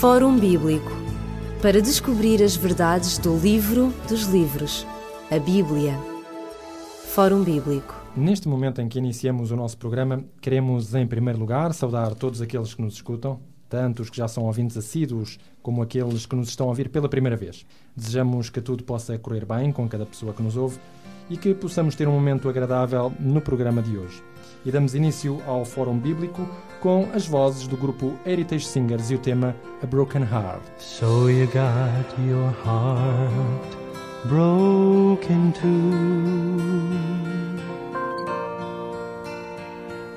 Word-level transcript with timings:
Fórum 0.00 0.38
Bíblico 0.38 0.90
para 1.62 1.80
descobrir 1.80 2.42
as 2.42 2.56
verdades 2.56 3.16
do 3.16 3.38
livro 3.38 3.94
dos 4.06 4.24
livros, 4.24 4.86
a 5.30 5.38
Bíblia. 5.38 5.96
Fórum 7.06 7.42
Bíblico. 7.42 7.94
Neste 8.14 8.46
momento 8.46 8.82
em 8.82 8.88
que 8.88 8.98
iniciamos 8.98 9.50
o 9.50 9.56
nosso 9.56 9.78
programa, 9.78 10.22
queremos, 10.42 10.94
em 10.94 11.06
primeiro 11.06 11.38
lugar, 11.38 11.72
saudar 11.72 12.14
todos 12.14 12.42
aqueles 12.42 12.74
que 12.74 12.82
nos 12.82 12.94
escutam, 12.94 13.40
tanto 13.68 14.02
os 14.02 14.10
que 14.10 14.18
já 14.18 14.28
são 14.28 14.44
ouvintes 14.44 14.76
assíduos, 14.76 15.38
como 15.62 15.80
aqueles 15.80 16.26
que 16.26 16.36
nos 16.36 16.48
estão 16.48 16.66
a 16.66 16.70
ouvir 16.70 16.90
pela 16.90 17.08
primeira 17.08 17.36
vez. 17.36 17.64
Desejamos 17.96 18.50
que 18.50 18.60
tudo 18.60 18.84
possa 18.84 19.16
correr 19.16 19.46
bem 19.46 19.72
com 19.72 19.88
cada 19.88 20.04
pessoa 20.04 20.34
que 20.34 20.42
nos 20.42 20.56
ouve 20.56 20.78
e 21.30 21.36
que 21.36 21.54
possamos 21.54 21.94
ter 21.94 22.06
um 22.08 22.12
momento 22.12 22.48
agradável 22.48 23.10
no 23.18 23.40
programa 23.40 23.80
de 23.80 23.96
hoje. 23.96 24.22
E 24.64 24.70
damos 24.70 24.94
início 24.94 25.42
ao 25.46 25.64
Fórum 25.64 25.98
Bíblico 25.98 26.48
com 26.80 27.08
as 27.12 27.26
vozes 27.26 27.66
do 27.66 27.76
grupo 27.76 28.14
Heritage 28.24 28.66
Singers 28.66 29.10
e 29.10 29.14
o 29.14 29.18
tema 29.18 29.54
A 29.82 29.86
Broken 29.86 30.22
Heart. 30.22 30.62
So 30.78 31.28
you 31.28 31.46
got 31.46 32.06
your 32.26 32.50
heart 32.64 33.76
broken 34.24 35.52
too. 35.52 36.64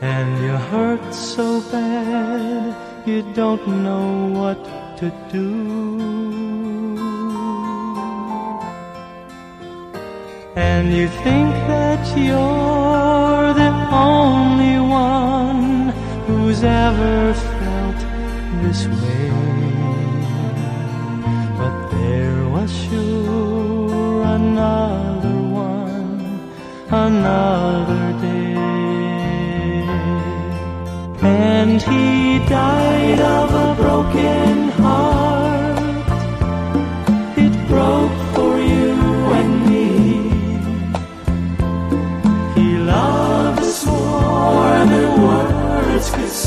And 0.02 0.44
you 0.44 0.56
hurt 0.72 1.14
so 1.14 1.62
bad 1.72 2.76
you 3.06 3.24
don't 3.34 3.66
know 3.68 4.32
what 4.34 4.64
to 4.98 5.12
do. 5.32 6.67
And 10.58 10.92
you 10.92 11.08
think 11.08 11.54
that 11.70 12.18
you're 12.18 13.54
the 13.54 13.72
only 13.94 14.80
one 14.80 15.90
who's 16.26 16.64
ever 16.64 17.36
felt 17.36 18.00
this 18.64 18.88
way. 18.88 19.30
But 21.60 21.92
there 21.92 22.50
was 22.50 22.76
sure 22.76 24.24
another 24.24 25.38
one, 25.70 26.50
another 26.90 28.06
day. 28.20 28.56
And 31.22 31.80
he 31.84 32.40
died 32.50 33.20
of 33.20 33.54
a 33.54 33.76
broken 33.80 34.70
heart. 34.70 35.17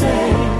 Say, 0.00 0.59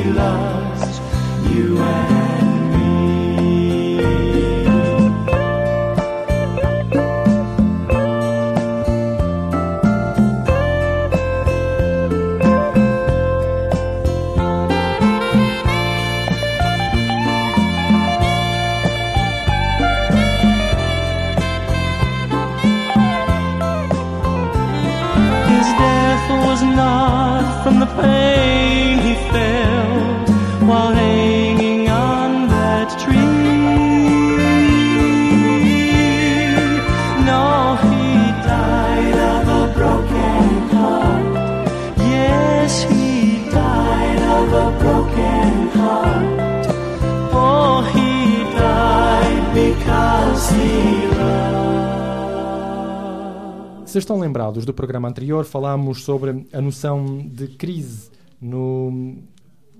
Se 53.91 53.97
estão 53.97 54.17
lembrados 54.17 54.63
do 54.63 54.73
programa 54.73 55.09
anterior, 55.09 55.43
falámos 55.43 56.05
sobre 56.05 56.47
a 56.53 56.61
noção 56.61 57.27
de 57.27 57.49
crise 57.49 58.09
no 58.39 59.17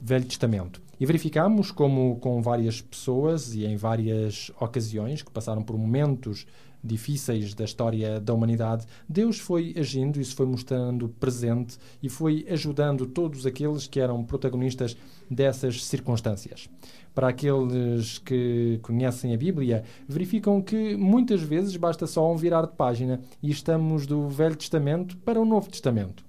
Velho 0.01 0.25
Testamento. 0.25 0.81
E 0.99 1.05
verificámos 1.05 1.71
como, 1.71 2.17
com 2.17 2.41
várias 2.41 2.81
pessoas 2.81 3.53
e 3.55 3.63
em 3.63 3.77
várias 3.77 4.51
ocasiões 4.59 5.21
que 5.21 5.31
passaram 5.31 5.63
por 5.63 5.77
momentos 5.77 6.45
difíceis 6.83 7.53
da 7.53 7.63
história 7.63 8.19
da 8.19 8.33
humanidade, 8.33 8.85
Deus 9.07 9.39
foi 9.39 9.73
agindo 9.77 10.19
e 10.19 10.25
se 10.25 10.35
foi 10.35 10.45
mostrando 10.45 11.07
presente 11.07 11.77
e 12.03 12.09
foi 12.09 12.45
ajudando 12.49 13.05
todos 13.05 13.45
aqueles 13.45 13.87
que 13.87 14.01
eram 14.01 14.25
protagonistas 14.25 14.97
dessas 15.29 15.85
circunstâncias. 15.85 16.67
Para 17.13 17.27
aqueles 17.27 18.19
que 18.19 18.79
conhecem 18.81 19.33
a 19.33 19.37
Bíblia, 19.37 19.83
verificam 20.07 20.61
que 20.61 20.95
muitas 20.95 21.41
vezes 21.41 21.75
basta 21.75 22.07
só 22.07 22.31
um 22.31 22.37
virar 22.37 22.61
de 22.61 22.75
página 22.75 23.19
e 23.43 23.51
estamos 23.51 24.07
do 24.07 24.29
Velho 24.29 24.55
Testamento 24.55 25.17
para 25.17 25.39
o 25.39 25.45
Novo 25.45 25.69
Testamento. 25.69 26.23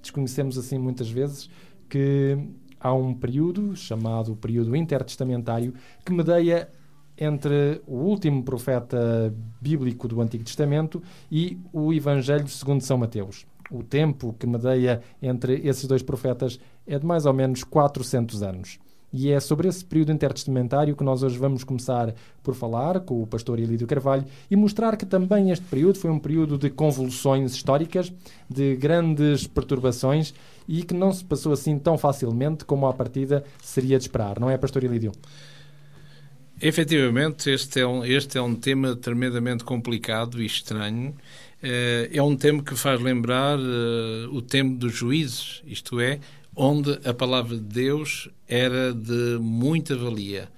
Desconhecemos 0.00 0.56
assim 0.56 0.78
muitas 0.78 1.10
vezes 1.10 1.50
que 1.88 2.38
há 2.78 2.94
um 2.94 3.12
período, 3.12 3.74
chamado 3.74 4.36
período 4.36 4.76
intertestamentário, 4.76 5.74
que 6.04 6.12
medeia 6.12 6.70
entre 7.16 7.82
o 7.84 7.96
último 7.96 8.44
profeta 8.44 9.34
bíblico 9.60 10.06
do 10.06 10.20
Antigo 10.20 10.44
Testamento 10.44 11.02
e 11.30 11.58
o 11.72 11.92
Evangelho 11.92 12.46
segundo 12.46 12.80
São 12.82 12.96
Mateus. 12.96 13.44
O 13.70 13.82
tempo 13.82 14.34
que 14.38 14.46
medeia 14.46 15.02
entre 15.20 15.66
esses 15.66 15.84
dois 15.86 16.02
profetas 16.02 16.60
é 16.86 16.96
de 16.96 17.04
mais 17.04 17.26
ou 17.26 17.34
menos 17.34 17.64
400 17.64 18.42
anos. 18.42 18.78
E 19.12 19.30
é 19.30 19.40
sobre 19.40 19.68
esse 19.68 19.84
período 19.84 20.12
intertestamentário 20.12 20.94
que 20.94 21.02
nós 21.02 21.22
hoje 21.22 21.38
vamos 21.38 21.64
começar 21.64 22.14
por 22.42 22.54
falar 22.54 23.00
com 23.00 23.22
o 23.22 23.26
pastor 23.26 23.58
Elídio 23.58 23.86
Carvalho 23.86 24.24
e 24.50 24.56
mostrar 24.56 24.96
que 24.96 25.06
também 25.06 25.50
este 25.50 25.64
período 25.64 25.98
foi 25.98 26.10
um 26.10 26.18
período 26.18 26.58
de 26.58 26.68
convulsões 26.68 27.54
históricas, 27.54 28.12
de 28.48 28.76
grandes 28.76 29.46
perturbações 29.46 30.34
e 30.68 30.82
que 30.82 30.92
não 30.92 31.10
se 31.12 31.24
passou 31.24 31.52
assim 31.52 31.78
tão 31.78 31.96
facilmente 31.96 32.64
como 32.64 32.86
à 32.86 32.92
partida 32.92 33.44
seria 33.62 33.96
de 33.96 34.04
esperar, 34.04 34.38
não 34.38 34.50
é, 34.50 34.58
pastor 34.58 34.84
Elídio? 34.84 35.12
Efetivamente, 36.60 37.50
este 37.50 37.80
é 37.80 37.86
um, 37.86 38.04
este 38.04 38.36
é 38.36 38.42
um 38.42 38.54
tema 38.54 38.96
tremendamente 38.96 39.62
complicado 39.62 40.42
e 40.42 40.46
estranho. 40.46 41.14
Eh, 41.62 42.10
é 42.12 42.22
um 42.22 42.36
tema 42.36 42.62
que 42.62 42.74
faz 42.74 43.00
lembrar 43.00 43.58
eh, 43.58 44.26
o 44.30 44.42
tempo 44.42 44.76
dos 44.76 44.92
juízes, 44.92 45.62
isto 45.66 46.00
é, 46.00 46.18
onde 46.60 46.98
a 47.04 47.14
palavra 47.14 47.56
de 47.56 47.62
Deus 47.62 48.28
era 48.48 48.92
de 48.92 49.38
muita 49.40 49.96
valia. 49.96 50.48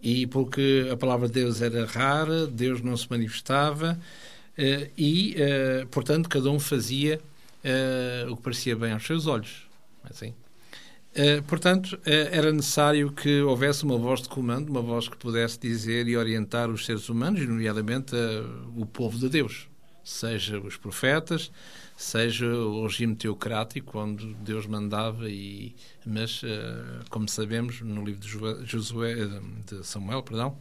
E 0.00 0.26
porque 0.28 0.88
a 0.90 0.96
palavra 0.96 1.26
de 1.26 1.34
Deus 1.34 1.60
era 1.60 1.84
rara, 1.84 2.46
Deus 2.46 2.80
não 2.80 2.96
se 2.96 3.10
manifestava 3.10 3.98
eh, 4.56 4.90
e, 4.96 5.36
portanto, 5.90 6.28
cada 6.28 6.50
um 6.50 6.58
fazia 6.58 7.20
o 8.28 8.36
que 8.36 8.42
parecia 8.42 8.76
bem 8.76 8.92
aos 8.92 9.06
seus 9.06 9.26
olhos. 9.26 9.66
Assim. 10.04 10.34
Uh, 11.12 11.42
portanto, 11.42 11.98
era 12.04 12.50
necessário 12.50 13.12
que 13.12 13.42
houvesse 13.42 13.84
uma 13.84 13.98
voz 13.98 14.22
de 14.22 14.30
comando, 14.30 14.70
uma 14.70 14.80
voz 14.80 15.08
que 15.08 15.16
pudesse 15.16 15.58
dizer 15.58 16.08
e 16.08 16.16
orientar 16.16 16.70
os 16.70 16.86
seres 16.86 17.08
humanos, 17.08 17.46
nomeadamente 17.46 18.16
o 18.74 18.86
povo 18.86 19.18
de 19.18 19.28
Deus, 19.28 19.68
seja 20.02 20.58
os 20.58 20.78
profetas, 20.78 21.52
seja 22.02 22.46
o 22.46 22.82
regime 22.82 23.14
teocrático, 23.14 23.98
onde 23.98 24.34
Deus 24.34 24.66
mandava, 24.66 25.30
e, 25.30 25.74
mas, 26.04 26.42
como 27.08 27.28
sabemos, 27.28 27.80
no 27.80 28.04
livro 28.04 28.20
de, 28.20 28.28
Josué, 28.66 29.14
de 29.66 29.86
Samuel, 29.86 30.22
perdão, 30.22 30.58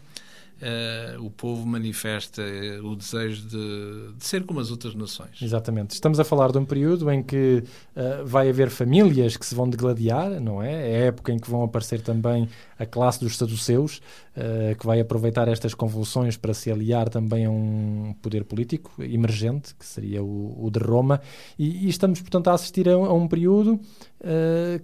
uh, 0.61 1.23
o 1.23 1.29
povo 1.29 1.65
manifesta 1.65 2.41
eh, 2.41 2.79
o 2.81 2.95
desejo 2.95 3.47
de, 3.47 4.13
de, 4.17 4.25
ser 4.25 4.43
como 4.43 4.59
as 4.59 4.69
outras 4.69 4.93
nações. 4.95 5.41
Exatamente. 5.41 5.91
Estamos 5.91 6.19
a 6.19 6.23
falar 6.23 6.51
de 6.51 6.57
um 6.57 6.65
período 6.65 7.09
em 7.11 7.23
que 7.23 7.63
uh, 7.95 8.25
vai 8.25 8.49
haver 8.49 8.69
famílias 8.69 9.35
que 9.35 9.45
se 9.45 9.55
vão 9.55 9.69
degladiar, 9.69 10.39
não 10.39 10.61
é? 10.61 10.91
É 10.91 11.03
a 11.03 11.05
época 11.07 11.31
em 11.31 11.39
que 11.39 11.49
vão 11.49 11.63
aparecer 11.63 12.01
também 12.01 12.47
a 12.77 12.85
classe 12.85 13.19
dos 13.19 13.37
saduceus, 13.37 14.01
uh, 14.37 14.75
que 14.77 14.85
vai 14.85 14.99
aproveitar 14.99 15.47
estas 15.47 15.73
convulsões 15.73 16.37
para 16.37 16.53
se 16.53 16.71
aliar 16.71 17.09
também 17.09 17.45
a 17.45 17.49
um 17.49 18.15
poder 18.21 18.43
político 18.43 18.91
emergente, 18.99 19.75
que 19.75 19.85
seria 19.85 20.23
o, 20.23 20.65
o 20.65 20.69
de 20.69 20.79
Roma, 20.79 21.21
e, 21.57 21.85
e, 21.85 21.89
estamos, 21.89 22.21
portanto, 22.21 22.49
a 22.49 22.53
assistir 22.53 22.87
a, 22.87 22.93
a 22.93 23.13
um 23.13 23.27
período 23.27 23.79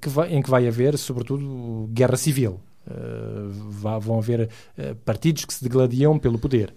que 0.02 0.10
vai, 0.10 0.34
em 0.34 0.42
que 0.42 0.50
vai 0.50 0.68
haver, 0.68 0.98
sobretudo, 0.98 1.88
guerra 1.94 2.18
civil. 2.18 2.60
Eh, 2.90 3.48
vão 4.00 4.18
haver 4.18 4.50
eh, 4.78 4.94
partidos 5.04 5.44
que 5.44 5.54
se 5.54 5.62
degladiam 5.62 6.18
pelo 6.18 6.40
poder. 6.40 6.74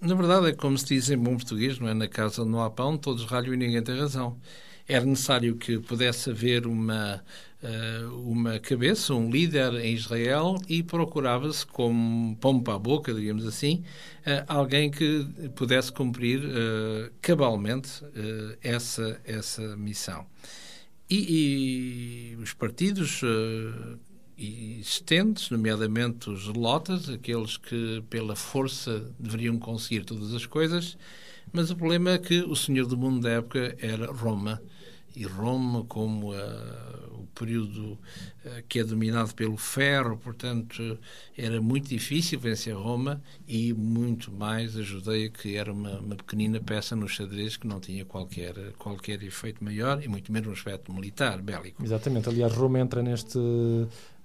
Na 0.00 0.14
verdade, 0.14 0.48
é 0.48 0.52
como 0.52 0.76
se 0.76 0.86
diz 0.86 1.08
em 1.10 1.16
bom 1.16 1.36
português, 1.36 1.78
não 1.78 1.88
é? 1.88 1.94
Na 1.94 2.08
casa 2.08 2.44
não 2.44 2.60
há 2.60 2.68
pão, 2.68 2.96
todos 2.96 3.24
ralham 3.24 3.54
e 3.54 3.56
ninguém 3.56 3.82
tem 3.82 3.96
razão. 3.96 4.36
Era 4.86 5.04
necessário 5.04 5.56
que 5.56 5.78
pudesse 5.78 6.30
haver 6.30 6.66
uma, 6.66 7.22
eh, 7.62 8.04
uma 8.24 8.58
cabeça, 8.58 9.14
um 9.14 9.30
líder 9.30 9.74
em 9.74 9.94
Israel 9.94 10.56
e 10.68 10.82
procurava-se, 10.82 11.64
como 11.64 12.36
pão 12.36 12.60
para 12.60 12.74
a 12.74 12.78
boca, 12.78 13.14
digamos 13.14 13.46
assim, 13.46 13.84
alguém 14.48 14.90
que 14.90 15.24
pudesse 15.54 15.92
cumprir 15.92 16.42
cabalmente 17.22 18.02
essa, 18.60 19.20
essa 19.24 19.76
missão. 19.76 20.26
E, 21.08 22.34
e 22.34 22.36
os 22.36 22.52
partidos 22.52 23.22
existentes, 24.36 25.50
nomeadamente 25.50 26.28
os 26.28 26.46
lotas, 26.46 27.08
aqueles 27.08 27.56
que 27.56 28.02
pela 28.10 28.34
força 28.34 29.12
deveriam 29.18 29.58
conseguir 29.58 30.04
todas 30.04 30.34
as 30.34 30.46
coisas, 30.46 30.96
mas 31.52 31.70
o 31.70 31.76
problema 31.76 32.10
é 32.10 32.18
que 32.18 32.40
o 32.40 32.56
senhor 32.56 32.86
do 32.86 32.96
mundo 32.96 33.20
da 33.20 33.30
época 33.30 33.76
era 33.80 34.10
Roma. 34.10 34.60
E 35.16 35.22
Roma, 35.22 35.84
como 35.84 36.32
uh, 36.32 37.20
o 37.20 37.28
período 37.32 37.92
uh, 37.92 37.98
que 38.68 38.80
é 38.80 38.84
dominado 38.84 39.32
pelo 39.32 39.56
ferro, 39.56 40.16
portanto, 40.16 40.98
era 41.38 41.62
muito 41.62 41.88
difícil 41.88 42.40
vencer 42.40 42.74
Roma 42.74 43.22
e 43.46 43.72
muito 43.72 44.32
mais 44.32 44.76
a 44.76 44.82
Judeia, 44.82 45.30
que 45.30 45.54
era 45.54 45.72
uma, 45.72 46.00
uma 46.00 46.16
pequenina 46.16 46.58
peça 46.58 46.96
no 46.96 47.08
xadrez 47.08 47.56
que 47.56 47.64
não 47.64 47.78
tinha 47.78 48.04
qualquer, 48.04 48.72
qualquer 48.76 49.22
efeito 49.22 49.62
maior 49.62 50.02
e 50.02 50.08
muito 50.08 50.32
menos 50.32 50.48
um 50.48 50.52
aspecto 50.52 50.92
militar, 50.92 51.40
bélico. 51.40 51.84
Exatamente. 51.84 52.28
Aliás, 52.28 52.52
Roma 52.52 52.80
entra 52.80 53.00
neste 53.00 53.38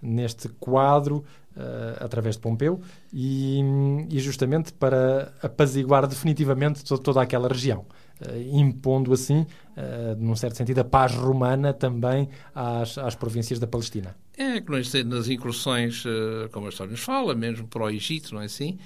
neste 0.02 0.48
quadro 0.50 1.24
uh, 1.56 2.04
através 2.04 2.36
de 2.36 2.42
Pompeu 2.42 2.82
e, 3.12 3.62
e, 4.10 4.20
justamente 4.20 4.74
para 4.74 5.34
apaziguar 5.42 6.08
definitivamente 6.08 6.84
toda, 6.84 7.02
toda 7.02 7.22
aquela 7.22 7.48
região. 7.48 7.86
Uh, 8.22 8.58
impondo 8.58 9.14
assim, 9.14 9.42
uh, 9.78 10.16
num 10.18 10.36
certo 10.36 10.58
sentido, 10.58 10.80
a 10.80 10.84
paz 10.84 11.14
romana 11.14 11.74
também 11.74 12.30
às, 12.54 12.98
às 12.98 13.16
províncias 13.16 13.60
da 13.60 13.68
Palestina. 13.68 14.16
É 14.38 14.62
que 14.62 14.72
nós, 14.72 14.94
nas 15.06 15.28
incursões, 15.28 16.04
como 16.54 16.68
a 16.68 16.70
história 16.70 16.92
nos 16.92 17.02
fala, 17.02 17.36
mesmo 17.36 17.68
para 17.68 17.84
o 17.84 17.90
Egito, 17.90 18.34
não 18.34 18.42
é 18.42 18.46
assim? 18.46 18.78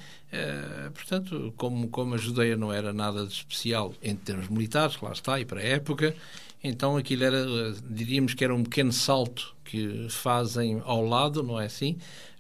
portanto, 0.96 1.54
como, 1.56 1.90
como 1.90 2.16
a 2.16 2.18
Judeia 2.18 2.58
não 2.58 2.74
era 2.74 2.92
nada 2.92 3.24
de 3.24 3.34
especial 3.34 3.94
em 4.02 4.16
termos 4.16 4.48
militares, 4.48 5.00
lá 5.00 5.12
está, 5.12 5.40
e 5.40 5.46
para 5.46 5.60
a 5.60 5.64
época, 5.64 6.16
então 6.64 6.96
aquilo 6.96 7.24
era, 7.24 7.46
diríamos 7.90 8.34
que 8.34 8.44
era 8.44 8.56
um 8.56 8.64
pequeno 8.64 8.92
salto 8.92 9.56
que 9.66 10.08
fazem 10.10 10.82
ao 10.86 11.06
lado, 11.06 11.44
não 11.44 11.60
é 11.60 11.66
assim? 11.66 11.98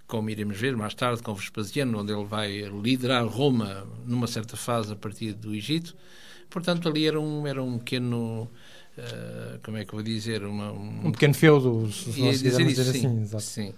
Como 0.07 0.29
iremos 0.29 0.57
ver 0.57 0.77
mais 0.77 0.93
tarde 0.93 1.21
com 1.21 1.33
Vespasiano, 1.33 1.99
onde 1.99 2.13
ele 2.13 2.25
vai 2.25 2.61
liderar 2.69 3.25
Roma 3.25 3.85
numa 4.05 4.27
certa 4.27 4.55
fase 4.55 4.93
a 4.93 4.95
partir 4.95 5.33
do 5.33 5.53
Egito. 5.53 5.95
Portanto, 6.49 6.87
ali 6.87 7.07
era 7.07 7.19
um, 7.19 7.47
era 7.47 7.61
um 7.63 7.79
pequeno. 7.79 8.49
Uh, 8.95 9.59
como 9.63 9.77
é 9.77 9.83
que 9.83 9.89
eu 9.91 9.97
vou 9.97 10.03
dizer? 10.03 10.43
Uma, 10.43 10.71
um... 10.71 11.07
um 11.07 11.11
pequeno 11.11 11.33
feudo, 11.33 11.91
se 11.91 12.21
nós 12.21 12.41
quisermos 12.41 12.75
dizer 12.75 12.89
assim. 12.91 13.25
Sim, 13.25 13.39
sim. 13.39 13.73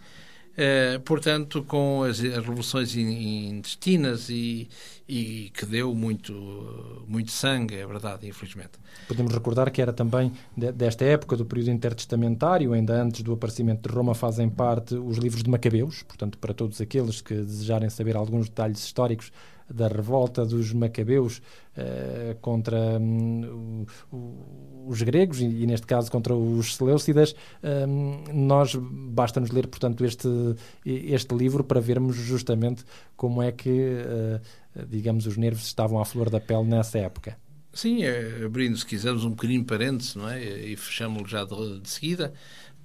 Uh, 0.55 1.01
portanto, 1.01 1.63
com 1.63 2.03
as, 2.03 2.17
as 2.19 2.21
revoluções 2.21 2.95
intestinas 2.95 4.29
e, 4.29 4.69
e, 5.05 5.51
que 5.53 5.65
deu 5.65 5.93
muito, 5.93 7.03
muito 7.05 7.29
sangue, 7.29 7.75
é 7.75 7.85
verdade, 7.85 8.25
infelizmente. 8.25 8.71
Podemos 9.05 9.33
recordar 9.33 9.69
que 9.69 9.81
era 9.81 9.91
também 9.91 10.31
de, 10.55 10.71
desta 10.71 11.03
época, 11.03 11.35
do 11.35 11.45
período 11.45 11.71
intertestamentário, 11.71 12.71
ainda 12.71 13.01
antes 13.01 13.21
do 13.21 13.33
aparecimento 13.33 13.89
de 13.89 13.93
Roma, 13.93 14.15
fazem 14.15 14.49
parte 14.49 14.95
os 14.95 15.17
livros 15.17 15.43
de 15.43 15.49
Macabeus, 15.49 16.03
portanto, 16.03 16.37
para 16.37 16.53
todos 16.53 16.79
aqueles 16.79 17.19
que 17.19 17.33
desejarem 17.33 17.89
saber 17.89 18.15
alguns 18.15 18.47
detalhes 18.47 18.79
históricos 18.79 19.33
da 19.69 19.87
revolta 19.87 20.45
dos 20.45 20.71
macabeus 20.73 21.41
uh, 21.77 22.35
contra 22.41 22.99
um, 22.99 23.85
os 24.87 25.01
gregos 25.01 25.41
e, 25.41 25.45
e, 25.45 25.67
neste 25.67 25.87
caso 25.87 26.11
contra 26.11 26.35
os 26.35 26.75
seleucidas, 26.75 27.35
um, 27.63 28.23
nós 28.33 28.75
basta-nos 28.75 29.49
ler, 29.49 29.67
portanto, 29.67 30.05
este, 30.05 30.27
este 30.85 31.33
livro 31.35 31.63
para 31.63 31.79
vermos 31.79 32.15
justamente 32.15 32.83
como 33.15 33.41
é 33.41 33.51
que, 33.51 33.69
uh, 33.69 34.85
digamos, 34.87 35.25
os 35.25 35.37
nervos 35.37 35.65
estavam 35.65 35.99
à 35.99 36.05
flor 36.05 36.29
da 36.29 36.39
pele 36.39 36.63
nessa 36.63 36.99
época. 36.99 37.37
Sim, 37.73 38.03
é, 38.03 38.45
abrindo, 38.45 38.77
se 38.77 38.85
quisermos, 38.85 39.25
um 39.25 39.31
pequenino 39.31 39.65
parênteses, 39.65 40.15
não 40.15 40.29
é? 40.29 40.41
E 40.41 40.77
fechamos-lo 40.77 41.27
já 41.27 41.43
de, 41.43 41.81
de 41.81 41.89
seguida 41.89 42.33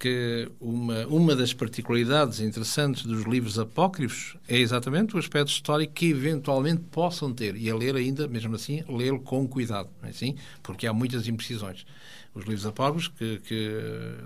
que 0.01 0.49
uma, 0.59 1.05
uma 1.05 1.35
das 1.35 1.53
particularidades 1.53 2.39
interessantes 2.39 3.05
dos 3.05 3.23
livros 3.23 3.59
apócrifos 3.59 4.35
é 4.47 4.57
exatamente 4.57 5.15
o 5.15 5.19
aspecto 5.19 5.49
histórico 5.49 5.93
que 5.93 6.09
eventualmente 6.09 6.81
possam 6.89 7.31
ter. 7.31 7.55
E 7.55 7.69
a 7.69 7.75
ler 7.75 7.95
ainda, 7.95 8.27
mesmo 8.27 8.55
assim, 8.55 8.83
lê-lo 8.89 9.19
com 9.19 9.47
cuidado, 9.47 9.89
é 10.01 10.09
assim? 10.09 10.35
Porque 10.63 10.87
há 10.87 10.93
muitas 10.93 11.27
imprecisões. 11.27 11.85
Os 12.33 12.45
livros 12.45 12.65
apócrifos 12.65 13.09
que, 13.09 13.41
que 13.41 13.79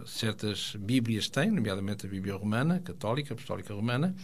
certas 0.05 0.77
Bíblias 0.79 1.27
têm, 1.27 1.51
nomeadamente 1.51 2.05
a 2.05 2.09
Bíblia 2.09 2.35
Romana, 2.35 2.79
Católica, 2.79 3.33
Apostólica 3.33 3.73
Romana, 3.73 4.15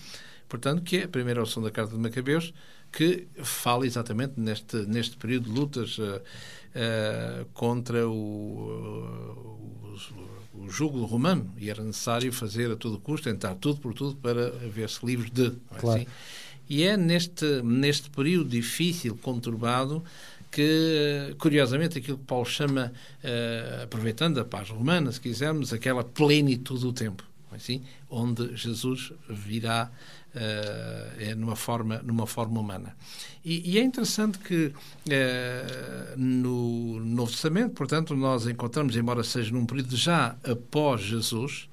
portanto, 0.47 0.81
que 0.83 0.99
é 0.99 1.03
a 1.03 1.09
primeira 1.09 1.41
opção 1.41 1.61
da 1.61 1.69
Carta 1.69 1.93
de 1.93 1.99
Macabeus, 1.99 2.53
que 2.93 3.27
fala 3.43 3.85
exatamente 3.85 4.39
neste, 4.39 4.77
neste 4.85 5.17
período 5.17 5.49
de 5.49 5.59
lutas 5.59 5.97
uh, 5.97 6.21
uh, 6.21 7.45
contra 7.53 8.07
o, 8.07 8.13
uh, 8.13 9.97
o, 9.97 10.40
o 10.53 10.69
jugo 10.69 11.03
romano 11.05 11.53
e 11.57 11.69
era 11.69 11.83
necessário 11.83 12.31
fazer 12.31 12.71
a 12.71 12.75
todo 12.75 12.99
custo, 12.99 13.29
tentar 13.29 13.55
tudo 13.55 13.79
por 13.79 13.93
tudo 13.93 14.15
para 14.15 14.47
haver-se 14.47 15.05
livres 15.05 15.31
de. 15.31 15.47
É. 15.47 15.51
Assim? 15.77 16.07
E 16.69 16.83
é 16.83 16.95
neste, 16.95 17.61
neste 17.61 18.09
período 18.09 18.49
difícil, 18.49 19.17
conturbado, 19.21 20.03
que, 20.49 21.35
curiosamente, 21.37 21.97
aquilo 21.97 22.17
que 22.17 22.25
Paulo 22.25 22.45
chama, 22.45 22.93
uh, 23.23 23.83
aproveitando 23.83 24.39
a 24.39 24.45
paz 24.45 24.69
romana, 24.69 25.11
se 25.11 25.19
quisermos, 25.19 25.73
aquela 25.73 26.03
plenitude 26.03 26.81
do 26.81 26.93
tempo. 26.93 27.23
é 27.51 27.55
assim? 27.55 27.81
onde 28.09 28.55
Jesus 28.55 29.13
virá 29.29 29.91
é 30.33 31.35
numa, 31.35 31.55
forma, 31.55 32.01
numa 32.03 32.25
forma 32.25 32.59
humana. 32.59 32.95
E, 33.43 33.71
e 33.71 33.79
é 33.79 33.83
interessante 33.83 34.37
que 34.37 34.67
uh, 34.67 36.17
no 36.17 36.99
Novo 36.99 37.31
Testamento, 37.31 37.73
portanto, 37.73 38.15
nós 38.15 38.47
encontramos, 38.47 38.95
embora 38.95 39.23
seja 39.23 39.51
num 39.51 39.65
período 39.65 39.95
já 39.95 40.35
após 40.43 41.01
Jesus, 41.01 41.69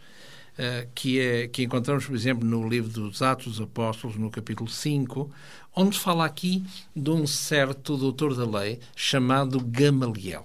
Uh, 0.59 0.91
que, 0.93 1.21
é, 1.21 1.47
que 1.47 1.62
encontramos, 1.62 2.05
por 2.05 2.17
exemplo, 2.17 2.45
no 2.45 2.69
livro 2.69 2.91
dos 2.91 3.23
Atos 3.23 3.47
dos 3.47 3.61
Apóstolos, 3.61 4.17
no 4.17 4.29
capítulo 4.29 4.69
5, 4.69 5.31
onde 5.73 5.97
fala 5.97 6.25
aqui 6.25 6.65
de 6.97 7.11
um 7.11 7.29
certo 7.29 7.97
doutor 7.97 8.35
da 8.35 8.45
lei 8.59 8.81
chamado 8.97 9.61
Gamaliel. 9.61 10.45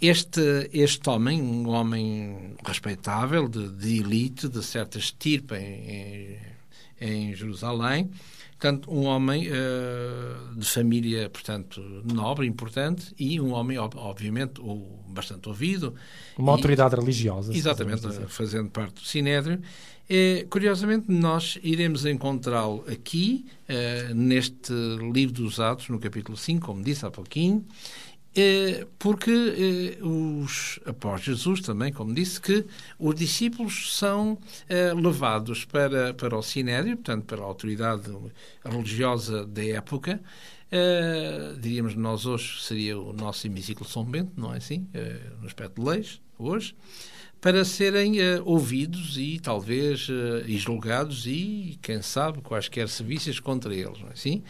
Este, 0.00 0.70
este 0.72 1.06
homem, 1.10 1.42
um 1.42 1.68
homem 1.68 2.54
respeitável, 2.64 3.46
de, 3.46 3.68
de 3.68 3.98
elite, 3.98 4.48
de 4.48 4.62
certa 4.62 4.96
estirpe 4.96 5.54
em, 5.54 6.38
em, 7.02 7.34
Jerusalém, 7.34 8.10
Portanto, 8.62 8.92
um 8.92 9.06
homem 9.06 9.48
uh, 9.48 10.54
de 10.54 10.64
família, 10.64 11.28
portanto, 11.28 11.82
nobre, 12.04 12.46
importante, 12.46 13.12
e 13.18 13.40
um 13.40 13.54
homem, 13.54 13.76
obviamente, 13.76 14.60
ou 14.60 15.02
bastante 15.08 15.48
ouvido. 15.48 15.96
Uma 16.38 16.52
e, 16.52 16.54
autoridade 16.54 16.94
religiosa. 16.94 17.52
Exatamente, 17.52 18.02
fazendo 18.28 18.70
parte 18.70 18.94
do 18.94 19.00
Sinédrio. 19.00 19.60
E, 20.08 20.46
curiosamente, 20.48 21.10
nós 21.10 21.58
iremos 21.60 22.06
encontrá-lo 22.06 22.84
aqui, 22.86 23.46
uh, 23.68 24.14
neste 24.14 24.72
livro 25.12 25.34
dos 25.34 25.58
Atos, 25.58 25.88
no 25.88 25.98
capítulo 25.98 26.38
5, 26.38 26.64
como 26.64 26.84
disse 26.84 27.04
há 27.04 27.10
pouquinho, 27.10 27.66
porque 28.98 29.30
é, 29.30 30.04
os, 30.04 30.80
após 30.86 31.22
Jesus 31.22 31.60
também, 31.60 31.92
como 31.92 32.14
disse, 32.14 32.40
que 32.40 32.64
os 32.98 33.14
discípulos 33.14 33.94
são 33.94 34.38
é, 34.68 34.92
levados 34.94 35.64
para, 35.64 36.14
para 36.14 36.36
o 36.36 36.42
Sinédrio, 36.42 36.96
portanto, 36.96 37.24
para 37.24 37.42
a 37.42 37.44
autoridade 37.44 38.10
religiosa 38.64 39.46
da 39.46 39.64
época, 39.64 40.20
diríamos 41.60 41.94
nós 41.94 42.24
hoje 42.24 42.62
seria 42.62 42.98
o 42.98 43.12
nosso 43.12 43.46
hemiciclo 43.46 43.86
São 43.86 44.04
Bento, 44.04 44.32
não 44.38 44.54
é 44.54 44.56
assim? 44.56 44.88
no 45.38 45.46
aspecto 45.46 45.82
de 45.82 45.86
leis, 45.86 46.18
hoje, 46.38 46.74
para 47.42 47.64
serem 47.64 48.14
ouvidos 48.44 49.18
e 49.18 49.40
talvez 49.40 50.08
uh, 50.08 50.44
julgados 50.46 51.26
e, 51.26 51.76
quem 51.82 52.00
sabe, 52.00 52.40
quaisquer 52.40 52.88
serviços 52.88 53.40
contra 53.40 53.74
eles, 53.74 53.98
não 53.98 54.08
é 54.08 54.12
assim? 54.12 54.44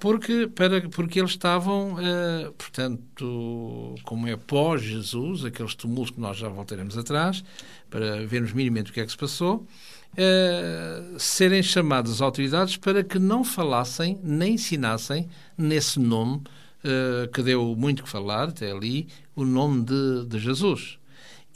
Porque, 0.00 0.46
para, 0.46 0.88
porque 0.88 1.20
eles 1.20 1.32
estavam, 1.32 1.94
uh, 1.94 2.52
portanto, 2.52 3.94
como 4.04 4.26
é 4.28 4.36
pós-Jesus, 4.36 5.44
aqueles 5.44 5.74
tumultos 5.74 6.14
que 6.14 6.20
nós 6.20 6.36
já 6.36 6.48
voltaremos 6.48 6.96
atrás, 6.96 7.44
para 7.90 8.26
vermos 8.26 8.52
minimamente 8.52 8.90
o 8.90 8.94
que 8.94 9.00
é 9.00 9.04
que 9.04 9.10
se 9.10 9.16
passou, 9.16 9.66
uh, 10.12 11.18
serem 11.18 11.62
chamadas 11.62 12.12
as 12.12 12.20
autoridades 12.20 12.76
para 12.76 13.02
que 13.02 13.18
não 13.18 13.44
falassem 13.44 14.18
nem 14.22 14.54
ensinassem 14.54 15.28
nesse 15.56 15.98
nome 15.98 16.38
uh, 16.38 17.28
que 17.32 17.42
deu 17.42 17.74
muito 17.76 18.02
que 18.02 18.08
falar 18.08 18.48
até 18.48 18.70
ali, 18.70 19.08
o 19.34 19.44
nome 19.44 19.84
de, 19.84 20.26
de 20.26 20.38
Jesus. 20.38 20.98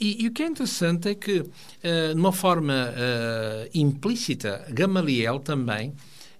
E, 0.00 0.24
e, 0.24 0.28
o 0.28 0.32
que 0.32 0.44
é 0.44 0.46
interessante 0.46 1.08
é 1.08 1.14
que, 1.16 1.42
de 1.42 2.14
uma 2.14 2.30
forma 2.30 2.94
implícita, 3.74 4.64
Gamaliel 4.70 5.40
também 5.40 5.92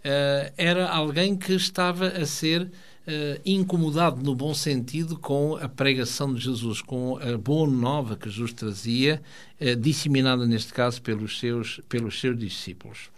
uh, 0.04 0.52
era 0.56 0.88
alguém 0.88 1.36
que 1.36 1.52
estava 1.52 2.08
a 2.08 2.26
ser 2.26 2.62
uh, 2.62 3.40
incomodado 3.44 4.22
no 4.22 4.34
bom 4.34 4.54
sentido 4.54 5.18
com 5.18 5.56
a 5.56 5.68
pregação 5.68 6.32
de 6.32 6.40
Jesus, 6.40 6.82
com 6.82 7.18
a 7.18 7.36
boa 7.36 7.68
nova 7.68 8.16
que 8.16 8.28
Jesus 8.28 8.52
trazia, 8.52 9.22
uh, 9.60 9.76
disseminada 9.76 10.46
neste 10.46 10.72
caso 10.72 11.00
pelos 11.02 11.38
seus, 11.38 11.80
pelos 11.88 12.20
seus 12.20 12.38
discípulos. 12.38 13.10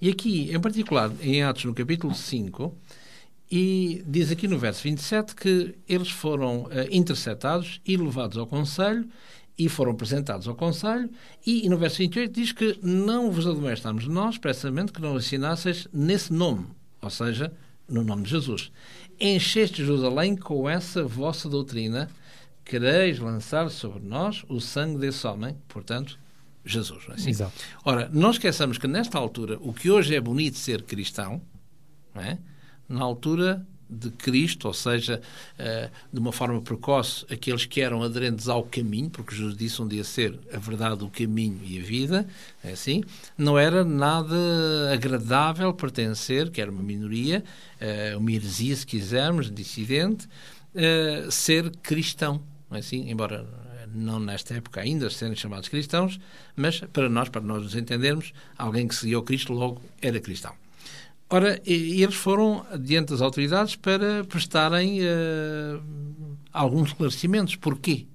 E 0.00 0.08
aqui, 0.10 0.52
em 0.52 0.60
particular, 0.60 1.10
em 1.20 1.42
Atos, 1.42 1.64
no 1.64 1.74
capítulo 1.74 2.14
5, 2.14 2.74
e 3.50 4.02
diz 4.06 4.30
aqui 4.30 4.48
no 4.48 4.58
verso 4.58 4.82
27 4.82 5.34
que 5.34 5.74
eles 5.88 6.10
foram 6.10 6.64
uh, 6.64 6.70
interceptados 6.90 7.80
e 7.86 7.96
levados 7.96 8.36
ao 8.36 8.46
Conselho 8.46 9.08
e 9.58 9.68
foram 9.68 9.92
apresentados 9.92 10.46
ao 10.46 10.54
Conselho, 10.54 11.08
e, 11.46 11.64
e 11.64 11.68
no 11.68 11.78
verso 11.78 11.98
28 11.98 12.32
diz 12.32 12.52
que 12.52 12.78
não 12.82 13.30
vos 13.30 13.46
admoestamos 13.46 14.06
nós, 14.06 14.34
expressamente, 14.34 14.92
que 14.92 15.00
não 15.00 15.16
assinasseis 15.16 15.88
nesse 15.92 16.32
nome, 16.32 16.66
ou 17.00 17.10
seja, 17.10 17.52
no 17.88 18.04
nome 18.04 18.24
de 18.24 18.30
Jesus. 18.30 18.70
Encheste 19.18 19.84
Jerusalém 19.84 20.36
com 20.36 20.68
essa 20.68 21.04
vossa 21.04 21.48
doutrina, 21.48 22.10
quereis 22.64 23.18
lançar 23.18 23.70
sobre 23.70 24.02
nós 24.02 24.44
o 24.48 24.60
sangue 24.60 24.98
desse 24.98 25.26
homem, 25.26 25.56
portanto, 25.68 26.18
Jesus. 26.64 27.06
Não 27.06 27.14
é 27.14 27.16
assim? 27.16 27.30
Exato. 27.30 27.52
Ora, 27.84 28.10
não 28.12 28.30
esqueçamos 28.30 28.76
que 28.76 28.86
nesta 28.86 29.16
altura, 29.16 29.56
o 29.60 29.72
que 29.72 29.90
hoje 29.90 30.14
é 30.14 30.20
bonito 30.20 30.58
ser 30.58 30.82
cristão, 30.82 31.40
é? 32.14 32.36
na 32.88 33.02
altura 33.02 33.66
de 33.88 34.10
Cristo, 34.10 34.68
ou 34.68 34.74
seja, 34.74 35.20
uh, 35.58 35.90
de 36.12 36.18
uma 36.18 36.32
forma 36.32 36.60
precoce, 36.60 37.24
aqueles 37.30 37.64
que 37.64 37.80
eram 37.80 38.02
aderentes 38.02 38.48
ao 38.48 38.64
caminho, 38.64 39.10
porque 39.10 39.34
Jesus 39.34 39.56
disse 39.56 39.80
um 39.80 39.88
dia 39.88 40.04
ser 40.04 40.38
a 40.52 40.58
verdade, 40.58 41.04
o 41.04 41.08
caminho 41.08 41.60
e 41.64 41.78
a 41.78 41.82
vida, 41.82 42.26
é 42.64 42.72
assim, 42.72 43.02
não 43.38 43.58
era 43.58 43.84
nada 43.84 44.36
agradável 44.92 45.72
pertencer, 45.72 46.50
que 46.50 46.60
era 46.60 46.70
uma 46.70 46.82
minoria, 46.82 47.44
uh, 47.80 48.18
uma 48.18 48.32
heresia, 48.32 48.74
se 48.74 48.86
quisermos, 48.86 49.50
dissidente, 49.50 50.26
uh, 50.74 51.30
ser 51.30 51.70
cristão, 51.82 52.42
é 52.70 52.78
assim? 52.78 53.08
Embora 53.08 53.46
não 53.94 54.20
nesta 54.20 54.54
época 54.54 54.80
ainda 54.80 55.08
serem 55.08 55.34
chamados 55.34 55.68
cristãos, 55.68 56.20
mas 56.54 56.80
para 56.80 57.08
nós, 57.08 57.28
para 57.28 57.40
nós 57.40 57.62
nos 57.62 57.74
entendermos, 57.74 58.32
alguém 58.58 58.86
que 58.86 58.94
seguiu 58.94 59.22
Cristo 59.22 59.52
logo 59.52 59.80
era 60.02 60.20
cristão. 60.20 60.52
Ora, 61.28 61.60
eles 61.66 62.14
foram 62.14 62.64
diante 62.78 63.10
das 63.10 63.20
autoridades 63.20 63.74
para 63.74 64.22
prestarem 64.24 65.00
uh, 65.00 65.82
alguns 66.52 66.90
esclarecimentos. 66.90 67.56
Porquê? 67.56 68.06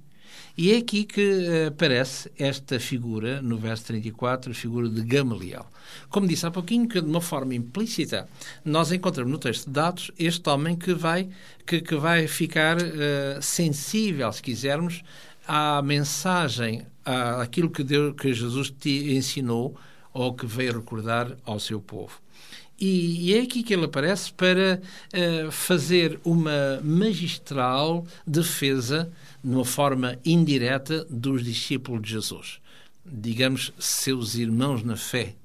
E 0.58 0.72
é 0.72 0.78
aqui 0.78 1.04
que 1.04 1.22
uh, 1.22 1.68
aparece 1.68 2.32
esta 2.40 2.80
figura, 2.80 3.42
no 3.42 3.58
verso 3.58 3.84
34, 3.88 4.52
a 4.52 4.54
figura 4.54 4.88
de 4.88 5.02
Gamaliel. 5.02 5.66
Como 6.10 6.26
disse 6.26 6.46
há 6.46 6.52
pouquinho, 6.52 6.88
que 6.88 7.02
de 7.02 7.08
uma 7.10 7.20
forma 7.20 7.54
implícita, 7.54 8.30
nós 8.64 8.94
encontramos 8.94 9.30
no 9.30 9.38
texto 9.38 9.66
de 9.66 9.74
Dados 9.74 10.10
este 10.18 10.50
homem 10.50 10.78
que 10.78 10.94
vai, 10.94 11.28
que, 11.66 11.82
que 11.82 11.96
vai 11.98 12.28
ficar 12.28 12.78
uh, 12.78 13.42
sensível, 13.42 14.32
se 14.32 14.42
quisermos, 14.42 15.04
à 15.46 15.82
mensagem, 15.82 16.86
àquilo 17.42 17.70
que, 17.70 17.84
Deus, 17.84 18.16
que 18.16 18.34
Jesus 18.34 18.72
te 18.72 19.14
ensinou 19.14 19.76
ou 20.14 20.34
que 20.34 20.46
veio 20.46 20.80
recordar 20.80 21.36
ao 21.44 21.60
seu 21.60 21.82
povo. 21.82 22.22
E, 22.82 23.30
e 23.30 23.38
é 23.38 23.42
aqui 23.42 23.62
que 23.62 23.76
ele 23.76 23.86
aparece 23.86 24.34
para 24.34 24.82
uh, 25.14 25.52
fazer 25.52 26.20
uma 26.26 26.82
magistral 26.84 28.08
defesa, 28.26 29.14
de 29.44 29.54
uma 29.54 29.64
forma 29.64 30.18
indireta, 30.26 31.06
dos 31.08 31.44
discípulos 31.44 32.02
de 32.02 32.10
Jesus. 32.10 32.60
Digamos, 33.06 33.72
seus 33.78 34.34
irmãos 34.34 34.82
na 34.82 34.96
fé. 34.96 35.36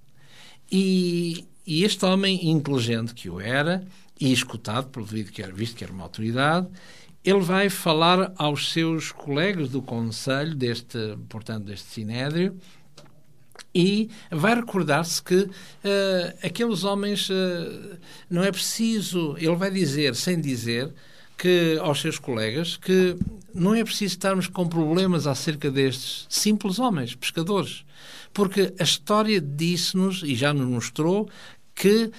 E, 0.73 1.45
e 1.67 1.85
este 1.85 2.07
homem 2.07 2.49
inteligente 2.49 3.13
que 3.13 3.29
o 3.29 3.39
era, 3.39 3.87
e 4.19 4.33
escutado, 4.33 4.89
pelo 4.89 5.07
que 5.07 5.43
era, 5.43 5.53
visto 5.53 5.77
que 5.77 5.85
era 5.85 5.93
uma 5.93 6.05
autoridade, 6.05 6.67
ele 7.23 7.41
vai 7.41 7.69
falar 7.69 8.33
aos 8.37 8.73
seus 8.73 9.13
colegas 9.13 9.69
do 9.69 9.83
conselho 9.83 10.55
deste, 10.55 11.19
portanto, 11.29 11.65
deste 11.65 11.89
sinédrio, 11.89 12.57
e 13.77 14.09
vai 14.31 14.55
recordar-se 14.55 15.23
que 15.23 15.35
uh, 15.35 15.51
aqueles 16.43 16.83
homens 16.83 17.29
uh, 17.29 17.99
não 18.31 18.43
é 18.43 18.51
preciso, 18.51 19.37
ele 19.37 19.55
vai 19.55 19.71
dizer, 19.71 20.15
sem 20.15 20.41
dizer, 20.41 20.95
que 21.37 21.79
aos 21.83 22.01
seus 22.01 22.19
colegas 22.19 22.79
que 22.79 23.15
não 23.53 23.75
é 23.75 23.85
preciso 23.85 24.15
estarmos 24.15 24.49
com 24.49 24.67
problemas 24.67 25.27
acerca 25.27 25.71
destes 25.71 26.27
simples 26.31 26.79
homens, 26.79 27.15
pescadores. 27.15 27.85
Porque 28.33 28.73
a 28.79 28.83
história 28.83 29.39
disse-nos, 29.43 30.23
e 30.23 30.35
já 30.35 30.55
nos 30.55 30.67
mostrou, 30.67 31.29
que 31.77 32.05
uh, 32.05 32.11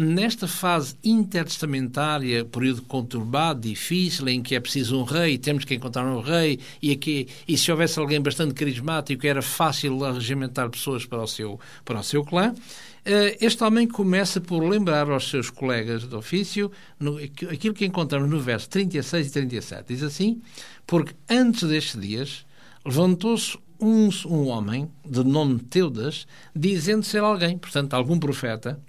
nesta 0.00 0.46
fase 0.46 0.94
intertestamentária, 1.02 2.44
período 2.44 2.82
conturbado, 2.82 3.60
difícil, 3.62 4.28
em 4.28 4.40
que 4.40 4.54
é 4.54 4.60
preciso 4.60 4.96
um 5.00 5.02
rei, 5.02 5.36
temos 5.36 5.64
que 5.64 5.74
encontrar 5.74 6.06
um 6.06 6.20
rei, 6.20 6.60
e, 6.80 6.92
aqui, 6.92 7.26
e 7.48 7.58
se 7.58 7.70
houvesse 7.72 7.98
alguém 7.98 8.20
bastante 8.20 8.54
carismático, 8.54 9.26
era 9.26 9.42
fácil 9.42 9.98
regimentar 10.12 10.70
pessoas 10.70 11.04
para 11.04 11.20
o 11.20 11.26
seu, 11.26 11.58
para 11.84 11.98
o 11.98 12.02
seu 12.04 12.24
clã. 12.24 12.54
Uh, 12.54 13.36
este 13.40 13.62
homem 13.64 13.88
começa 13.88 14.40
por 14.40 14.62
lembrar 14.62 15.10
aos 15.10 15.28
seus 15.28 15.50
colegas 15.50 16.08
de 16.08 16.14
ofício 16.14 16.70
no, 16.98 17.18
aquilo 17.18 17.74
que 17.74 17.84
encontramos 17.84 18.30
no 18.30 18.40
verso 18.40 18.68
36 18.70 19.26
e 19.26 19.32
37. 19.32 19.84
Diz 19.88 20.02
assim: 20.04 20.40
Porque 20.86 21.12
antes 21.28 21.68
destes 21.68 22.00
dias 22.00 22.46
levantou-se 22.84 23.58
um, 23.80 24.08
um 24.26 24.48
homem 24.48 24.90
de 25.04 25.22
nome 25.24 25.58
Teudas, 25.60 26.26
dizendo 26.54 27.04
ser 27.04 27.18
alguém, 27.18 27.58
portanto, 27.58 27.94
algum 27.94 28.18
profeta. 28.18 28.80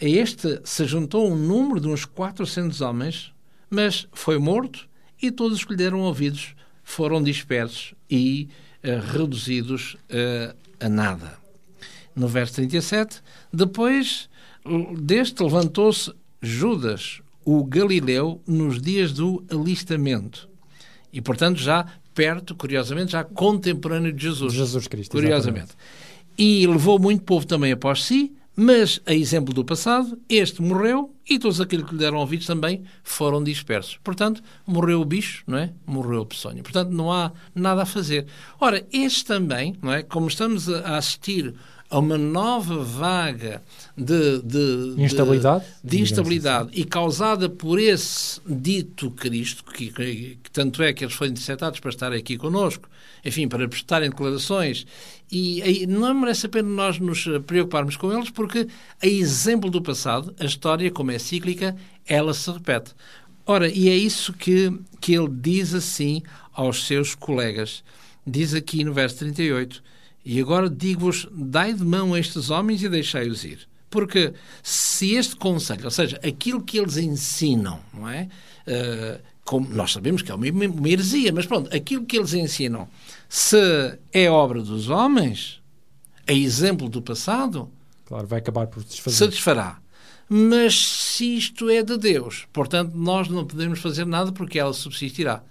A 0.00 0.04
este 0.04 0.60
se 0.64 0.84
juntou 0.86 1.30
um 1.30 1.36
número 1.36 1.80
de 1.80 1.88
uns 1.88 2.04
400 2.04 2.80
homens, 2.80 3.32
mas 3.68 4.06
foi 4.12 4.38
morto 4.38 4.88
e 5.20 5.30
todos 5.30 5.58
os 5.58 5.64
que 5.64 5.72
lhe 5.72 5.76
deram 5.76 6.00
ouvidos 6.00 6.54
foram 6.82 7.22
dispersos 7.22 7.94
e 8.10 8.48
uh, 8.82 9.12
reduzidos 9.12 9.94
uh, 9.94 10.56
a 10.80 10.88
nada. 10.88 11.38
No 12.16 12.26
verso 12.26 12.54
37, 12.54 13.22
depois 13.52 14.28
deste 14.98 15.42
levantou-se 15.42 16.12
Judas, 16.42 17.20
o 17.44 17.64
Galileu, 17.64 18.42
nos 18.46 18.80
dias 18.80 19.12
do 19.12 19.44
alistamento. 19.50 20.48
E, 21.12 21.20
portanto, 21.20 21.58
já 21.58 21.86
perto, 22.20 22.54
curiosamente, 22.54 23.12
já 23.12 23.24
contemporâneo 23.24 24.12
de 24.12 24.22
Jesus. 24.24 24.52
Jesus 24.52 24.86
Cristo. 24.86 25.12
Curiosamente. 25.12 25.70
exatamente. 25.70 25.76
E 26.36 26.66
levou 26.66 26.98
muito 26.98 27.24
povo 27.24 27.46
também 27.46 27.72
após 27.72 28.04
si, 28.04 28.36
mas, 28.54 29.00
a 29.06 29.14
exemplo 29.14 29.54
do 29.54 29.64
passado, 29.64 30.20
este 30.28 30.60
morreu 30.60 31.14
e 31.28 31.38
todos 31.38 31.62
aqueles 31.62 31.86
que 31.86 31.92
lhe 31.92 31.98
deram 31.98 32.18
ouvidos 32.18 32.46
também 32.46 32.82
foram 33.02 33.42
dispersos. 33.42 33.98
Portanto, 34.04 34.42
morreu 34.66 35.00
o 35.00 35.04
bicho, 35.04 35.42
não 35.46 35.56
é? 35.56 35.72
Morreu 35.86 36.20
o 36.20 36.26
peçonho. 36.26 36.62
Portanto, 36.62 36.90
não 36.90 37.10
há 37.10 37.32
nada 37.54 37.84
a 37.84 37.86
fazer. 37.86 38.26
Ora, 38.60 38.86
este 38.92 39.24
também, 39.24 39.74
não 39.80 39.90
é? 39.90 40.02
Como 40.02 40.28
estamos 40.28 40.68
a 40.68 40.98
assistir 40.98 41.54
a 41.90 41.98
uma 41.98 42.16
nova 42.16 42.78
vaga 42.84 43.62
de, 43.96 44.40
de 44.42 44.94
Instabilidade, 45.02 45.64
de, 45.82 45.96
de 45.96 46.02
instabilidade 46.02 46.70
e 46.72 46.84
causada 46.84 47.48
por 47.48 47.78
esse 47.80 48.40
dito 48.46 49.10
Cristo, 49.10 49.64
que, 49.64 49.90
que- 49.92 50.38
que 50.42 50.50
tanto 50.52 50.82
é 50.82 50.92
que 50.92 51.04
eles 51.04 51.14
foram 51.14 51.32
interceptados 51.32 51.80
para 51.80 51.90
estar 51.90 52.12
aqui 52.12 52.36
connosco, 52.36 52.88
enfim, 53.24 53.48
para 53.48 53.68
prestarem 53.68 54.08
declarações, 54.08 54.86
e 55.30 55.60
aí 55.62 55.86
não 55.86 56.14
merece 56.14 56.46
a 56.46 56.48
pena 56.48 56.68
nós 56.68 56.98
nos 56.98 57.24
preocuparmos 57.46 57.96
com 57.96 58.12
eles, 58.12 58.30
porque, 58.30 58.66
a 59.02 59.06
exemplo 59.06 59.68
do 59.68 59.82
passado, 59.82 60.34
a 60.38 60.44
história, 60.44 60.90
como 60.90 61.10
é 61.10 61.18
cíclica, 61.18 61.76
ela 62.06 62.32
se 62.32 62.50
repete. 62.50 62.92
Ora, 63.46 63.68
e 63.68 63.88
é 63.88 63.96
isso 63.96 64.32
que, 64.32 64.72
que 65.00 65.12
ele 65.14 65.28
diz 65.28 65.74
assim 65.74 66.22
aos 66.52 66.86
seus 66.86 67.14
colegas. 67.16 67.82
Diz 68.26 68.54
aqui 68.54 68.84
no 68.84 68.92
verso 68.92 69.18
38, 69.18 69.82
e 70.24 70.40
agora 70.40 70.68
digo-vos, 70.68 71.26
dai 71.32 71.72
de 71.72 71.84
mão 71.84 72.14
a 72.14 72.20
estes 72.20 72.50
homens 72.50 72.82
e 72.82 72.88
deixai-os 72.88 73.44
ir. 73.44 73.68
Porque 73.88 74.32
se 74.62 75.14
este 75.14 75.34
conselho, 75.34 75.84
ou 75.84 75.90
seja, 75.90 76.20
aquilo 76.22 76.62
que 76.62 76.78
eles 76.78 76.96
ensinam, 76.96 77.80
não 77.92 78.08
é? 78.08 78.28
Eh, 78.66 79.20
como 79.44 79.68
nós 79.68 79.92
sabemos 79.92 80.22
que 80.22 80.30
é 80.30 80.34
uma, 80.34 80.46
uma 80.46 80.88
heresia, 80.88 81.32
mas 81.32 81.44
pronto, 81.46 81.74
aquilo 81.74 82.04
que 82.04 82.16
eles 82.16 82.32
ensinam, 82.34 82.88
se 83.28 83.58
é 84.12 84.30
obra 84.30 84.62
dos 84.62 84.88
homens, 84.88 85.60
a 86.28 86.32
exemplo 86.32 86.88
do 86.88 87.02
passado, 87.02 87.68
Claro, 88.06 88.26
vai 88.28 88.38
acabar 88.38 88.66
por 88.68 88.84
desfazer. 88.84 89.16
se 89.16 89.26
desfará. 89.28 89.80
Mas 90.28 90.76
se 90.76 91.36
isto 91.36 91.68
é 91.68 91.82
de 91.82 91.96
Deus, 91.98 92.46
portanto, 92.52 92.92
nós 92.94 93.28
não 93.28 93.44
podemos 93.44 93.80
fazer 93.80 94.06
nada 94.06 94.30
porque 94.30 94.58
ela 94.60 94.72
subsistirá. 94.72 95.42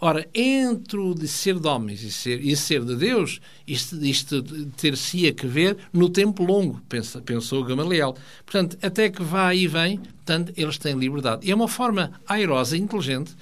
Ora, 0.00 0.26
entre 0.34 0.98
o 0.98 1.14
de 1.14 1.28
ser 1.28 1.58
de 1.58 1.66
homens 1.66 2.02
e 2.02 2.10
ser, 2.10 2.44
e 2.44 2.56
ser 2.56 2.84
de 2.84 2.96
Deus, 2.96 3.40
isto, 3.66 4.04
isto 4.04 4.42
ter-se-ia 4.76 5.32
que 5.32 5.46
ver 5.46 5.76
no 5.92 6.08
tempo 6.08 6.44
longo, 6.44 6.80
pensa, 6.88 7.20
pensou 7.20 7.64
Gamaliel. 7.64 8.14
Portanto, 8.44 8.76
até 8.82 9.08
que 9.08 9.22
vá 9.22 9.54
e 9.54 9.66
vem, 9.66 9.98
portanto, 9.98 10.52
eles 10.56 10.78
têm 10.78 10.98
liberdade. 10.98 11.46
E 11.46 11.50
é 11.50 11.54
uma 11.54 11.68
forma 11.68 12.12
airosa 12.26 12.76
e 12.76 12.80
inteligente 12.80 13.34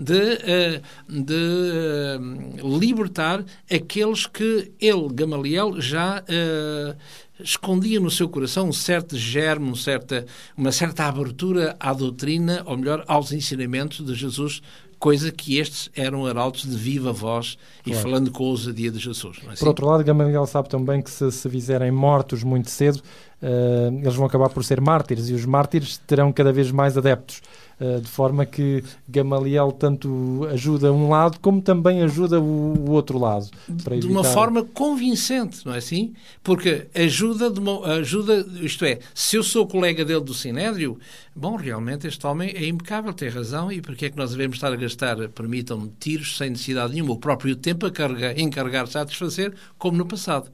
de, 0.00 0.38
eh, 0.42 0.82
de 1.08 1.34
eh, 1.34 2.18
libertar 2.62 3.44
aqueles 3.70 4.26
que 4.26 4.72
ele, 4.80 5.08
Gamaliel, 5.12 5.78
já 5.80 6.24
eh, 6.26 6.96
escondia 7.38 8.00
no 8.00 8.10
seu 8.10 8.28
coração 8.28 8.68
um 8.68 8.72
certo 8.72 9.16
germe, 9.16 9.70
um 9.70 9.74
certa, 9.74 10.24
uma 10.56 10.72
certa 10.72 11.04
abertura 11.04 11.76
à 11.78 11.92
doutrina, 11.92 12.62
ou 12.64 12.78
melhor, 12.78 13.04
aos 13.06 13.30
ensinamentos 13.32 14.04
de 14.04 14.14
Jesus, 14.14 14.62
coisa 15.00 15.32
que 15.32 15.58
estes 15.58 15.90
eram 15.96 16.26
arautos 16.26 16.62
de 16.62 16.76
viva 16.76 17.10
voz 17.12 17.56
e 17.84 17.90
Claro. 17.90 18.02
falando 18.08 18.30
com 18.30 18.44
a 18.44 18.48
ousadia 18.48 18.90
de 18.90 18.98
Jesus. 19.00 19.38
Não 19.42 19.50
é 19.50 19.54
assim? 19.54 19.60
Por 19.60 19.68
outro 19.68 19.86
lado, 19.86 20.04
Gamaliel 20.04 20.46
sabe 20.46 20.68
também 20.68 21.00
que 21.02 21.10
se 21.10 21.32
se 21.32 21.48
fizerem 21.50 21.90
mortos 21.90 22.44
muito 22.44 22.70
cedo, 22.70 23.00
eh, 23.42 23.90
eles 24.02 24.14
vão 24.14 24.26
acabar 24.26 24.50
por 24.50 24.62
ser 24.62 24.80
mártires 24.80 25.28
e 25.30 25.32
os 25.32 25.44
mártires 25.46 25.96
terão 26.06 26.30
cada 26.32 26.52
vez 26.52 26.70
mais 26.70 26.96
adeptos. 26.98 27.40
Eh, 27.80 27.98
de 27.98 28.08
forma 28.08 28.44
que 28.44 28.84
Gamaliel 29.08 29.72
tanto 29.72 30.46
ajuda 30.52 30.92
um 30.92 31.08
lado 31.08 31.40
como 31.40 31.62
também 31.62 32.02
ajuda 32.02 32.38
o, 32.38 32.90
outro 32.90 33.18
lado. 33.18 33.48
Para 33.82 33.96
de 33.98 34.06
uma 34.06 34.20
evitar- 34.20 34.34
forma 34.34 34.62
convincente, 34.64 35.64
não 35.64 35.72
é 35.72 35.78
assim? 35.78 36.12
Porque 36.42 36.88
ajuda, 36.94 37.50
de 37.50 37.58
uma, 37.58 37.86
ajuda, 37.94 38.46
isto 38.60 38.84
é, 38.84 38.98
se 39.14 39.36
eu 39.36 39.42
sou 39.42 39.66
colega 39.66 40.04
dele 40.04 40.20
do 40.20 40.34
Sinédrio, 40.34 40.98
bom, 41.34 41.56
realmente 41.56 42.06
este 42.06 42.26
homem 42.26 42.50
é 42.54 42.66
impecável, 42.66 43.12
tem 43.14 43.30
razão, 43.30 43.72
e 43.72 43.80
porque 43.80 44.06
é 44.06 44.10
que 44.10 44.16
nós 44.16 44.32
devemos 44.32 44.56
estar 44.56 44.70
a 44.72 44.76
gastar, 44.76 45.16
permitam-me, 45.30 45.90
tiros 45.98 46.36
sem 46.36 46.50
necessidade 46.50 46.92
nenhuma, 46.92 47.12
o 47.14 47.18
próprio 47.18 47.56
tempo 47.56 47.86
a 47.86 47.90
carregar, 47.90 48.38
encarregar-se 48.38 48.98
a 48.98 49.00
satisfazer, 49.00 49.54
como 49.78 49.96
no 49.96 50.04
passado. 50.04 50.50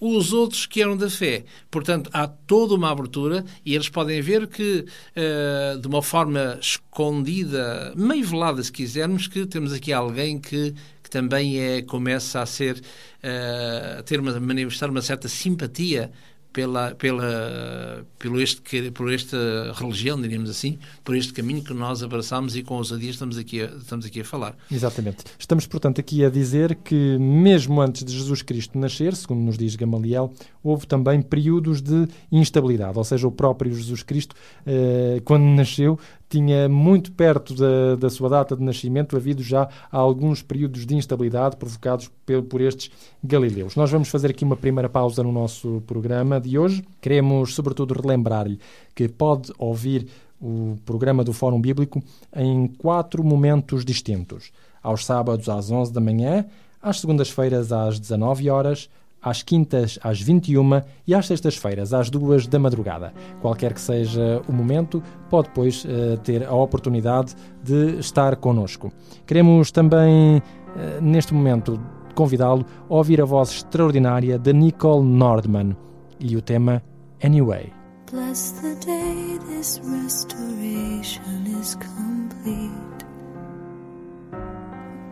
Os 0.00 0.32
outros 0.32 0.64
que 0.64 0.80
eram 0.80 0.96
da 0.96 1.10
fé. 1.10 1.44
Portanto, 1.70 2.08
há 2.12 2.26
toda 2.26 2.74
uma 2.74 2.90
abertura 2.90 3.44
e 3.64 3.74
eles 3.74 3.90
podem 3.90 4.22
ver 4.22 4.46
que, 4.46 4.86
eh, 5.14 5.76
de 5.78 5.86
uma 5.86 6.02
forma 6.02 6.58
escondida, 6.58 7.92
meio 7.94 8.26
velada, 8.26 8.62
se 8.62 8.72
quisermos, 8.72 9.28
que 9.28 9.44
temos 9.44 9.74
aqui 9.74 9.92
alguém 9.92 10.40
que, 10.40 10.74
que 11.02 11.10
também 11.10 11.60
é, 11.60 11.82
começa 11.82 12.40
a 12.40 12.46
ser, 12.46 12.80
eh, 13.22 13.96
a 13.98 14.02
ter 14.02 14.20
uma, 14.20 14.40
manifestar 14.40 14.88
uma 14.88 15.02
certa 15.02 15.28
simpatia 15.28 16.10
pela, 16.52 16.94
pela, 16.94 18.04
pelo 18.18 18.40
este, 18.40 18.90
por 18.90 19.12
esta 19.12 19.36
religião, 19.74 20.20
diríamos 20.20 20.50
assim, 20.50 20.78
por 21.04 21.16
este 21.16 21.32
caminho 21.32 21.62
que 21.62 21.72
nós 21.72 22.02
abraçamos 22.02 22.56
e 22.56 22.62
com 22.62 22.74
ousadia 22.74 23.10
estamos 23.10 23.38
aqui 23.38 23.62
a, 23.62 23.66
estamos 23.66 24.04
aqui 24.06 24.20
a 24.20 24.24
falar. 24.24 24.56
Exatamente. 24.70 25.24
Estamos, 25.38 25.66
portanto, 25.66 26.00
aqui 26.00 26.24
a 26.24 26.30
dizer 26.30 26.74
que, 26.76 27.18
mesmo 27.18 27.80
antes 27.80 28.04
de 28.04 28.12
Jesus 28.12 28.42
Cristo 28.42 28.78
nascer, 28.78 29.14
segundo 29.14 29.40
nos 29.40 29.56
diz 29.56 29.76
Gamaliel, 29.76 30.32
houve 30.62 30.86
também 30.86 31.22
períodos 31.22 31.80
de 31.80 32.08
instabilidade. 32.30 32.98
Ou 32.98 33.04
seja, 33.04 33.26
o 33.26 33.32
próprio 33.32 33.72
Jesus 33.72 34.02
Cristo, 34.02 34.34
eh, 34.66 35.20
quando 35.24 35.44
nasceu, 35.44 35.98
tinha 36.30 36.68
muito 36.68 37.10
perto 37.10 37.52
da, 37.54 37.96
da 37.96 38.08
sua 38.08 38.28
data 38.28 38.56
de 38.56 38.62
nascimento 38.62 39.16
havido 39.16 39.42
já 39.42 39.68
alguns 39.90 40.42
períodos 40.42 40.86
de 40.86 40.94
instabilidade 40.94 41.56
provocados 41.56 42.08
pel- 42.24 42.44
por 42.44 42.60
estes 42.60 42.90
galileus. 43.22 43.74
Nós 43.74 43.90
vamos 43.90 44.08
fazer 44.08 44.30
aqui 44.30 44.44
uma 44.44 44.56
primeira 44.56 44.88
pausa 44.88 45.22
no 45.24 45.32
nosso 45.32 45.82
programa 45.88 46.40
de 46.40 46.56
hoje. 46.56 46.84
Queremos, 47.00 47.54
sobretudo, 47.54 48.00
relembrar-lhe 48.00 48.60
que 48.94 49.08
pode 49.08 49.52
ouvir 49.58 50.06
o 50.40 50.78
programa 50.86 51.22
do 51.24 51.32
Fórum 51.32 51.60
Bíblico 51.60 52.00
em 52.34 52.68
quatro 52.68 53.22
momentos 53.24 53.84
distintos. 53.84 54.52
Aos 54.82 55.04
sábados 55.04 55.48
às 55.48 55.70
11 55.70 55.92
da 55.92 56.00
manhã, 56.00 56.46
às 56.80 57.00
segundas-feiras 57.00 57.72
às 57.72 57.98
19 57.98 58.48
horas, 58.48 58.88
às 59.22 59.42
quintas 59.42 59.98
às 60.02 60.20
21 60.20 60.82
e 61.06 61.14
às 61.14 61.26
sextas-feiras 61.26 61.92
às 61.92 62.10
2 62.10 62.46
da 62.46 62.58
madrugada. 62.58 63.12
Qualquer 63.40 63.74
que 63.74 63.80
seja 63.80 64.42
o 64.48 64.52
momento, 64.52 65.02
pode 65.28 65.48
depois 65.48 65.84
eh, 65.86 66.16
ter 66.22 66.46
a 66.46 66.54
oportunidade 66.54 67.34
de 67.62 67.98
estar 67.98 68.36
connosco. 68.36 68.92
Queremos 69.26 69.70
também, 69.70 70.42
eh, 70.76 71.00
neste 71.00 71.34
momento, 71.34 71.80
convidá-lo 72.14 72.64
a 72.88 72.94
ouvir 72.94 73.20
a 73.20 73.24
voz 73.24 73.50
extraordinária 73.50 74.38
de 74.38 74.52
Nicole 74.52 75.04
Nordman 75.04 75.76
e 76.18 76.36
o 76.36 76.42
tema 76.42 76.82
Anyway. 77.22 77.72
Bless 78.10 78.52
the 78.60 78.74
day 78.84 79.38
this 79.50 79.80
restoration 79.84 81.46
is 81.60 81.76
complete. 81.76 82.89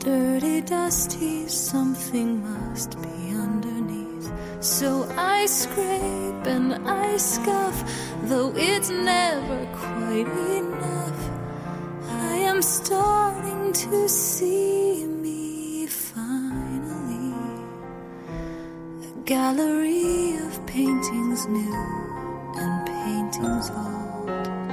Dirty, 0.08 0.62
dusty, 0.62 1.46
something 1.48 2.40
must 2.42 2.96
be 3.02 3.34
underneath. 3.34 4.32
So 4.64 5.06
I 5.18 5.44
scrape 5.44 6.46
and 6.46 6.88
I 6.88 7.18
scuff, 7.18 7.76
though 8.22 8.54
it's 8.56 8.88
never 8.88 9.66
quite 9.74 10.26
enough. 10.56 11.20
I 12.08 12.36
am 12.36 12.62
starting 12.62 13.70
to 13.74 14.08
see 14.08 15.04
me 15.04 15.86
finally. 15.86 17.34
A 19.04 19.20
gallery 19.26 20.38
of 20.38 20.66
paintings 20.66 21.46
new 21.48 21.84
and 22.56 22.86
paintings 22.86 23.70
old. 23.70 24.67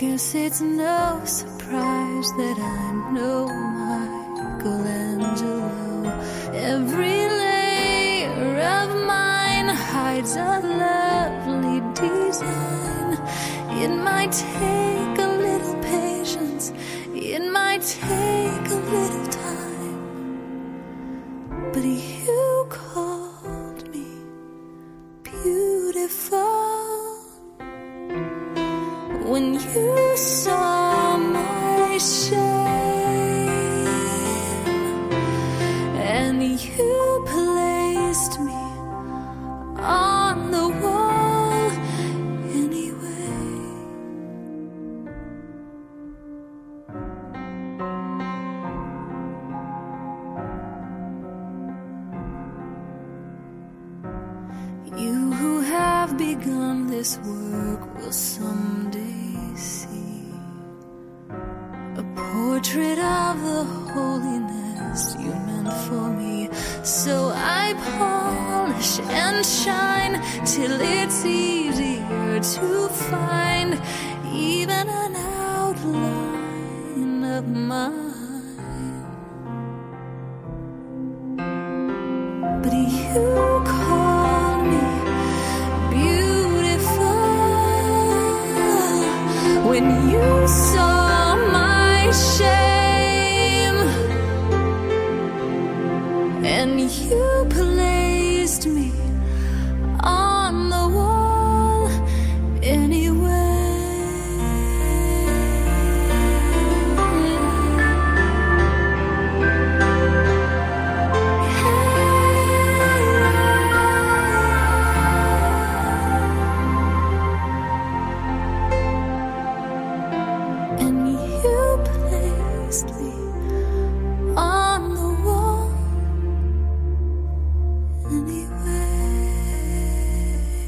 I 0.00 0.02
guess 0.02 0.34
it's 0.34 0.62
no 0.62 1.20
surprise 1.26 2.32
that 2.38 2.58
I'm 2.58 3.12
no 3.12 3.48
Michelangelo. 4.56 6.08
Every 6.54 7.28
layer 7.42 8.60
of 8.80 8.88
mine 9.04 9.68
hides 9.68 10.36
a 10.36 10.60
lovely 10.64 11.80
design. 11.92 13.18
It 13.82 13.90
might 13.90 14.32
take 14.32 15.18
a 15.18 15.36
little 15.36 15.76
patience, 15.82 16.72
it 17.14 17.42
might 17.52 17.82
take 17.82 18.68
a 18.70 18.80
little 18.94 19.26
time. 19.26 20.00
But 21.74 21.84
you 21.84 22.39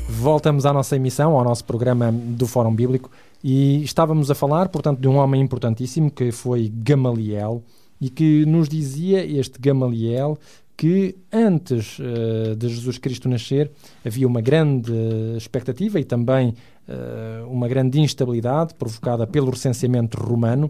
Voltamos 0.08 0.66
à 0.66 0.72
nossa 0.72 0.96
emissão, 0.96 1.36
ao 1.38 1.44
nosso 1.44 1.64
programa 1.64 2.10
do 2.12 2.46
Fórum 2.46 2.74
Bíblico 2.74 3.08
e 3.42 3.84
estávamos 3.84 4.32
a 4.32 4.34
falar, 4.34 4.68
portanto, 4.68 5.00
de 5.00 5.06
um 5.06 5.16
homem 5.16 5.40
importantíssimo 5.40 6.10
que 6.10 6.32
foi 6.32 6.72
Gamaliel 6.74 7.62
e 8.00 8.10
que 8.10 8.44
nos 8.46 8.68
dizia 8.68 9.24
este 9.24 9.60
Gamaliel 9.60 10.36
que 10.76 11.14
antes 11.32 11.98
eh, 12.00 12.56
de 12.56 12.68
Jesus 12.68 12.98
Cristo 12.98 13.28
nascer 13.28 13.70
havia 14.04 14.26
uma 14.26 14.40
grande 14.40 14.92
expectativa 15.36 16.00
e 16.00 16.04
também 16.04 16.54
eh, 16.88 17.44
uma 17.46 17.68
grande 17.68 18.00
instabilidade 18.00 18.74
provocada 18.74 19.24
pelo 19.24 19.50
recenseamento 19.50 20.20
romano 20.20 20.68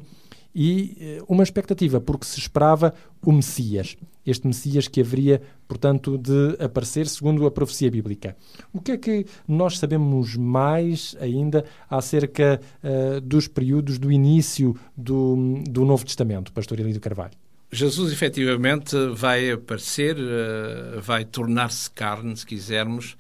e 0.55 0.97
eh, 1.01 1.23
uma 1.29 1.43
expectativa 1.43 2.01
porque 2.01 2.27
se 2.27 2.39
esperava 2.39 2.95
o 3.25 3.33
Messias, 3.33 3.97
este 4.27 4.47
Messias 4.47 4.87
que 4.87 5.01
haveria, 5.01 5.41
portanto, 5.67 6.19
de 6.19 6.57
aparecer 6.63 7.09
segundo 7.09 7.47
a 7.47 7.51
profecia 7.51 7.91
bíblica. 7.91 8.37
O 8.73 8.81
que 8.81 8.93
é 8.93 8.97
que 8.97 9.27
nós 9.49 9.79
sabemos 9.79 10.37
mais 10.37 11.17
ainda 11.21 11.65
acerca 11.89 12.61
eh, 12.83 13.21
dos 13.21 13.49
períodos 13.49 13.99
do 13.99 14.13
início 14.13 14.77
do, 14.97 15.63
do 15.69 15.85
Novo 15.85 16.05
Testamento, 16.05 16.53
Pastor 16.53 16.81
Elídio 16.81 17.01
Carvalho? 17.01 17.33
Jesus 17.75 18.13
efetivamente 18.13 18.95
vai 19.15 19.51
aparecer, 19.51 20.19
eh, 20.19 21.01
vai 21.01 21.25
tornar-se 21.25 21.91
carne, 21.91 22.37
se 22.37 22.45
quisermos, 22.45 23.17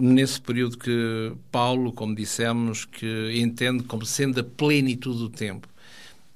nesse 0.00 0.40
período 0.40 0.78
que 0.78 1.32
Paulo, 1.52 1.92
como 1.92 2.14
dissemos, 2.14 2.86
que 2.86 3.38
entende 3.38 3.82
como 3.82 4.06
sendo 4.06 4.40
a 4.40 4.44
plenitude 4.44 5.18
do 5.18 5.28
tempo. 5.28 5.68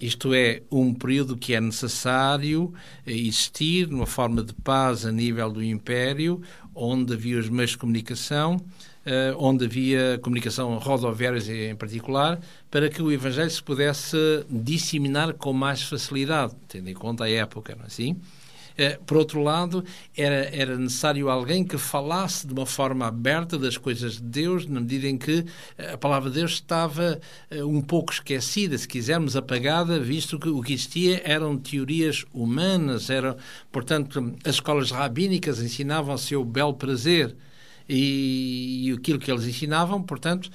Isto 0.01 0.33
é, 0.33 0.63
um 0.71 0.95
período 0.95 1.37
que 1.37 1.55
é 1.55 1.61
necessário 1.61 2.73
existir 3.07 3.87
numa 3.87 4.07
forma 4.07 4.43
de 4.43 4.55
paz 4.55 5.05
a 5.05 5.13
nível 5.13 5.51
do 5.53 5.63
Império, 5.63 6.41
onde 6.75 7.13
havia 7.13 7.39
os 7.39 7.49
meios 7.51 7.73
de 7.73 7.79
comunicação, 7.79 8.59
eh, 9.05 9.35
onde 9.37 9.67
havia 9.67 10.19
comunicação 10.23 10.79
rodoviárias 10.79 11.49
em 11.49 11.75
particular, 11.75 12.41
para 12.71 12.89
que 12.89 13.03
o 13.03 13.13
Evangelho 13.13 13.51
se 13.51 13.63
pudesse 13.63 14.17
disseminar 14.49 15.35
com 15.35 15.53
mais 15.53 15.83
facilidade, 15.83 16.55
tendo 16.67 16.89
em 16.89 16.95
conta 16.95 17.25
a 17.25 17.31
época, 17.31 17.75
não 17.75 17.85
é 17.85 17.87
assim? 17.87 18.17
Eh, 18.81 18.99
Por 19.05 19.19
outro 19.19 19.43
lado, 19.43 19.85
era, 20.17 20.49
era 20.57 20.79
necessário 20.79 21.29
alguém 21.29 21.63
que 21.63 21.77
falasse 21.77 22.47
de 22.47 22.55
uma 22.55 22.65
forma 22.65 23.07
aberta 23.07 23.59
das 23.59 23.77
coisas 23.77 24.15
de 24.15 24.23
Deus, 24.23 24.65
na 24.65 24.81
medida 24.81 25.07
em 25.07 25.19
que 25.19 25.45
eh, 25.77 25.93
a 25.93 25.99
palavra 25.99 26.31
de 26.31 26.37
Deus 26.37 26.53
estava 26.53 27.21
eh, 27.51 27.63
um 27.63 27.83
pouco 27.83 28.11
esquecida, 28.11 28.79
se 28.79 28.89
quisermos, 28.89 29.37
apagada, 29.37 30.01
visto 30.01 30.39
que 30.39 30.49
o 30.49 30.63
que 30.63 30.73
existia 30.73 31.21
eram 31.27 31.59
teorias 31.59 32.25
humanas, 32.33 33.11
eram, 33.11 33.37
portanto, 33.71 34.35
as 34.47 34.55
escolas 34.55 34.91
rabínicas 34.91 35.61
ensinavam 35.61 36.15
a 36.15 36.19
seu 36.19 36.43
belo 36.43 36.73
prazer. 36.73 37.37
E, 37.87 38.95
aquilo 38.97 39.19
que 39.19 39.31
eles 39.31 39.45
ensinavam, 39.45 40.01
portanto, 40.01 40.49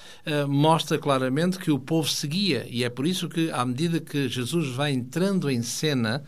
mostra 0.47 0.97
claramente 0.97 1.59
que 1.59 1.69
o 1.69 1.77
povo 1.77 2.07
seguia. 2.07 2.65
E 2.69 2.85
é 2.85 2.89
por 2.89 3.05
isso 3.05 3.27
que, 3.27 3.51
à 3.51 3.65
medida 3.65 3.99
que 3.99 4.29
Jesus 4.29 4.69
vai 4.69 4.93
entrando 4.93 5.49
em 5.49 5.61
cena, 5.61 6.23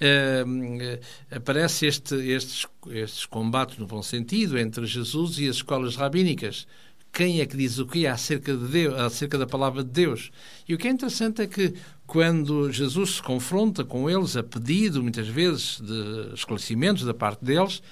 eh, 0.00 1.00
aparece 1.30 1.86
este, 1.86 2.14
estes, 2.14 2.66
estes 2.90 3.26
combates 3.26 3.78
no 3.78 3.86
bom 3.86 4.02
sentido 4.02 4.58
entre 4.58 4.86
Jesus 4.86 5.38
e 5.38 5.48
as 5.48 5.56
escolas 5.56 5.96
rabínicas. 5.96 6.66
Quem 7.12 7.40
é 7.40 7.46
que 7.46 7.56
diz 7.56 7.78
o 7.78 7.86
que 7.86 8.06
acerca, 8.06 8.54
de 8.54 8.66
Deus, 8.68 8.94
acerca 9.00 9.38
da 9.38 9.46
palavra 9.46 9.82
de 9.82 9.90
Deus? 9.90 10.30
E 10.68 10.74
o 10.74 10.78
que 10.78 10.86
é 10.86 10.90
interessante 10.90 11.40
é 11.40 11.46
que 11.46 11.74
quando 12.06 12.70
Jesus 12.70 13.16
se 13.16 13.22
confronta 13.22 13.84
com 13.84 14.10
eles, 14.10 14.36
a 14.36 14.42
pedido, 14.42 15.02
muitas 15.02 15.26
vezes, 15.26 15.80
de 15.80 16.34
esclarecimentos 16.34 17.04
da 17.04 17.14
parte 17.14 17.42
deles, 17.42 17.82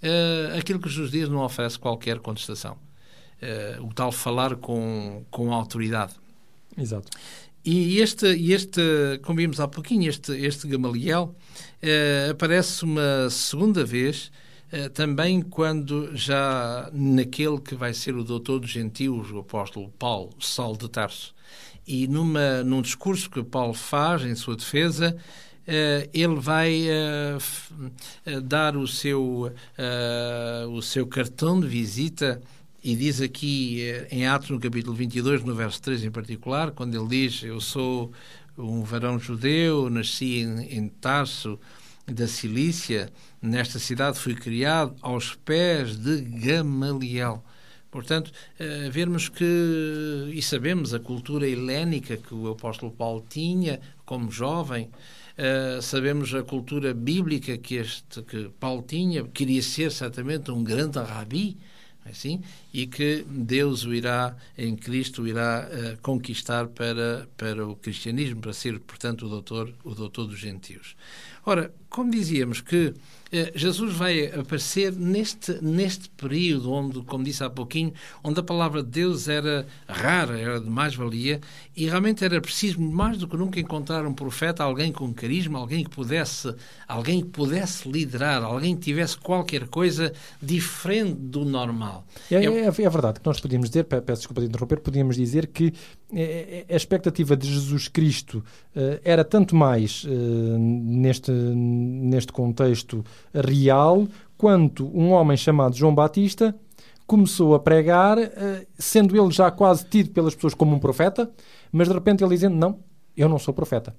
eh, 0.00 0.54
aquilo 0.56 0.78
que 0.78 0.88
Jesus 0.88 1.10
diz 1.10 1.28
não 1.28 1.40
oferece 1.40 1.76
qualquer 1.76 2.20
contestação. 2.20 2.78
Eh, 3.42 3.78
o 3.80 3.92
tal 3.92 4.12
falar 4.12 4.54
com, 4.56 5.24
com 5.28 5.52
autoridade. 5.52 6.14
Exato. 6.76 7.08
E 7.70 8.00
este, 8.00 8.26
este 8.50 8.80
como 9.22 9.36
vimos 9.36 9.60
há 9.60 9.68
pouquinho, 9.68 10.08
este, 10.08 10.32
este 10.32 10.66
Gamaliel 10.66 11.34
eh, 11.82 12.28
aparece 12.30 12.82
uma 12.82 13.28
segunda 13.28 13.84
vez, 13.84 14.32
eh, 14.72 14.88
também 14.88 15.42
quando 15.42 16.16
já 16.16 16.88
naquele 16.94 17.60
que 17.60 17.74
vai 17.74 17.92
ser 17.92 18.16
o 18.16 18.24
doutor 18.24 18.60
dos 18.60 18.70
gentios, 18.70 19.30
o 19.30 19.40
apóstolo 19.40 19.92
Paulo, 19.98 20.30
Saulo 20.40 20.78
de 20.78 20.88
Tarso. 20.88 21.34
E 21.86 22.06
numa, 22.06 22.64
num 22.64 22.80
discurso 22.80 23.28
que 23.28 23.44
Paulo 23.44 23.74
faz 23.74 24.24
em 24.24 24.34
sua 24.34 24.56
defesa, 24.56 25.14
eh, 25.66 26.08
ele 26.14 26.36
vai 26.36 26.88
eh, 26.88 27.36
eh, 28.24 28.40
dar 28.40 28.78
o 28.78 28.86
seu, 28.86 29.52
eh, 29.76 30.64
o 30.70 30.80
seu 30.80 31.06
cartão 31.06 31.60
de 31.60 31.66
visita 31.66 32.40
e 32.82 32.94
diz 32.94 33.20
aqui 33.20 33.82
eh, 33.82 34.08
em 34.10 34.26
Atos, 34.26 34.50
no 34.50 34.60
capítulo 34.60 34.94
22, 34.94 35.44
no 35.44 35.54
verso 35.54 35.80
3 35.82 36.04
em 36.04 36.10
particular, 36.10 36.70
quando 36.70 36.94
ele 36.94 37.08
diz: 37.08 37.42
Eu 37.42 37.60
sou 37.60 38.12
um 38.56 38.82
varão 38.82 39.18
judeu, 39.18 39.88
nasci 39.90 40.40
em, 40.40 40.78
em 40.78 40.88
Tarso 40.88 41.58
da 42.06 42.26
Cilícia, 42.26 43.12
nesta 43.40 43.78
cidade 43.78 44.18
fui 44.18 44.34
criado 44.34 44.96
aos 45.02 45.34
pés 45.34 45.96
de 45.96 46.20
Gamaliel. 46.20 47.44
Portanto, 47.90 48.30
eh, 48.58 48.88
vermos 48.90 49.28
que, 49.28 50.30
e 50.32 50.42
sabemos 50.42 50.92
a 50.92 50.98
cultura 50.98 51.48
helénica 51.48 52.16
que 52.16 52.34
o 52.34 52.48
apóstolo 52.48 52.92
Paulo 52.92 53.24
tinha 53.28 53.80
como 54.04 54.30
jovem, 54.30 54.90
eh, 55.36 55.78
sabemos 55.80 56.34
a 56.34 56.42
cultura 56.42 56.92
bíblica 56.92 57.56
que, 57.56 57.76
este, 57.76 58.22
que 58.22 58.50
Paulo 58.60 58.82
tinha, 58.82 59.24
queria 59.24 59.62
ser 59.62 59.90
certamente 59.90 60.50
um 60.50 60.62
grande 60.62 60.98
rabi, 60.98 61.56
é 62.04 62.10
assim? 62.10 62.42
E 62.80 62.86
que 62.86 63.24
Deus 63.28 63.84
o 63.84 63.92
irá, 63.92 64.36
em 64.56 64.76
Cristo, 64.76 65.22
o 65.22 65.26
irá 65.26 65.68
eh, 65.68 65.96
conquistar 66.00 66.68
para, 66.68 67.28
para 67.36 67.66
o 67.66 67.74
cristianismo, 67.74 68.40
para 68.40 68.52
ser, 68.52 68.78
portanto, 68.78 69.26
o 69.26 69.28
doutor, 69.28 69.74
o 69.82 69.94
doutor 69.96 70.26
dos 70.28 70.38
gentios. 70.38 70.94
Ora, 71.44 71.72
como 71.88 72.10
dizíamos 72.10 72.60
que 72.60 72.94
eh, 73.32 73.52
Jesus 73.54 73.94
vai 73.94 74.26
aparecer 74.26 74.92
neste, 74.92 75.58
neste 75.62 76.08
período 76.10 76.70
onde, 76.72 77.00
como 77.02 77.24
disse 77.24 77.42
há 77.42 77.50
pouquinho, 77.50 77.92
onde 78.22 78.40
a 78.40 78.42
palavra 78.42 78.82
de 78.82 78.90
Deus 78.90 79.28
era 79.28 79.66
rara, 79.88 80.38
era 80.38 80.60
de 80.60 80.68
mais-valia, 80.68 81.40
e 81.76 81.86
realmente 81.86 82.24
era 82.24 82.40
preciso 82.40 82.80
mais 82.80 83.18
do 83.18 83.26
que 83.28 83.36
nunca 83.36 83.58
encontrar 83.60 84.06
um 84.06 84.12
profeta, 84.14 84.62
alguém 84.62 84.92
com 84.92 85.12
carisma, 85.12 85.58
alguém 85.58 85.84
que 85.84 85.90
pudesse, 85.90 86.54
alguém 86.86 87.22
que 87.22 87.28
pudesse 87.28 87.88
liderar, 87.88 88.42
alguém 88.42 88.74
que 88.76 88.82
tivesse 88.82 89.16
qualquer 89.16 89.68
coisa 89.68 90.12
diferente 90.42 91.14
do 91.14 91.44
normal. 91.44 92.06
É, 92.30 92.44
é- 92.44 92.67
é 92.68 92.88
verdade 92.88 93.20
que 93.20 93.26
nós 93.26 93.40
podíamos 93.40 93.68
dizer, 93.68 93.84
pe- 93.84 94.00
peço 94.00 94.20
desculpa 94.22 94.40
de 94.40 94.46
interromper, 94.48 94.80
podíamos 94.80 95.16
dizer 95.16 95.46
que 95.48 95.72
eh, 96.14 96.64
a 96.68 96.76
expectativa 96.76 97.36
de 97.36 97.48
Jesus 97.52 97.88
Cristo 97.88 98.44
eh, 98.74 99.00
era 99.04 99.24
tanto 99.24 99.54
mais 99.56 100.04
eh, 100.06 100.10
neste, 100.58 101.30
neste 101.32 102.32
contexto 102.32 103.04
real 103.34 104.06
quanto 104.36 104.86
um 104.96 105.10
homem 105.10 105.36
chamado 105.36 105.74
João 105.76 105.94
Batista 105.94 106.54
começou 107.06 107.54
a 107.54 107.58
pregar, 107.60 108.18
eh, 108.18 108.66
sendo 108.78 109.16
ele 109.20 109.30
já 109.32 109.50
quase 109.50 109.84
tido 109.86 110.10
pelas 110.10 110.34
pessoas 110.34 110.54
como 110.54 110.74
um 110.74 110.78
profeta, 110.78 111.30
mas 111.72 111.88
de 111.88 111.94
repente 111.94 112.22
ele 112.22 112.34
dizendo: 112.34 112.56
Não, 112.56 112.78
eu 113.16 113.28
não 113.28 113.38
sou 113.38 113.52
profeta. 113.54 113.94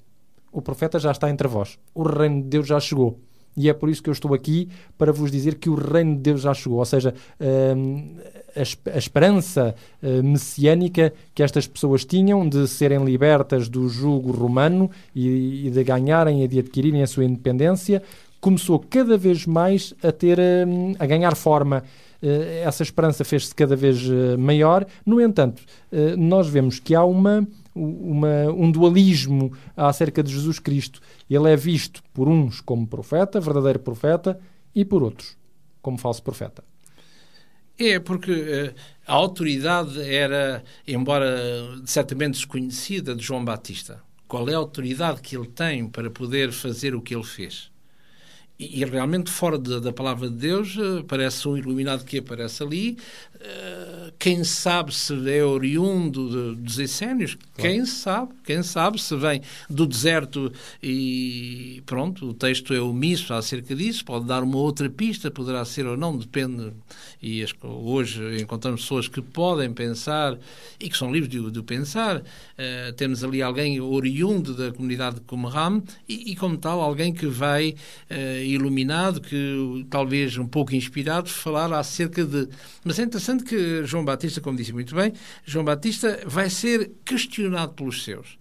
O 0.51 0.61
profeta 0.61 0.97
já 0.99 1.11
está 1.11 1.29
entre 1.29 1.47
vós. 1.47 1.77
O 1.93 2.03
reino 2.03 2.41
de 2.41 2.47
Deus 2.49 2.67
já 2.67 2.79
chegou. 2.79 3.19
E 3.57 3.67
é 3.67 3.73
por 3.73 3.89
isso 3.89 4.01
que 4.01 4.09
eu 4.09 4.13
estou 4.13 4.33
aqui 4.33 4.69
para 4.97 5.11
vos 5.11 5.31
dizer 5.31 5.55
que 5.55 5.69
o 5.69 5.75
reino 5.75 6.15
de 6.15 6.21
Deus 6.21 6.41
já 6.41 6.53
chegou. 6.53 6.79
Ou 6.79 6.85
seja, 6.85 7.13
a, 8.55 8.61
esp- 8.61 8.87
a 8.87 8.97
esperança 8.97 9.75
eh, 10.01 10.21
messiânica 10.21 11.13
que 11.33 11.43
estas 11.43 11.67
pessoas 11.67 12.05
tinham 12.05 12.47
de 12.47 12.67
serem 12.67 13.03
libertas 13.03 13.67
do 13.69 13.87
jugo 13.89 14.31
romano 14.31 14.89
e, 15.15 15.67
e 15.67 15.69
de 15.71 15.83
ganharem 15.83 16.43
e 16.43 16.47
de 16.47 16.59
adquirirem 16.59 17.01
a 17.03 17.07
sua 17.07 17.25
independência 17.25 18.01
começou 18.41 18.79
cada 18.79 19.17
vez 19.17 19.45
mais 19.45 19.93
a 20.01 20.11
ter 20.11 20.39
hum, 20.39 20.93
a 20.97 21.05
ganhar 21.05 21.35
forma. 21.35 21.83
Eh, 22.21 22.63
essa 22.65 22.83
esperança 22.83 23.23
fez-se 23.25 23.53
cada 23.53 23.75
vez 23.75 23.97
eh, 24.09 24.37
maior. 24.37 24.85
No 25.05 25.19
entanto, 25.19 25.61
eh, 25.91 26.15
nós 26.15 26.47
vemos 26.47 26.79
que 26.79 26.95
há 26.95 27.03
uma, 27.03 27.45
uma- 27.75 28.45
um 28.51 28.71
dualismo 28.71 29.51
acerca 29.75 30.23
de 30.23 30.31
Jesus 30.31 30.57
Cristo. 30.59 31.01
Ele 31.29 31.51
é 31.51 31.55
visto 31.57 32.01
por 32.13 32.29
uns 32.29 32.61
como 32.61 32.87
profeta, 32.87 33.39
verdadeiro 33.41 33.79
profeta, 33.79 34.39
e 34.73 34.85
por 34.85 35.03
outros 35.03 35.35
como 35.81 35.97
falso 35.97 36.21
profeta. 36.23 36.63
É, 37.79 37.97
porque 37.97 38.31
eh, 38.31 38.73
a 39.07 39.13
autoridade 39.13 40.01
era, 40.01 40.63
embora 40.85 41.81
certamente 41.85 42.33
desconhecida, 42.33 43.15
de 43.15 43.23
João 43.23 43.43
Batista. 43.45 44.01
Qual 44.27 44.49
é 44.49 44.53
a 44.53 44.57
autoridade 44.57 45.21
que 45.21 45.35
ele 45.37 45.47
tem 45.47 45.87
para 45.87 46.11
poder 46.11 46.51
fazer 46.51 46.93
o 46.93 47.01
que 47.01 47.15
ele 47.15 47.23
fez? 47.23 47.71
E, 48.59 48.83
realmente, 48.83 49.31
fora 49.31 49.57
da 49.57 49.93
palavra 49.93 50.29
de 50.29 50.35
Deus, 50.35 50.75
eh, 50.77 51.03
parece 51.07 51.47
um 51.47 51.57
iluminado 51.57 52.03
que 52.03 52.17
aparece 52.19 52.61
ali. 52.61 52.97
Eh, 53.41 54.11
quem 54.19 54.43
sabe 54.43 54.93
se 54.93 55.13
é 55.31 55.43
oriundo 55.43 56.53
dos 56.55 56.77
essênios? 56.77 57.37
Quem 57.55 57.85
sabe? 57.85 58.33
Quem 58.43 58.61
sabe 58.61 59.01
se 59.01 59.15
vem 59.15 59.41
do 59.69 59.85
deserto 59.85 60.51
e 60.83 61.81
pronto, 61.85 62.29
o 62.29 62.33
texto 62.33 62.73
é 62.73 62.81
omisso 62.81 63.33
acerca 63.33 63.73
disso, 63.73 64.03
pode 64.03 64.25
dar 64.25 64.43
uma 64.43 64.57
outra 64.57 64.89
pista, 64.89 65.31
poderá 65.31 65.63
ser 65.63 65.85
ou 65.85 65.95
não, 65.95 66.17
depende. 66.17 66.73
E 67.21 67.45
hoje 67.63 68.41
encontramos 68.41 68.81
pessoas 68.81 69.07
que 69.07 69.21
podem 69.21 69.71
pensar 69.73 70.37
e 70.79 70.89
que 70.89 70.97
são 70.97 71.11
livres 71.11 71.29
de, 71.29 71.51
de 71.51 71.61
pensar. 71.61 72.21
Eh, 72.57 72.93
temos 72.97 73.23
ali 73.23 73.41
alguém 73.41 73.79
oriundo 73.79 74.53
da 74.53 74.71
comunidade 74.71 75.15
de 75.15 75.21
Qumran 75.21 75.81
e, 76.07 76.31
e, 76.31 76.35
como 76.35 76.57
tal, 76.57 76.81
alguém 76.81 77.13
que 77.13 77.25
vai 77.25 77.75
eh, 78.09 78.43
iluminado, 78.45 79.21
que 79.21 79.85
talvez 79.89 80.37
um 80.37 80.47
pouco 80.47 80.75
inspirado, 80.75 81.29
falar 81.29 81.71
acerca 81.73 82.23
de. 82.25 82.49
Mas 82.83 82.99
é 82.99 83.03
interessante 83.03 83.28
que 83.37 83.83
João 83.85 84.03
Batista, 84.05 84.41
como 84.41 84.57
disse 84.57 84.73
muito 84.73 84.95
bem, 84.95 85.13
João 85.45 85.63
Batista 85.65 86.19
vai 86.25 86.49
ser 86.49 86.91
questionado 87.05 87.73
pelos 87.73 88.03
seus. 88.03 88.37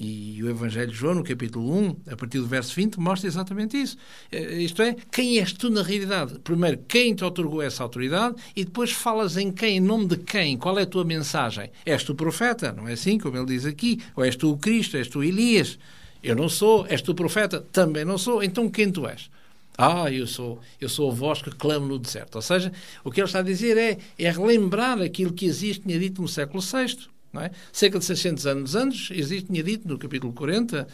E 0.00 0.42
o 0.42 0.50
Evangelho 0.50 0.90
de 0.90 0.96
João, 0.96 1.14
no 1.14 1.22
capítulo 1.22 1.72
1, 1.78 1.96
a 2.10 2.16
partir 2.16 2.38
do 2.38 2.46
verso 2.48 2.74
20, 2.74 2.98
mostra 2.98 3.28
exatamente 3.28 3.80
isso. 3.80 3.96
Eh, 4.32 4.62
Isto 4.62 4.82
é, 4.82 4.96
quem 5.12 5.38
és 5.38 5.52
tu 5.52 5.70
na 5.70 5.80
realidade? 5.82 6.40
Primeiro, 6.40 6.78
quem 6.88 7.14
te 7.14 7.22
otorgou 7.22 7.62
essa 7.62 7.84
autoridade 7.84 8.34
e 8.56 8.64
depois 8.64 8.90
falas 8.90 9.36
em 9.36 9.52
quem, 9.52 9.76
em 9.76 9.80
nome 9.80 10.06
de 10.06 10.16
quem, 10.16 10.56
qual 10.56 10.76
é 10.76 10.82
a 10.82 10.86
tua 10.86 11.04
mensagem? 11.04 11.70
És 11.86 12.02
tu 12.02 12.16
profeta? 12.16 12.72
Não 12.72 12.88
é 12.88 12.94
assim, 12.94 13.16
como 13.16 13.36
ele 13.36 13.46
diz 13.46 13.64
aqui? 13.64 14.00
Ou 14.16 14.24
és 14.24 14.34
tu 14.34 14.50
o 14.50 14.58
Cristo? 14.58 14.96
És 14.96 15.06
tu 15.06 15.22
Elias? 15.22 15.78
Eu 16.20 16.34
não 16.34 16.48
sou. 16.48 16.84
És 16.88 17.00
tu 17.00 17.14
profeta? 17.14 17.60
Também 17.70 18.04
não 18.04 18.18
sou. 18.18 18.42
Então 18.42 18.68
quem 18.68 18.90
tu 18.90 19.06
és? 19.06 19.30
Ah, 19.76 20.10
eu 20.10 20.26
sou, 20.26 20.60
eu 20.80 20.88
sou 20.88 21.10
a 21.10 21.14
voz 21.14 21.40
que 21.40 21.50
clamo 21.50 21.86
no 21.86 21.98
deserto. 21.98 22.36
Ou 22.36 22.42
seja, 22.42 22.72
o 23.04 23.10
que 23.10 23.20
ele 23.20 23.26
está 23.26 23.38
a 23.38 23.42
dizer 23.42 23.76
é, 23.76 23.98
é 24.18 24.30
relembrar 24.30 25.00
aquilo 25.00 25.32
que 25.32 25.46
existe, 25.46 25.82
tinha 25.82 25.98
dito 25.98 26.20
no 26.20 26.28
século 26.28 26.62
VI. 26.62 27.10
Não 27.32 27.40
é? 27.40 27.50
Cerca 27.72 27.98
de 27.98 28.04
600 28.04 28.46
anos 28.46 28.74
antes, 28.74 29.10
existe, 29.10 29.46
tinha 29.46 29.62
dito 29.62 29.88
no 29.88 29.96
capítulo 29.96 30.34
40, 30.34 30.86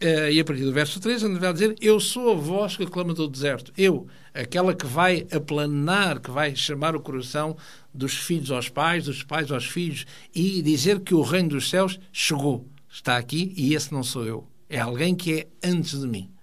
eh, 0.00 0.32
e 0.32 0.40
a 0.40 0.44
partir 0.44 0.64
do 0.64 0.72
verso 0.72 0.98
3, 0.98 1.22
ele 1.22 1.38
vai 1.38 1.52
dizer: 1.52 1.76
Eu 1.80 2.00
sou 2.00 2.32
a 2.32 2.34
voz 2.34 2.76
que 2.76 2.86
clama 2.86 3.14
do 3.14 3.28
deserto. 3.28 3.72
Eu, 3.76 4.06
aquela 4.32 4.74
que 4.74 4.86
vai 4.86 5.26
aplanar, 5.30 6.20
que 6.20 6.30
vai 6.30 6.54
chamar 6.56 6.96
o 6.96 7.00
coração 7.00 7.56
dos 7.92 8.14
filhos 8.14 8.50
aos 8.50 8.68
pais, 8.68 9.04
dos 9.04 9.22
pais 9.22 9.50
aos 9.52 9.66
filhos, 9.66 10.04
e 10.34 10.60
dizer 10.62 11.00
que 11.00 11.14
o 11.14 11.22
reino 11.22 11.50
dos 11.50 11.70
céus 11.70 11.98
chegou, 12.12 12.66
está 12.90 13.16
aqui, 13.16 13.52
e 13.56 13.74
esse 13.74 13.92
não 13.92 14.02
sou 14.02 14.26
eu. 14.26 14.48
É 14.68 14.80
alguém 14.80 15.14
que 15.14 15.32
é 15.32 15.46
antes 15.62 16.00
de 16.00 16.06
mim. 16.06 16.33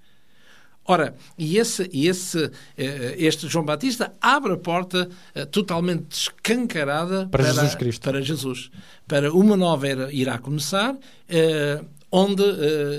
Ora, 0.92 1.16
e 1.38 1.58
esse, 1.58 1.90
esse, 1.94 2.52
eh, 2.78 3.16
este 3.18 3.48
João 3.48 3.64
Batista 3.64 4.14
abre 4.20 4.52
a 4.52 4.58
porta 4.58 5.08
eh, 5.34 5.46
totalmente 5.46 6.12
escancarada 6.12 7.30
Para 7.32 7.46
Jesus 7.46 7.76
Cristo. 7.76 8.02
Para 8.02 8.22
Jesus. 8.22 8.70
Para 9.08 9.32
uma 9.32 9.56
nova 9.56 9.88
era 9.88 10.12
irá 10.12 10.38
começar, 10.38 10.98
eh, 11.30 11.82
onde 12.12 12.44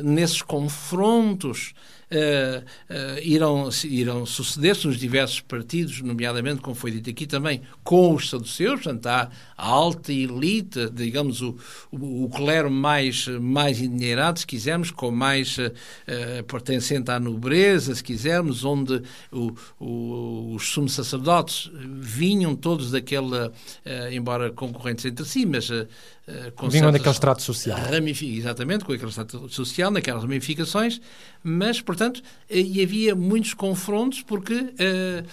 nesses 0.02 0.40
confrontos 0.40 1.74
eh, 2.14 3.20
irão, 3.22 3.70
irão 3.84 4.26
suceder-se 4.26 4.86
nos 4.86 4.98
diversos 4.98 5.40
partidos, 5.40 6.02
nomeadamente, 6.02 6.60
como 6.60 6.76
foi 6.76 6.90
dito 6.90 7.08
aqui 7.08 7.26
também, 7.26 7.62
com 7.82 8.14
os 8.14 8.28
saduceus, 8.28 8.82
portanto, 8.82 9.06
há 9.06 9.30
a 9.56 9.66
alta 9.66 10.12
elite, 10.12 10.90
digamos, 10.90 11.40
o, 11.40 11.56
o, 11.90 12.24
o 12.24 12.28
clero 12.28 12.70
mais, 12.70 13.26
mais 13.28 13.80
endinheirado, 13.80 14.40
se 14.40 14.46
quisermos, 14.46 14.90
com 14.90 15.10
mais 15.10 15.56
eh, 16.06 16.42
pertencente 16.42 17.10
à 17.10 17.18
nobreza, 17.18 17.94
se 17.94 18.04
quisermos, 18.04 18.62
onde 18.62 19.02
o, 19.30 19.54
o, 19.80 20.54
os 20.54 20.68
sumos 20.68 20.92
sacerdotes 20.92 21.70
vinham 22.00 22.54
todos 22.54 22.90
daquela, 22.90 23.52
embora 24.10 24.50
concorrentes 24.50 25.04
entre 25.06 25.24
si, 25.24 25.46
mas 25.46 25.70
com 26.54 26.68
Vinham 26.68 26.92
daquele 26.92 27.10
extrato 27.10 27.42
social. 27.42 27.78
exatamente, 28.36 28.84
com 28.84 28.92
aquele 28.92 29.10
estado 29.10 29.48
social, 29.48 29.90
naquelas 29.90 30.22
ramificações, 30.22 31.00
mas, 31.42 31.80
portanto, 31.80 32.22
eh, 32.48 32.60
e 32.60 32.82
havia 32.82 33.14
muitos 33.14 33.54
confrontos 33.54 34.22
porque 34.22 34.72
eh, 34.78 35.24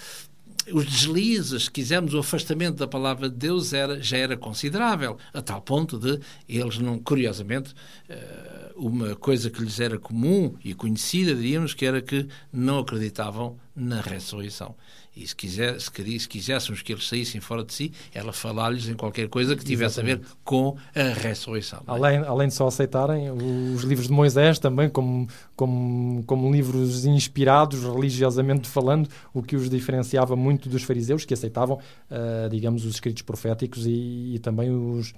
os 0.71 0.85
deslizes, 0.85 1.65
se 1.65 1.71
quisermos, 1.71 2.13
o 2.13 2.19
afastamento 2.19 2.77
da 2.77 2.87
palavra 2.87 3.29
de 3.29 3.35
Deus 3.35 3.73
era, 3.73 4.01
já 4.01 4.17
era 4.17 4.35
considerável, 4.35 5.17
a 5.33 5.41
tal 5.41 5.61
ponto 5.61 5.97
de 5.97 6.19
eles, 6.47 6.79
não, 6.79 6.97
curiosamente, 6.97 7.73
eh, 8.07 8.71
uma 8.75 9.15
coisa 9.15 9.49
que 9.49 9.61
lhes 9.61 9.79
era 9.79 9.99
comum 9.99 10.55
e 10.63 10.73
conhecida, 10.73 11.35
diríamos, 11.35 11.73
que 11.73 11.85
era 11.85 12.01
que 12.01 12.27
não 12.51 12.79
acreditavam 12.79 13.57
na 13.75 14.01
ressurreição. 14.01 14.75
E 15.15 15.27
se, 15.27 15.35
quiser, 15.35 15.79
se, 15.79 15.91
quiséssemos 16.27 16.81
que 16.81 16.93
eles 16.93 17.07
saíssem 17.07 17.41
fora 17.41 17.63
de 17.63 17.73
si, 17.73 17.91
era 18.13 18.31
falar-lhes 18.31 18.87
em 18.87 18.93
qualquer 18.93 19.27
coisa 19.27 19.55
que 19.55 19.65
tivesse 19.65 19.99
a 19.99 20.03
ver 20.03 20.21
com 20.43 20.77
a 20.95 21.13
ressurreição. 21.19 21.79
é? 21.79 21.83
Além, 21.91 22.17
além 22.19 22.47
de 22.47 22.53
só 22.53 22.67
aceitarem 22.67 23.29
os 23.31 23.83
livros 23.83 24.07
de 24.07 24.13
Moisés 24.13 24.59
também 24.59 24.89
como, 24.89 25.27
como, 25.55 26.23
como 26.25 26.51
livros 26.51 27.05
inspirados, 27.05 27.83
religiosamente 27.83 28.67
falando, 28.67 29.09
o 29.33 29.43
que 29.43 29.55
os 29.55 29.69
diferenciava 29.69 30.35
muito 30.35 30.69
dos 30.69 30.83
fariseus, 30.83 31.25
que 31.25 31.33
aceitavam, 31.33 31.79
ah, 32.09 32.47
digamos, 32.49 32.85
os 32.85 32.93
escritos 32.93 33.23
proféticos 33.23 33.85
e, 33.85 34.35
e 34.35 34.39
também 34.39 34.69
os, 34.69 35.13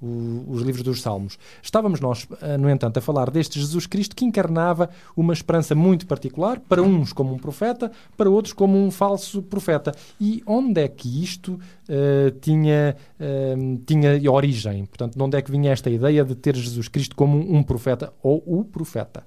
os 0.00 0.62
livros 0.62 0.82
dos 0.82 1.00
Salmos. 1.00 1.38
Estávamos 1.62 2.00
nós, 2.00 2.26
ah, 2.40 2.58
no 2.58 2.68
entanto, 2.68 2.98
a 2.98 3.00
falar 3.00 3.30
deste 3.30 3.58
Jesus 3.58 3.86
Cristo 3.86 4.14
que 4.14 4.24
encarnava 4.24 4.90
uma 5.16 5.32
esperança 5.32 5.74
muito 5.74 6.06
particular, 6.06 6.60
para 6.60 6.82
uns 6.82 7.12
como 7.12 7.34
um 7.34 7.38
profeta, 7.38 7.90
para 8.16 8.28
outros 8.28 8.52
como 8.52 8.76
um 8.76 8.90
falso 8.90 9.42
profeta. 9.42 9.94
E 10.20 10.42
onde 10.46 10.80
é 10.80 10.88
que 10.88 11.22
isto 11.22 11.58
ah, 11.88 12.32
tinha, 12.40 12.96
ah, 13.18 13.80
tinha 13.86 14.30
origem? 14.30 14.84
Portanto, 14.86 15.16
de 15.16 15.22
onde 15.22 15.36
é 15.36 15.42
que 15.42 15.50
vinha 15.50 15.72
esta 15.72 15.90
ideia 15.90 16.24
de 16.24 16.34
ter 16.34 16.54
Jesus 16.56 16.88
Cristo 16.88 17.16
como 17.16 17.38
um 17.38 17.62
profeta 17.62 18.12
ou 18.22 18.42
o 18.46 18.64
profeta? 18.64 19.24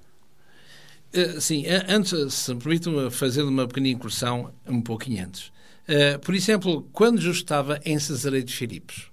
Eh, 1.12 1.40
sim, 1.40 1.66
eh, 1.66 1.84
antes, 1.88 2.34
se 2.34 2.54
me 2.54 2.60
permitam 2.60 3.10
fazer 3.10 3.42
uma 3.42 3.66
pequena 3.66 3.88
incursão 3.88 4.52
um 4.66 4.80
pouquinho 4.80 5.24
antes. 5.24 5.52
Eh, 5.88 6.18
por 6.18 6.34
exemplo, 6.34 6.88
quando 6.92 7.18
Jesus 7.18 7.38
estava 7.38 7.80
em 7.84 7.98
Cesareia 7.98 8.44
de 8.44 8.54
Filipos, 8.54 9.09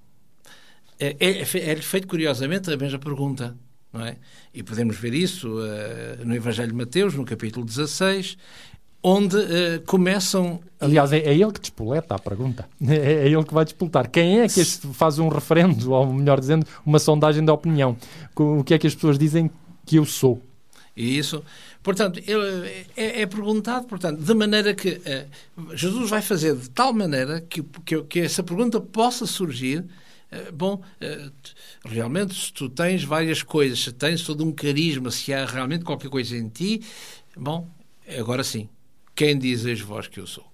eh, 1.00 1.16
é, 1.20 1.46
fe- 1.46 1.60
é-lhe 1.62 1.82
feito 1.82 2.08
curiosamente 2.08 2.72
a 2.72 2.78
mesma 2.78 3.00
pergunta, 3.00 3.56
não 3.94 4.06
é? 4.06 4.18
E 4.54 4.64
podemos 4.64 4.98
ver 4.98 5.14
isso 5.14 5.60
eh, 5.64 6.18
no 6.24 6.36
Evangelho 6.36 6.70
de 6.70 6.76
Mateus, 6.76 7.14
no 7.14 7.24
capítulo 7.26 7.66
16, 7.66 8.38
onde 9.04 9.38
eh, 9.38 9.82
começam 9.86 10.60
Aliás, 10.80 11.12
é, 11.14 11.18
é 11.20 11.34
ele 11.34 11.52
que 11.52 11.60
despoleta 11.62 12.16
a 12.16 12.20
pergunta. 12.20 12.68
É, 12.88 12.96
é 12.96 13.28
ele 13.28 13.44
que 13.44 13.54
vai 13.54 13.64
despoletar. 13.66 14.10
Quem 14.10 14.40
é 14.42 14.48
que 14.48 14.60
este 14.60 14.88
faz 14.94 15.18
um 15.20 15.28
referendo, 15.30 15.92
ou 15.92 16.12
melhor 16.14 16.40
dizendo, 16.40 16.66
uma 16.86 17.00
sondagem 17.00 17.44
de 17.44 17.52
opinião? 17.52 17.96
O 18.36 18.64
que 18.64 18.74
é 18.74 18.78
que 18.80 18.88
as 18.88 18.96
pessoas 18.96 19.18
dizem 19.18 19.50
que 19.86 19.96
eu 19.98 20.06
sou? 20.06 20.42
Isso, 20.96 21.44
portanto, 21.84 22.20
ele- 22.26 22.86
é, 22.96 23.22
é 23.22 23.26
perguntado, 23.28 23.86
portanto, 23.86 24.20
de 24.20 24.34
maneira 24.34 24.74
que 24.74 25.00
eh, 25.06 25.28
Jesus 25.76 26.10
vai 26.10 26.22
fazer 26.24 26.56
de 26.56 26.70
tal 26.72 26.92
maneira 26.92 27.40
que, 27.42 27.62
que, 27.86 28.02
que 28.04 28.20
essa 28.22 28.42
pergunta 28.42 28.82
possa 28.82 29.28
surgir. 29.28 29.86
Eh, 30.32 30.52
bom, 30.52 30.82
eh, 31.00 31.30
realmente, 31.86 32.34
se 32.34 32.52
tu 32.52 32.70
tens 32.70 33.04
várias 33.04 33.42
coisas, 33.42 33.80
se 33.80 33.92
tens 33.92 34.24
todo 34.24 34.44
um 34.44 34.52
carisma, 34.52 35.10
se 35.12 35.34
há 35.34 35.46
realmente 35.46 35.86
qualquer 35.86 36.10
coisa 36.10 36.36
em 36.36 36.50
ti, 36.50 36.82
bom, 37.36 37.70
agora 38.18 38.44
sim, 38.44 38.70
quem 39.16 39.38
dizes 39.38 39.80
vós 39.80 40.08
que 40.08 40.20
eu 40.20 40.28
sou? 40.28 40.46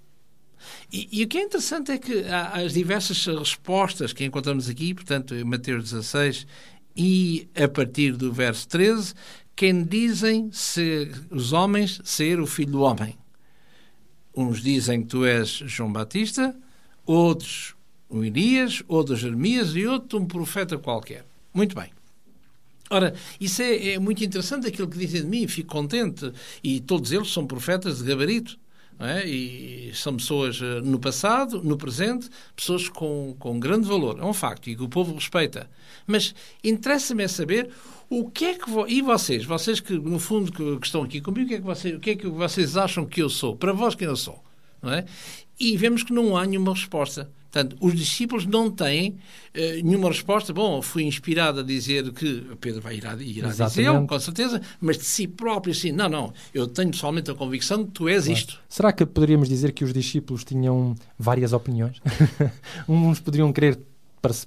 E, 0.91 1.09
e 1.11 1.23
o 1.23 1.27
que 1.27 1.37
é 1.37 1.41
interessante 1.41 1.91
é 1.91 1.97
que 1.97 2.23
há 2.25 2.61
as 2.61 2.73
diversas 2.73 3.25
respostas 3.25 4.13
que 4.13 4.23
encontramos 4.23 4.69
aqui, 4.69 4.93
portanto, 4.93 5.35
em 5.35 5.43
Mateus 5.43 5.91
16 5.91 6.47
e 6.95 7.49
a 7.55 7.67
partir 7.67 8.15
do 8.15 8.31
verso 8.31 8.67
13, 8.67 9.13
quem 9.55 9.83
dizem 9.83 10.51
ser, 10.51 11.11
os 11.29 11.51
homens 11.51 11.99
ser 12.03 12.39
o 12.39 12.47
filho 12.47 12.71
do 12.73 12.81
homem. 12.81 13.17
Uns 14.35 14.61
dizem 14.61 15.01
que 15.01 15.09
tu 15.09 15.25
és 15.25 15.49
João 15.49 15.91
Batista, 15.91 16.55
outros 17.05 17.72
o 18.19 18.23
Elias, 18.23 18.83
outros 18.87 19.19
Jeremias 19.19 19.75
e 19.75 19.85
outro 19.85 20.19
um 20.19 20.25
profeta 20.25 20.77
qualquer. 20.77 21.25
Muito 21.53 21.75
bem. 21.75 21.89
Ora, 22.89 23.13
isso 23.39 23.61
é, 23.61 23.93
é, 23.93 23.99
muito 23.99 24.23
interessante 24.23 24.67
aquilo 24.67 24.87
que 24.87 24.97
dizem 24.97 25.21
de 25.21 25.27
mim, 25.27 25.47
fico 25.47 25.69
contente. 25.69 26.31
E 26.63 26.79
todos 26.79 27.11
eles 27.11 27.31
são 27.31 27.47
profetas 27.47 27.99
de 27.99 28.03
gabarito. 28.03 28.59
É? 28.99 29.27
E 29.27 29.91
são 29.95 30.15
pessoas 30.15 30.61
eh, 30.61 30.79
no 30.81 30.99
passado, 30.99 31.61
no 31.63 31.75
presente, 31.75 32.29
pessoas 32.55 32.87
com, 32.87 33.35
com 33.39 33.59
grande 33.59 33.87
valor. 33.87 34.19
É 34.19 34.23
um 34.23 34.33
facto 34.33 34.69
e 34.69 34.75
que 34.75 34.83
o 34.83 34.87
povo 34.87 35.15
respeita. 35.15 35.67
Mas 36.05 36.35
interessa-me 36.63 37.23
é 37.23 37.27
saber 37.27 37.69
o 38.09 38.29
que 38.29 38.45
é 38.45 38.53
que. 38.53 38.69
Vo... 38.69 38.87
E 38.87 39.01
vocês, 39.01 39.43
vocês 39.43 39.79
que 39.79 39.93
no 39.93 40.19
fundo 40.19 40.51
que, 40.51 40.79
que 40.79 40.85
estão 40.85 41.03
aqui 41.03 41.19
comigo, 41.19 41.45
o 41.45 41.49
que, 41.49 41.55
é 41.55 41.57
que 41.57 41.63
vocês, 41.63 41.95
o 41.95 41.99
que 41.99 42.09
é 42.11 42.15
que 42.15 42.27
vocês 42.27 42.77
acham 42.77 43.05
que 43.05 43.21
eu 43.21 43.29
sou? 43.29 43.55
Para 43.55 43.73
vós, 43.73 43.95
quem 43.95 44.07
eu 44.07 44.15
sou? 44.15 44.41
Não 44.81 44.93
é? 44.93 45.05
E 45.59 45.75
vemos 45.75 46.03
que 46.03 46.13
não 46.13 46.37
há 46.37 46.45
nenhuma 46.45 46.73
resposta. 46.73 47.29
Portanto, 47.53 47.77
os 47.79 47.93
discípulos 47.93 48.47
não 48.47 48.71
têm 48.71 49.11
uh, 49.11 49.15
nenhuma 49.83 50.07
resposta. 50.07 50.51
Bom, 50.51 50.81
fui 50.81 51.03
inspirado 51.03 51.59
a 51.59 51.63
dizer 51.63 52.11
que 52.11 52.43
Pedro 52.59 52.81
vai 52.81 52.95
ir 52.95 53.05
a, 53.05 53.13
ir 53.13 53.45
a 53.45 53.49
dizer, 53.49 54.07
com 54.07 54.19
certeza, 54.19 54.59
mas 54.81 54.97
de 54.97 55.05
si 55.05 55.27
próprio, 55.27 55.71
assim, 55.71 55.91
não, 55.91 56.09
não, 56.09 56.33
eu 56.51 56.65
tenho 56.65 56.89
pessoalmente 56.89 57.29
a 57.29 57.35
convicção 57.35 57.85
que 57.85 57.91
tu 57.91 58.09
és 58.09 58.23
claro. 58.25 58.39
isto. 58.39 58.59
Será 58.67 58.91
que 58.91 59.05
poderíamos 59.05 59.47
dizer 59.47 59.71
que 59.71 59.83
os 59.83 59.93
discípulos 59.93 60.43
tinham 60.43 60.95
várias 61.17 61.53
opiniões? 61.53 62.01
Uns 62.89 63.19
poderiam 63.19 63.53
querer 63.53 63.79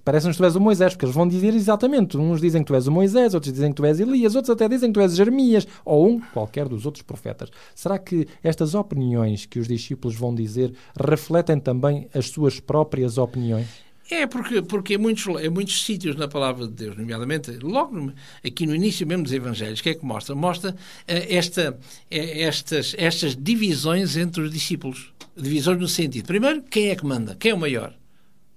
parece-nos 0.04 0.36
que 0.36 0.42
tu 0.42 0.46
és 0.46 0.56
o 0.56 0.60
Moisés, 0.60 0.92
porque 0.94 1.04
eles 1.04 1.14
vão 1.14 1.28
dizer 1.28 1.54
exatamente. 1.54 2.16
Uns 2.16 2.40
dizem 2.40 2.62
que 2.62 2.68
tu 2.68 2.74
és 2.74 2.86
o 2.86 2.92
Moisés, 2.92 3.34
outros 3.34 3.52
dizem 3.52 3.70
que 3.70 3.76
tu 3.76 3.84
és 3.84 4.00
Elias, 4.00 4.34
outros 4.34 4.50
até 4.50 4.68
dizem 4.68 4.90
que 4.90 4.94
tu 4.94 5.00
és 5.00 5.14
Jeremias, 5.14 5.66
ou 5.84 6.08
um 6.08 6.20
qualquer 6.20 6.68
dos 6.68 6.86
outros 6.86 7.02
profetas. 7.02 7.50
Será 7.74 7.98
que 7.98 8.26
estas 8.42 8.74
opiniões 8.74 9.44
que 9.44 9.58
os 9.58 9.68
discípulos 9.68 10.16
vão 10.16 10.34
dizer 10.34 10.72
refletem 10.98 11.60
também 11.60 12.08
as 12.14 12.28
suas 12.28 12.58
próprias 12.58 13.18
opiniões? 13.18 13.86
É, 14.08 14.24
porque, 14.24 14.62
porque 14.62 14.94
em, 14.94 14.98
muitos, 14.98 15.26
em 15.26 15.50
muitos 15.50 15.84
sítios 15.84 16.14
na 16.14 16.28
palavra 16.28 16.66
de 16.66 16.72
Deus, 16.72 16.96
nomeadamente, 16.96 17.50
logo 17.60 18.12
aqui 18.44 18.64
no 18.64 18.74
início 18.74 19.04
mesmo 19.04 19.24
dos 19.24 19.32
Evangelhos, 19.32 19.80
o 19.80 19.82
que 19.82 19.90
é 19.90 19.94
que 19.94 20.04
mostra? 20.04 20.34
Mostra 20.34 20.70
uh, 20.70 20.74
esta, 21.06 21.72
uh, 21.72 21.76
estas, 22.08 22.94
estas 22.96 23.34
divisões 23.34 24.16
entre 24.16 24.42
os 24.42 24.52
discípulos. 24.52 25.12
Divisões 25.36 25.78
no 25.78 25.88
sentido, 25.88 26.24
primeiro, 26.24 26.62
quem 26.62 26.88
é 26.88 26.96
que 26.96 27.04
manda? 27.04 27.34
Quem 27.34 27.50
é 27.50 27.54
o 27.54 27.58
maior? 27.58 27.92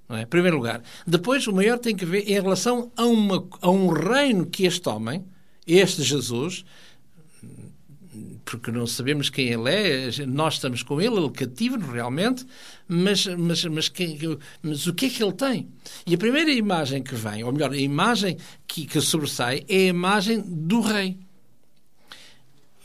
Não 0.09 0.17
é? 0.17 0.23
Em 0.23 0.27
primeiro 0.27 0.57
lugar. 0.57 0.81
Depois, 1.05 1.45
o 1.45 1.53
maior 1.53 1.77
tem 1.77 1.95
que 1.95 2.05
ver 2.05 2.27
em 2.27 2.33
relação 2.33 2.91
a, 2.97 3.05
uma, 3.05 3.47
a 3.61 3.69
um 3.69 3.87
reino 3.89 4.47
que 4.47 4.65
este 4.65 4.89
homem, 4.89 5.23
este 5.67 6.01
Jesus, 6.01 6.65
porque 8.43 8.71
não 8.71 8.87
sabemos 8.87 9.29
quem 9.29 9.49
ele 9.49 9.69
é, 9.69 10.25
nós 10.25 10.55
estamos 10.55 10.81
com 10.81 10.99
ele, 10.99 11.15
ele 11.15 11.29
cativa-nos 11.29 11.87
realmente, 11.87 12.43
mas, 12.87 13.27
mas, 13.27 13.63
mas, 13.65 13.93
mas 14.63 14.87
o 14.87 14.93
que 14.93 15.05
é 15.05 15.09
que 15.09 15.23
ele 15.23 15.33
tem? 15.33 15.67
E 16.07 16.15
a 16.15 16.17
primeira 16.17 16.51
imagem 16.51 17.03
que 17.03 17.13
vem, 17.13 17.43
ou 17.43 17.53
melhor, 17.53 17.71
a 17.71 17.77
imagem 17.77 18.37
que, 18.67 18.87
que 18.87 18.99
sobressai, 18.99 19.63
é 19.69 19.75
a 19.75 19.87
imagem 19.89 20.41
do 20.41 20.81
rei. 20.81 21.17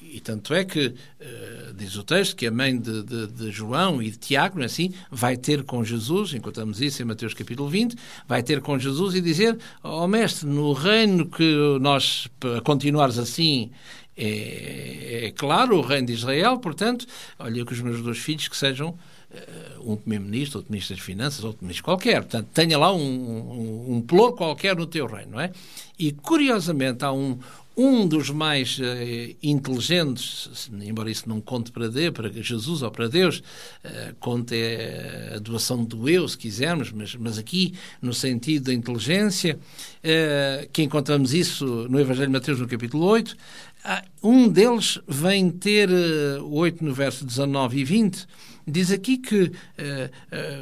E 0.02 0.20
tanto 0.20 0.52
é 0.52 0.64
que, 0.64 0.88
uh, 0.88 1.63
diz 1.76 1.96
o 1.96 2.04
texto, 2.04 2.36
que 2.36 2.46
a 2.46 2.50
mãe 2.50 2.78
de, 2.78 3.02
de, 3.02 3.26
de, 3.26 3.50
João 3.50 4.02
e 4.02 4.10
de 4.10 4.18
Tiago, 4.18 4.60
é 4.62 4.64
assim, 4.64 4.92
vai 5.10 5.36
ter 5.36 5.64
com 5.64 5.84
Jesus, 5.84 6.34
encontramos 6.34 6.80
isso 6.80 7.02
em 7.02 7.04
Mateus 7.04 7.34
capítulo 7.34 7.68
20, 7.68 7.96
vai 8.26 8.42
ter 8.42 8.60
com 8.60 8.78
Jesus 8.78 9.14
e 9.14 9.20
dizer, 9.20 9.58
ó 9.82 10.04
oh, 10.04 10.08
mestre, 10.08 10.48
no 10.48 10.72
reino 10.72 11.26
que 11.26 11.78
nós 11.80 12.28
continuares 12.64 13.18
assim 13.18 13.70
é, 14.16 15.26
é, 15.26 15.30
claro, 15.32 15.76
o 15.76 15.80
reino 15.80 16.06
de 16.06 16.12
Israel, 16.12 16.58
portanto, 16.58 17.06
olha 17.38 17.64
que 17.64 17.72
os 17.72 17.80
meus 17.80 18.00
dois 18.00 18.18
filhos 18.18 18.46
que 18.46 18.56
sejam 18.56 18.90
uh, 18.90 19.92
um 19.92 19.96
primeiro-ministro, 19.96 20.58
outro 20.58 20.72
ministro 20.72 20.94
das 20.96 21.04
Finanças, 21.04 21.42
outro 21.42 21.62
ministro 21.62 21.84
qualquer. 21.84 22.20
Portanto, 22.22 22.48
tenha 22.54 22.78
lá 22.78 22.92
um, 22.92 23.00
um, 23.00 23.96
um 23.96 24.00
ploro 24.00 24.34
qualquer 24.34 24.76
no 24.76 24.86
teu 24.86 25.06
reino, 25.06 25.32
não 25.32 25.40
é? 25.40 25.50
E, 25.98 26.12
curiosamente, 26.12 27.04
há 27.04 27.12
um, 27.12 27.38
um 27.76 28.06
dos 28.06 28.30
mais 28.30 28.78
uh, 28.78 28.82
inteligentes, 29.42 30.70
embora 30.80 31.10
isso 31.10 31.28
não 31.28 31.40
conte 31.40 31.72
para 31.72 31.88
Deus, 31.88 32.12
para 32.12 32.30
Jesus 32.30 32.82
ou 32.82 32.90
para 32.90 33.08
Deus, 33.08 33.38
uh, 33.38 34.14
conte 34.20 34.54
a 35.34 35.38
doação 35.38 35.84
do 35.84 36.08
eu, 36.08 36.28
se 36.28 36.38
quisermos, 36.38 36.92
mas, 36.92 37.14
mas 37.16 37.38
aqui, 37.38 37.74
no 38.00 38.14
sentido 38.14 38.66
da 38.66 38.74
inteligência, 38.74 39.58
que 40.72 40.82
encontramos 40.82 41.32
isso 41.32 41.64
no 41.88 41.98
Evangelho 41.98 42.28
de 42.28 42.32
Mateus, 42.32 42.60
no 42.60 42.68
capítulo 42.68 43.04
8, 43.06 43.36
um 44.22 44.48
deles 44.48 44.98
vem 45.08 45.50
ter, 45.50 45.88
uh, 45.90 46.54
8 46.54 46.84
no 46.84 46.94
verso 46.94 47.24
19 47.24 47.78
e 47.78 47.84
20, 47.84 48.26
diz 48.66 48.90
aqui 48.90 49.18
que 49.18 49.52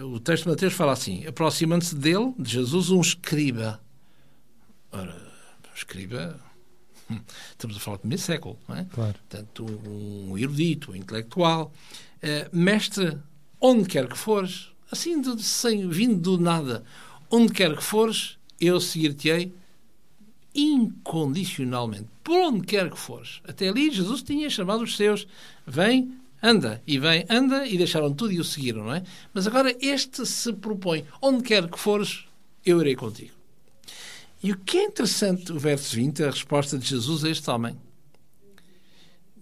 o 0.04 0.18
texto 0.18 0.44
de 0.44 0.50
Mateus 0.50 0.72
fala 0.72 0.92
assim, 0.92 1.26
aproximando-se 1.26 1.94
dele, 1.94 2.32
de 2.38 2.52
Jesus, 2.52 2.90
um 2.90 3.00
escriba. 3.00 3.80
Ora, 4.90 5.16
escriba 5.74 6.51
Estamos 7.50 7.76
a 7.76 7.80
falar 7.80 7.96
do 7.96 8.00
primeiro 8.00 8.22
século, 8.22 8.58
não 8.68 8.76
é? 8.76 8.86
Claro. 8.92 9.14
Portanto, 9.28 9.64
um 9.86 10.38
erudito, 10.38 10.92
um 10.92 10.96
intelectual. 10.96 11.72
Uh, 12.22 12.56
mestre, 12.56 13.18
onde 13.60 13.88
quer 13.88 14.08
que 14.08 14.16
fores, 14.16 14.68
assim, 14.90 15.20
de, 15.20 15.42
sem, 15.42 15.88
vindo 15.88 16.20
do 16.20 16.38
nada, 16.38 16.84
onde 17.30 17.52
quer 17.52 17.76
que 17.76 17.82
fores, 17.82 18.38
eu 18.60 18.80
seguir-te-ei 18.80 19.52
incondicionalmente, 20.54 22.08
por 22.22 22.38
onde 22.38 22.66
quer 22.66 22.90
que 22.90 22.98
fores. 22.98 23.40
Até 23.44 23.68
ali 23.68 23.90
Jesus 23.90 24.22
tinha 24.22 24.48
chamado 24.50 24.82
os 24.82 24.96
seus, 24.96 25.26
vem, 25.66 26.14
anda, 26.42 26.82
e 26.86 26.98
vem, 26.98 27.24
anda, 27.28 27.66
e 27.66 27.76
deixaram 27.76 28.12
tudo 28.12 28.32
e 28.32 28.40
o 28.40 28.44
seguiram, 28.44 28.84
não 28.84 28.94
é? 28.94 29.02
Mas 29.32 29.46
agora 29.46 29.74
este 29.80 30.26
se 30.26 30.52
propõe, 30.52 31.04
onde 31.20 31.42
quer 31.42 31.68
que 31.68 31.78
fores, 31.78 32.24
eu 32.64 32.80
irei 32.80 32.94
contigo. 32.94 33.41
E 34.42 34.50
o 34.50 34.56
que 34.58 34.78
é 34.78 34.84
interessante, 34.84 35.52
o 35.52 35.58
verso 35.58 35.94
20, 35.94 36.24
a 36.24 36.30
resposta 36.30 36.76
de 36.76 36.86
Jesus 36.86 37.24
a 37.24 37.30
este 37.30 37.48
homem, 37.48 37.76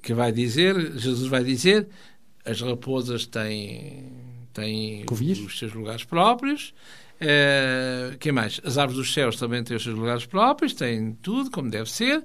que 0.03 0.13
vai 0.13 0.31
dizer, 0.31 0.99
Jesus 0.99 1.29
vai 1.29 1.43
dizer, 1.43 1.89
as 2.45 2.61
raposas 2.61 3.27
têm, 3.27 4.13
têm 4.53 5.05
os 5.11 5.59
seus 5.59 5.73
lugares 5.73 6.05
próprios, 6.05 6.75
uh, 7.21 8.17
que 8.19 8.31
mais? 8.31 8.61
As 8.65 8.77
árvores 8.77 8.99
dos 8.99 9.15
céus 9.15 9.37
também 9.37 9.65
têm 9.65 9.77
os 9.77 9.83
seus 9.83 9.97
lugares 9.97 10.27
próprios, 10.27 10.75
têm 10.75 11.13
tudo 11.23 11.51
como 11.51 11.71
deve 11.71 11.91
ser, 11.91 12.23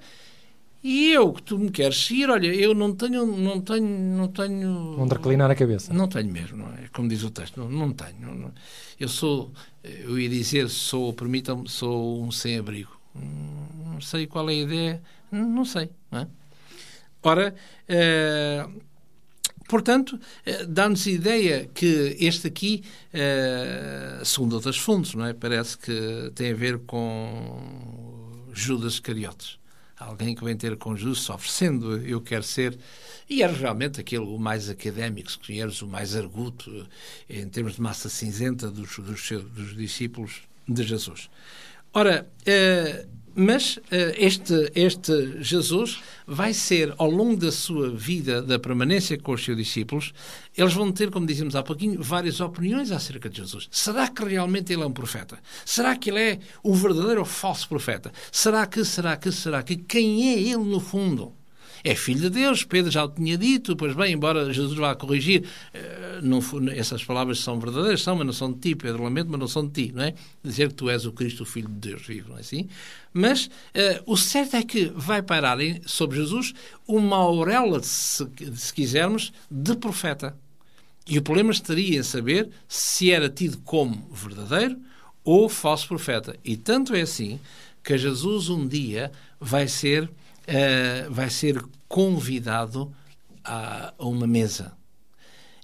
e 0.88 1.12
eu, 1.14 1.34
que 1.34 1.42
tu 1.42 1.58
me 1.58 1.72
queres 1.72 1.98
seguir, 1.98 2.30
olha, 2.30 2.46
eu 2.46 2.76
não 2.76 2.94
tenho, 2.94 3.26
não 3.26 3.60
tenho, 3.60 3.88
não 3.88 4.28
tenho... 4.28 4.96
Onde 5.00 5.16
reclinar 5.16 5.50
a 5.50 5.56
cabeça. 5.56 5.92
Não 5.92 6.08
tenho 6.08 6.32
mesmo, 6.32 6.58
não 6.58 6.68
é? 6.68 6.88
Como 6.94 7.10
diz 7.10 7.24
o 7.24 7.32
texto, 7.32 7.60
não, 7.60 7.70
não 7.70 7.92
tenho. 7.92 8.36
Não, 8.36 8.54
eu 9.00 9.08
sou, 9.08 9.52
eu 10.04 10.19
ia 10.19 10.30
dizer, 10.30 10.69
sou, 10.69 11.13
permitam-me, 11.13 11.69
sou 11.69 12.24
um 12.24 12.32
sem-abrigo. 12.32 13.00
Não 13.13 14.02
sei 14.02 14.28
qual 14.28 14.50
é 14.50 14.54
a 14.54 14.56
ideia, 14.56 15.02
não 15.32 15.65
sei, 15.65 15.89
não 16.12 16.19
é? 16.19 16.28
Ora, 17.24 17.56
eh, 17.88 18.67
Portanto, 19.67 20.19
eh, 20.46 20.63
dá-nos 20.65 21.08
ideia 21.08 21.67
que 21.73 22.15
este 22.19 22.48
aqui, 22.48 22.83
eh, 23.12 24.21
segundo 24.23 24.54
outras 24.54 24.77
fontes, 24.77 25.15
não 25.15 25.25
é? 25.25 25.33
parece 25.33 25.75
que 25.75 26.31
tem 26.36 26.52
a 26.52 26.56
ver 26.56 26.77
com 26.79 28.46
Judas 28.54 28.94
Iscariotes 28.94 29.58
alguém 29.98 30.36
que 30.36 30.44
vem 30.44 30.56
ter 30.56 30.75
com 30.77 30.96
Jesus 30.96 31.29
oferecendo 31.29 31.98
eu 31.98 32.21
quero 32.21 32.44
ser 32.44 32.77
e 33.30 33.42
era 33.42 33.54
realmente 33.54 34.00
aquele 34.00 34.23
o 34.23 34.38
mais 34.38 34.69
académico 34.69 35.32
se 35.32 35.40
conheces 35.40 35.82
o 35.82 35.88
mais 35.88 36.15
arguto 36.15 36.88
em 37.30 37.48
termos 37.50 37.76
de 37.76 37.82
massa 37.82 38.10
cinzenta 38.10 38.69
dos, 38.69 38.98
dos, 38.98 39.30
dos 39.30 39.76
discípulos 39.76 40.42
de 40.67 40.84
Jesus 40.84 41.30
ora 41.94 42.30
eh, 42.46 43.06
mas 43.36 43.78
eh, 43.92 44.15
este, 44.17 44.71
este 44.73 45.44
Jesus 45.44 46.02
vai 46.26 46.54
ser, 46.54 46.94
ao 46.98 47.12
longo 47.12 47.36
da 47.36 47.52
sua 47.52 47.90
vida, 47.90 48.42
da 48.42 48.58
permanência 48.58 49.17
com 49.19 49.34
os 49.34 49.44
seus 49.44 49.58
discípulos, 49.58 50.13
eles 50.58 50.73
vão 50.73 50.90
ter, 50.90 51.12
como 51.12 51.26
dizíamos 51.26 51.54
há 51.54 51.62
pouquinho, 51.62 52.02
várias 52.02 52.40
opiniões 52.40 52.92
acerca 52.92 53.30
de 53.30 53.38
Jesus. 53.38 53.67
Será 53.69 54.08
que 54.08 54.23
realmente 54.23 54.71
ele 54.71 54.84
é 54.84 54.86
um 54.86 54.94
profeta? 54.94 55.38
Será 55.65 55.98
que 55.98 56.10
ele 56.10 56.19
é 56.19 56.40
o 56.63 56.73
verdadeiro 56.73 57.19
ou 57.19 57.26
falso 57.26 57.67
profeta? 57.67 58.10
Será 58.32 58.65
que, 58.65 58.86
será 58.86 59.17
que, 59.17 59.32
será 59.34 59.62
que? 59.62 59.76
Quem 59.76 60.30
é 60.30 60.40
ele 60.40 60.63
no 60.63 60.80
fundo? 60.80 61.34
É 61.86 61.94
filho 61.94 62.21
de 62.21 62.31
Deus, 62.31 62.63
Pedro 62.63 62.90
já 62.90 63.06
o 63.06 63.10
tinha 63.10 63.38
dito, 63.38 63.75
pois 63.75 63.96
bem, 63.96 64.12
embora 64.12 64.52
Jesus 64.52 64.75
vá 64.75 64.96
corrigir, 64.96 65.48
eh, 65.71 66.19
não, 66.23 66.40
essas 66.73 67.04
palavras 67.04 67.38
são 67.38 67.60
verdadeiras, 67.60 68.02
são, 68.02 68.15
mas 68.15 68.25
não 68.25 68.33
são 68.33 68.52
de 68.52 68.58
ti, 68.58 68.75
Pedro, 68.75 69.04
lamento, 69.04 69.29
mas 69.29 69.40
não 69.40 69.48
são 69.48 69.67
de 69.67 69.71
ti, 69.71 69.92
não 69.94 70.02
é? 70.02 70.15
Dizer 70.44 70.69
que 70.69 70.73
tu 70.73 70.90
és 70.90 71.06
o 71.06 71.12
Cristo, 71.12 71.44
o 71.44 71.46
Filho 71.46 71.67
de 71.67 71.92
Deus 71.92 72.02
vivo, 72.02 72.29
não 72.29 72.38
é 72.38 72.40
assim? 72.40 72.67
Mas 73.13 73.46
uh, 73.46 74.02
o 74.08 74.17
certo 74.17 74.56
é 74.56 74.63
que 74.63 74.92
vai 74.96 75.21
parar 75.21 75.60
sobre 75.86 76.17
Jesus 76.17 76.56
uma 76.88 77.17
auréola, 77.17 77.79
se, 77.83 78.27
se 78.56 78.73
quisermos, 78.73 79.31
de 79.50 79.75
profeta. 79.75 80.36
E 81.08 81.19
o 81.19 81.21
problema 81.21 81.52
estaria 81.52 82.00
em 82.00 82.04
saber 82.04 82.50
se 82.67 83.12
era 83.12 83.29
tido 83.29 83.60
como 83.60 84.10
verdadeiro 84.12 84.75
ou 85.23 85.48
falso 85.48 85.88
profeta. 85.88 86.36
E 86.44 86.58
tanto 86.58 86.96
é 86.96 87.02
assim 87.02 87.40
que 87.83 87.96
Jesus 87.96 88.50
um 88.50 88.67
dia 88.67 89.12
vai 89.40 89.67
ser, 89.67 90.10
uh, 90.48 91.12
vai 91.12 91.29
ser 91.29 91.63
convidado 91.87 92.93
a, 93.43 93.93
a, 93.98 94.06
uma 94.06 94.27
mesa. 94.27 94.73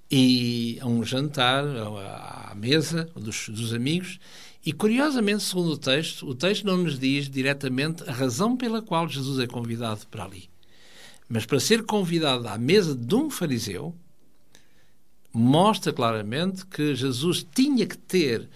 E 0.10 0.78
a 0.82 0.88
um 0.88 1.04
jantar, 1.04 1.64
à 1.66 2.54
mesa 2.56 3.06
dos, 3.16 3.48
dos 3.48 3.74
amigos, 3.74 4.20
e 4.64 4.72
curiosamente, 4.72 5.42
segundo 5.42 5.72
o 5.72 5.78
texto, 5.78 6.28
o 6.28 6.36
texto 6.36 6.66
não 6.66 6.78
nos 6.78 7.00
diz 7.00 7.30
diretamente 7.30 8.04
a 8.08 8.12
razão 8.12 8.56
pela 8.56 8.82
qual 8.82 9.08
Jesus 9.08 9.40
é 9.40 9.48
convidado 9.48 10.06
para 10.08 10.26
ali. 10.26 10.50
Mas 11.28 11.46
para 11.46 11.60
ser 11.60 11.84
convidado 11.84 12.48
à 12.48 12.58
mesa 12.58 12.94
de 12.94 13.16
um 13.16 13.30
fariseu, 13.30 13.96
mostra 15.34 15.94
claramente 15.94 16.66
que 16.66 16.94
Jesus 16.94 17.46
tinha 17.56 17.88
que 17.88 17.98
ter 17.98 18.50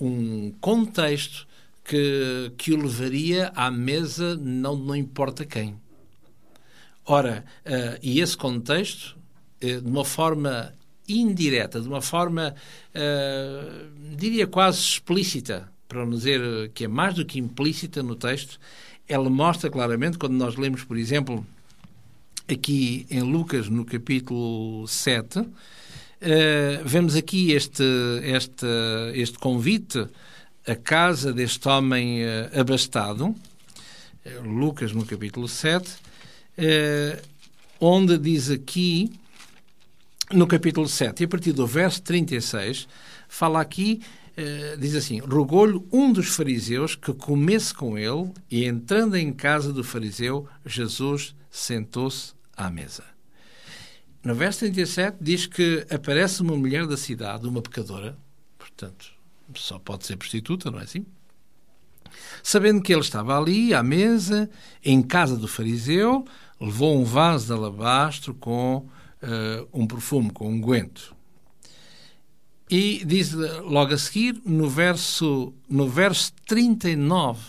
um 0.00 0.50
contexto 0.60 1.46
que, 1.84 2.52
que 2.56 2.72
o 2.72 2.82
levaria 2.82 3.52
à 3.54 3.70
mesa, 3.70 4.36
não, 4.36 4.74
não 4.74 4.96
importa 4.96 5.44
quem. 5.44 5.76
Ora, 7.04 7.44
uh, 7.66 7.98
e 8.02 8.20
esse 8.20 8.36
contexto, 8.36 9.16
uh, 9.62 9.80
de 9.82 9.86
uma 9.86 10.04
forma 10.04 10.72
indireta, 11.06 11.80
de 11.80 11.86
uma 11.86 12.00
forma, 12.00 12.54
uh, 12.94 14.16
diria 14.16 14.46
quase 14.46 14.78
explícita, 14.78 15.70
para 15.86 16.04
não 16.04 16.16
dizer 16.16 16.70
que 16.72 16.84
é 16.84 16.88
mais 16.88 17.14
do 17.14 17.26
que 17.26 17.38
implícita 17.38 18.02
no 18.02 18.16
texto, 18.16 18.58
ela 19.06 19.28
mostra 19.28 19.70
claramente, 19.70 20.16
quando 20.16 20.32
nós 20.32 20.56
lemos, 20.56 20.82
por 20.82 20.96
exemplo, 20.96 21.46
aqui 22.48 23.06
em 23.10 23.20
Lucas, 23.20 23.68
no 23.68 23.84
capítulo 23.84 24.88
7, 24.88 25.40
uh, 25.40 25.50
vemos 26.86 27.14
aqui 27.14 27.52
este, 27.52 27.84
este, 28.22 28.66
este 29.12 29.38
convite 29.38 30.08
à 30.66 30.74
casa 30.74 31.32
deste 31.32 31.68
homem 31.68 32.24
uh, 32.24 32.60
abastado, 32.60 33.34
Lucas, 34.42 34.92
no 34.92 35.04
capítulo 35.04 35.46
7, 35.46 35.98
onde 37.78 38.16
diz 38.16 38.50
aqui 38.50 39.12
no 40.32 40.46
capítulo 40.46 40.88
7, 40.88 41.20
e 41.20 41.24
a 41.24 41.28
partir 41.28 41.52
do 41.52 41.66
verso 41.66 42.00
36, 42.02 42.88
fala 43.28 43.60
aqui, 43.60 44.00
eh, 44.36 44.76
diz 44.78 44.94
assim: 44.94 45.18
Rogou-lhe 45.18 45.80
um 45.92 46.12
dos 46.12 46.28
fariseus 46.28 46.96
que 46.96 47.12
comesse 47.12 47.72
com 47.74 47.96
ele, 47.96 48.32
e 48.50 48.64
entrando 48.64 49.16
em 49.16 49.32
casa 49.32 49.72
do 49.72 49.84
fariseu, 49.84 50.48
Jesus 50.64 51.34
sentou-se 51.50 52.32
à 52.56 52.70
mesa. 52.70 53.04
No 54.24 54.34
verso 54.34 54.60
37 54.60 55.18
diz 55.20 55.46
que 55.46 55.86
aparece 55.90 56.40
uma 56.40 56.56
mulher 56.56 56.86
da 56.86 56.96
cidade, 56.96 57.46
uma 57.46 57.60
pecadora, 57.60 58.16
portanto, 58.58 59.12
só 59.54 59.78
pode 59.78 60.06
ser 60.06 60.16
prostituta, 60.16 60.70
não 60.70 60.80
é 60.80 60.84
assim? 60.84 61.04
Sabendo 62.42 62.82
que 62.82 62.92
ele 62.92 63.00
estava 63.00 63.38
ali, 63.38 63.74
à 63.74 63.82
mesa, 63.82 64.50
em 64.84 65.02
casa 65.02 65.36
do 65.36 65.48
fariseu, 65.48 66.24
levou 66.60 66.98
um 66.98 67.04
vaso 67.04 67.46
de 67.46 67.52
alabastro 67.52 68.34
com 68.34 68.76
uh, 68.76 69.68
um 69.72 69.86
perfume 69.86 70.30
com 70.30 70.48
um 70.48 70.60
guento. 70.60 71.14
E 72.70 73.04
diz 73.04 73.32
logo 73.32 73.94
a 73.94 73.98
seguir, 73.98 74.40
no 74.44 74.68
verso, 74.68 75.52
no 75.68 75.88
verso 75.88 76.32
39, 76.46 77.40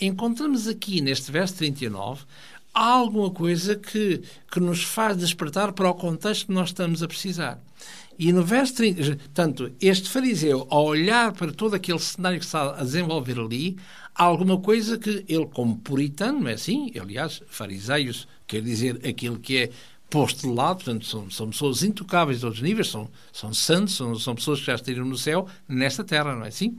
encontramos 0.00 0.66
aqui 0.66 1.00
neste 1.00 1.30
verso 1.30 1.54
39 1.56 2.24
alguma 2.72 3.30
coisa 3.30 3.76
que, 3.76 4.22
que 4.50 4.58
nos 4.58 4.82
faz 4.82 5.16
despertar 5.16 5.72
para 5.72 5.88
o 5.88 5.94
contexto 5.94 6.46
que 6.46 6.52
nós 6.52 6.70
estamos 6.70 7.02
a 7.02 7.08
precisar. 7.08 7.62
E 8.18 8.32
no 8.32 8.42
verso 8.42 8.74
30, 8.74 9.18
tanto 9.32 9.72
este 9.80 10.08
fariseu, 10.08 10.66
ao 10.70 10.84
olhar 10.84 11.32
para 11.32 11.52
todo 11.52 11.74
aquele 11.74 11.98
cenário 11.98 12.38
que 12.38 12.44
está 12.44 12.78
a 12.78 12.84
desenvolver 12.84 13.38
ali, 13.38 13.76
há 14.14 14.24
alguma 14.24 14.58
coisa 14.60 14.98
que 14.98 15.24
ele, 15.28 15.46
como 15.46 15.78
puritano, 15.78 16.40
não 16.40 16.48
é 16.48 16.54
assim? 16.54 16.90
Aliás, 17.00 17.42
fariseus 17.48 18.28
quer 18.46 18.62
dizer 18.62 19.00
aquilo 19.06 19.38
que 19.38 19.56
é 19.56 19.70
posto 20.08 20.48
de 20.48 20.54
lado, 20.54 20.76
portanto, 20.76 21.06
são, 21.06 21.30
são 21.30 21.50
pessoas 21.50 21.82
intocáveis 21.82 22.40
de 22.40 22.46
outros 22.46 22.62
níveis, 22.62 22.88
são, 22.88 23.10
são 23.32 23.52
santos, 23.52 23.96
são, 23.96 24.14
são 24.14 24.34
pessoas 24.34 24.60
que 24.60 24.66
já 24.66 24.76
estiveram 24.76 25.06
no 25.06 25.18
céu, 25.18 25.48
nesta 25.68 26.04
terra, 26.04 26.36
não 26.36 26.44
é 26.44 26.48
assim? 26.48 26.78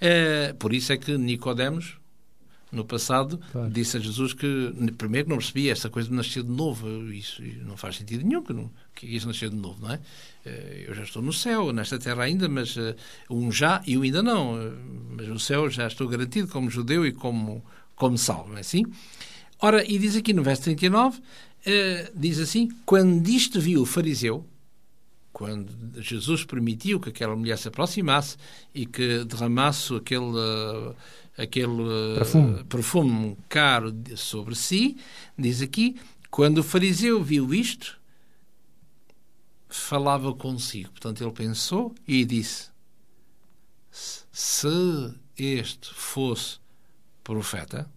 Uh, 0.00 0.54
por 0.58 0.72
isso 0.72 0.92
é 0.92 0.96
que 0.96 1.18
Nicodemos, 1.18 1.98
no 2.70 2.84
passado, 2.84 3.40
claro. 3.50 3.68
disse 3.70 3.96
a 3.96 4.00
Jesus 4.00 4.32
que, 4.32 4.72
primeiro, 4.96 5.28
não 5.28 5.38
percebia 5.38 5.72
essa 5.72 5.90
coisa 5.90 6.08
de 6.08 6.14
nascer 6.14 6.42
de 6.42 6.50
novo. 6.50 7.12
Isso 7.12 7.42
não 7.64 7.76
faz 7.76 7.96
sentido 7.96 8.24
nenhum 8.24 8.42
que, 8.42 8.52
não, 8.52 8.70
que 8.94 9.06
isso 9.06 9.26
nascer 9.26 9.50
de 9.50 9.56
novo, 9.56 9.80
não 9.80 9.92
é? 9.92 9.96
Uh, 10.46 10.88
eu 10.88 10.94
já 10.94 11.02
estou 11.02 11.22
no 11.22 11.32
céu, 11.32 11.72
nesta 11.72 11.98
terra 11.98 12.22
ainda, 12.22 12.48
mas 12.48 12.76
uh, 12.76 12.94
um 13.30 13.50
já 13.50 13.82
e 13.86 13.96
um 13.96 14.02
ainda 14.02 14.22
não. 14.22 14.56
mas 15.10 15.28
no 15.28 15.38
céu 15.38 15.68
já 15.68 15.86
estou 15.86 16.08
garantido 16.08 16.48
como 16.48 16.70
judeu 16.70 17.06
e 17.06 17.12
como, 17.12 17.64
como 17.94 18.16
salvo, 18.18 18.50
não 18.50 18.56
é 18.56 18.60
assim? 18.60 18.84
Ora, 19.58 19.84
e 19.84 19.98
diz 19.98 20.16
aqui 20.16 20.32
no 20.32 20.42
verso 20.42 20.62
39, 20.62 21.20
Uh, 21.60 22.10
diz 22.14 22.38
assim: 22.38 22.70
quando 22.86 23.28
isto 23.28 23.60
viu 23.60 23.82
o 23.82 23.86
fariseu, 23.86 24.46
quando 25.30 25.70
Jesus 26.00 26.42
permitiu 26.42 26.98
que 26.98 27.10
aquela 27.10 27.36
mulher 27.36 27.58
se 27.58 27.68
aproximasse 27.68 28.36
e 28.74 28.86
que 28.86 29.24
derramasse 29.24 29.94
aquele, 29.94 30.94
aquele 31.36 32.14
perfume. 32.14 32.64
perfume 32.64 33.36
caro 33.48 33.94
sobre 34.16 34.54
si, 34.54 34.96
diz 35.36 35.60
aqui: 35.60 35.96
quando 36.30 36.58
o 36.58 36.62
fariseu 36.62 37.22
viu 37.22 37.52
isto, 37.52 37.99
falava 39.76 40.34
consigo. 40.34 40.90
Portanto, 40.90 41.22
ele 41.22 41.32
pensou 41.32 41.94
e 42.06 42.24
disse: 42.24 42.70
se 43.90 45.14
este 45.36 45.92
fosse 45.94 46.58
profeta, 47.22 47.90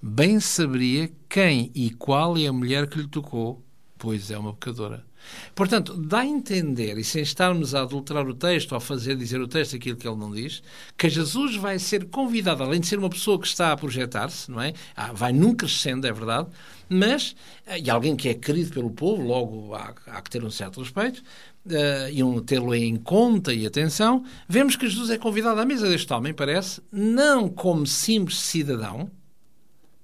bem 0.00 0.40
saberia 0.40 1.10
quem 1.28 1.70
e 1.74 1.90
qual 1.90 2.36
é 2.36 2.46
a 2.46 2.52
mulher 2.52 2.88
que 2.88 2.98
lhe 2.98 3.08
tocou, 3.08 3.64
pois 3.96 4.30
é 4.30 4.38
uma 4.38 4.54
pecadora. 4.54 5.06
Portanto, 5.54 5.96
dá 5.96 6.20
a 6.20 6.26
entender, 6.26 6.96
e 6.96 7.04
sem 7.04 7.22
estarmos 7.22 7.74
a 7.74 7.82
adulterar 7.82 8.26
o 8.26 8.34
texto, 8.34 8.74
a 8.74 8.80
fazer 8.80 9.16
dizer 9.16 9.40
o 9.40 9.48
texto 9.48 9.76
aquilo 9.76 9.96
que 9.96 10.06
ele 10.06 10.16
não 10.16 10.30
diz, 10.30 10.62
que 10.96 11.08
Jesus 11.08 11.56
vai 11.56 11.78
ser 11.78 12.06
convidado, 12.06 12.62
além 12.62 12.80
de 12.80 12.86
ser 12.86 12.98
uma 12.98 13.10
pessoa 13.10 13.38
que 13.38 13.46
está 13.46 13.72
a 13.72 13.76
projetar-se, 13.76 14.50
não 14.50 14.60
é? 14.60 14.72
Ah, 14.96 15.12
vai 15.12 15.32
num 15.32 15.54
crescendo, 15.54 16.06
é 16.06 16.12
verdade, 16.12 16.48
mas, 16.88 17.34
eh, 17.66 17.80
e 17.80 17.90
alguém 17.90 18.16
que 18.16 18.28
é 18.28 18.34
querido 18.34 18.72
pelo 18.72 18.90
povo, 18.90 19.22
logo 19.22 19.74
há, 19.74 19.94
há 20.06 20.22
que 20.22 20.30
ter 20.30 20.44
um 20.44 20.50
certo 20.50 20.80
respeito, 20.80 21.22
uh, 21.66 22.10
e 22.10 22.22
um 22.22 22.40
tê-lo 22.40 22.74
em 22.74 22.96
conta 22.96 23.52
e 23.52 23.66
atenção, 23.66 24.24
vemos 24.48 24.76
que 24.76 24.88
Jesus 24.88 25.10
é 25.10 25.18
convidado 25.18 25.60
à 25.60 25.64
mesa 25.64 25.88
deste 25.88 26.12
homem, 26.12 26.32
parece, 26.32 26.82
não 26.90 27.48
como 27.48 27.86
simples 27.86 28.38
cidadão, 28.38 29.10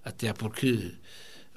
até 0.05 0.33
porque 0.33 0.93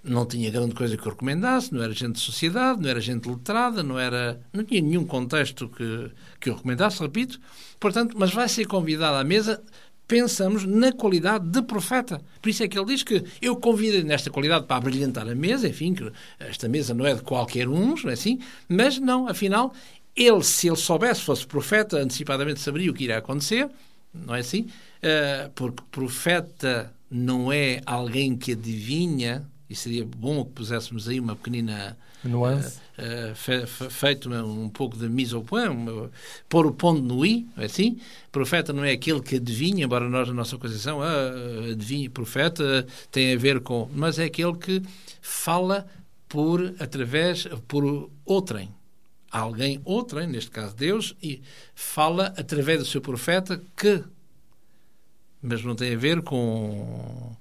não 0.03 0.25
tinha 0.25 0.49
grande 0.49 0.73
coisa 0.73 0.95
que 0.95 1.05
o 1.05 1.11
recomendasse, 1.11 1.73
não 1.73 1.83
era 1.83 1.91
gente 1.91 2.13
de 2.13 2.19
sociedade, 2.21 2.81
não 2.81 2.89
era 2.89 3.01
gente 3.01 3.27
letrada, 3.27 3.83
não, 3.83 3.99
era, 3.99 4.39
não 4.53 4.63
tinha 4.63 4.81
nenhum 4.81 5.05
contexto 5.05 5.67
que, 5.67 6.11
que 6.39 6.49
o 6.49 6.55
recomendasse, 6.55 7.01
repito. 7.01 7.39
Portanto, 7.79 8.15
mas 8.17 8.33
vai 8.33 8.47
ser 8.47 8.65
convidado 8.65 9.17
à 9.17 9.23
mesa, 9.23 9.61
pensamos 10.07 10.63
na 10.65 10.91
qualidade 10.91 11.47
de 11.49 11.61
profeta. 11.61 12.21
Por 12.41 12.49
isso 12.49 12.63
é 12.63 12.67
que 12.67 12.77
ele 12.77 12.85
diz 12.85 13.03
que 13.03 13.23
eu 13.41 13.55
convido 13.57 14.05
nesta 14.05 14.29
qualidade 14.29 14.65
para 14.65 14.79
brilhantar 14.79 15.27
a 15.27 15.35
mesa, 15.35 15.67
enfim, 15.67 15.93
que 15.93 16.11
esta 16.39 16.69
mesa 16.69 16.93
não 16.93 17.05
é 17.05 17.13
de 17.13 17.21
qualquer 17.21 17.67
um, 17.67 17.95
não 17.95 18.09
é 18.09 18.13
assim? 18.13 18.39
Mas 18.69 18.99
não, 18.99 19.27
afinal, 19.27 19.73
ele, 20.15 20.43
se 20.43 20.67
ele 20.67 20.77
soubesse, 20.77 21.21
fosse 21.21 21.45
profeta, 21.45 21.97
antecipadamente 21.97 22.59
saberia 22.59 22.89
o 22.89 22.93
que 22.93 23.03
irá 23.03 23.17
acontecer, 23.17 23.69
não 24.13 24.33
é 24.33 24.39
assim? 24.39 24.61
Uh, 24.61 25.49
porque 25.53 25.83
profeta 25.91 26.93
não 27.11 27.51
é 27.51 27.81
alguém 27.85 28.35
que 28.35 28.53
adivinha, 28.53 29.45
e 29.69 29.75
seria 29.75 30.05
bom 30.05 30.43
que 30.45 30.51
puséssemos 30.51 31.07
aí 31.07 31.19
uma 31.19 31.35
pequenina 31.35 31.97
nuance, 32.23 32.79
uh, 32.97 33.35
fe, 33.35 33.65
fe, 33.65 33.89
feito 33.89 34.29
um 34.33 34.69
pouco 34.69 34.97
de 34.97 35.07
mise 35.07 35.33
au 35.33 35.43
point, 35.43 35.69
pôr 36.49 36.65
o 36.65 36.71
ponto 36.71 37.01
no 37.01 37.25
i, 37.25 37.47
é 37.57 37.65
assim? 37.65 37.99
Profeta 38.31 38.73
não 38.73 38.83
é 38.83 38.91
aquele 38.91 39.21
que 39.21 39.35
adivinha, 39.35 39.85
embora 39.85 40.09
nós, 40.09 40.27
na 40.27 40.33
nossa 40.33 40.57
concepção, 40.57 41.01
ah, 41.01 41.31
adivinha, 41.71 42.09
profeta 42.09 42.85
tem 43.11 43.33
a 43.33 43.37
ver 43.37 43.61
com. 43.61 43.89
Mas 43.93 44.19
é 44.19 44.25
aquele 44.25 44.55
que 44.55 44.81
fala 45.21 45.87
por, 46.27 46.73
através, 46.79 47.47
por 47.67 48.09
outrem. 48.25 48.69
Alguém 49.29 49.81
outrem, 49.83 50.27
neste 50.27 50.51
caso 50.51 50.75
Deus, 50.75 51.15
e 51.21 51.41
fala 51.75 52.33
através 52.37 52.79
do 52.79 52.85
seu 52.85 53.01
profeta 53.01 53.61
que 53.75 54.03
mas 55.41 55.63
não 55.63 55.75
tem 55.75 55.93
a 55.93 55.97
ver 55.97 56.21
com 56.23 57.35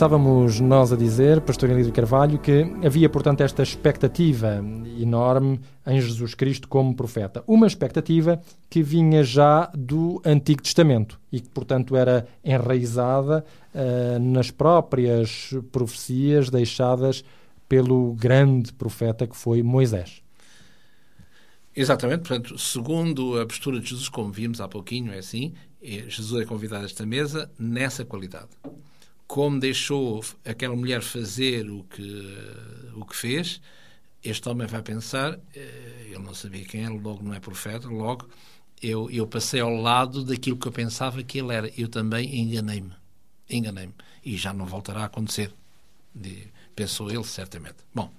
Estávamos 0.00 0.58
nós 0.60 0.94
a 0.94 0.96
dizer, 0.96 1.42
Pastor 1.42 1.68
Elídio 1.68 1.92
Carvalho, 1.92 2.38
que 2.38 2.62
havia, 2.82 3.06
portanto, 3.06 3.42
esta 3.42 3.62
expectativa 3.62 4.64
enorme 4.98 5.60
em 5.86 6.00
Jesus 6.00 6.34
Cristo 6.34 6.66
como 6.68 6.96
profeta. 6.96 7.44
Uma 7.46 7.66
expectativa 7.66 8.40
que 8.70 8.82
vinha 8.82 9.22
já 9.22 9.70
do 9.74 10.18
Antigo 10.24 10.62
Testamento 10.62 11.20
e 11.30 11.38
que, 11.38 11.50
portanto, 11.50 11.94
era 11.94 12.26
enraizada 12.42 13.44
eh, 13.74 14.18
nas 14.18 14.50
próprias 14.50 15.50
profecias 15.70 16.48
deixadas 16.48 17.22
pelo 17.68 18.14
grande 18.14 18.72
profeta 18.72 19.26
que 19.26 19.36
foi 19.36 19.62
Moisés. 19.62 20.22
Exatamente, 21.76 22.20
portanto, 22.20 22.56
segundo 22.56 23.38
a 23.38 23.44
postura 23.44 23.78
de 23.78 23.90
Jesus, 23.90 24.08
como 24.08 24.32
vimos 24.32 24.62
há 24.62 24.66
pouquinho, 24.66 25.12
é 25.12 25.18
assim, 25.18 25.52
é- 25.82 26.08
Jesus 26.08 26.40
é 26.40 26.46
convidado 26.46 26.84
a 26.84 26.86
esta 26.86 27.04
mesa 27.04 27.50
nessa 27.58 28.02
qualidade. 28.02 28.48
Como 29.30 29.60
deixou 29.60 30.24
aquela 30.44 30.74
mulher 30.74 31.02
fazer 31.02 31.70
o 31.70 31.84
que, 31.84 32.02
o 32.96 33.04
que 33.04 33.14
fez, 33.14 33.60
este 34.24 34.48
homem 34.48 34.66
vai 34.66 34.82
pensar, 34.82 35.38
eh, 35.54 36.06
ele 36.06 36.18
não 36.18 36.34
sabia 36.34 36.64
quem 36.64 36.82
era, 36.82 36.92
logo 36.92 37.22
não 37.22 37.32
é 37.32 37.38
profeta, 37.38 37.86
logo 37.86 38.28
eu, 38.82 39.08
eu 39.08 39.28
passei 39.28 39.60
ao 39.60 39.72
lado 39.72 40.24
daquilo 40.24 40.56
que 40.56 40.66
eu 40.66 40.72
pensava 40.72 41.22
que 41.22 41.38
ele 41.38 41.54
era. 41.54 41.70
Eu 41.78 41.86
também 41.86 42.40
enganei-me. 42.40 42.90
Enganei-me. 43.48 43.94
E 44.24 44.36
já 44.36 44.52
não 44.52 44.66
voltará 44.66 45.02
a 45.02 45.04
acontecer. 45.04 45.54
Pensou 46.74 47.08
ele, 47.08 47.22
certamente. 47.22 47.76
Bom, 47.94 48.12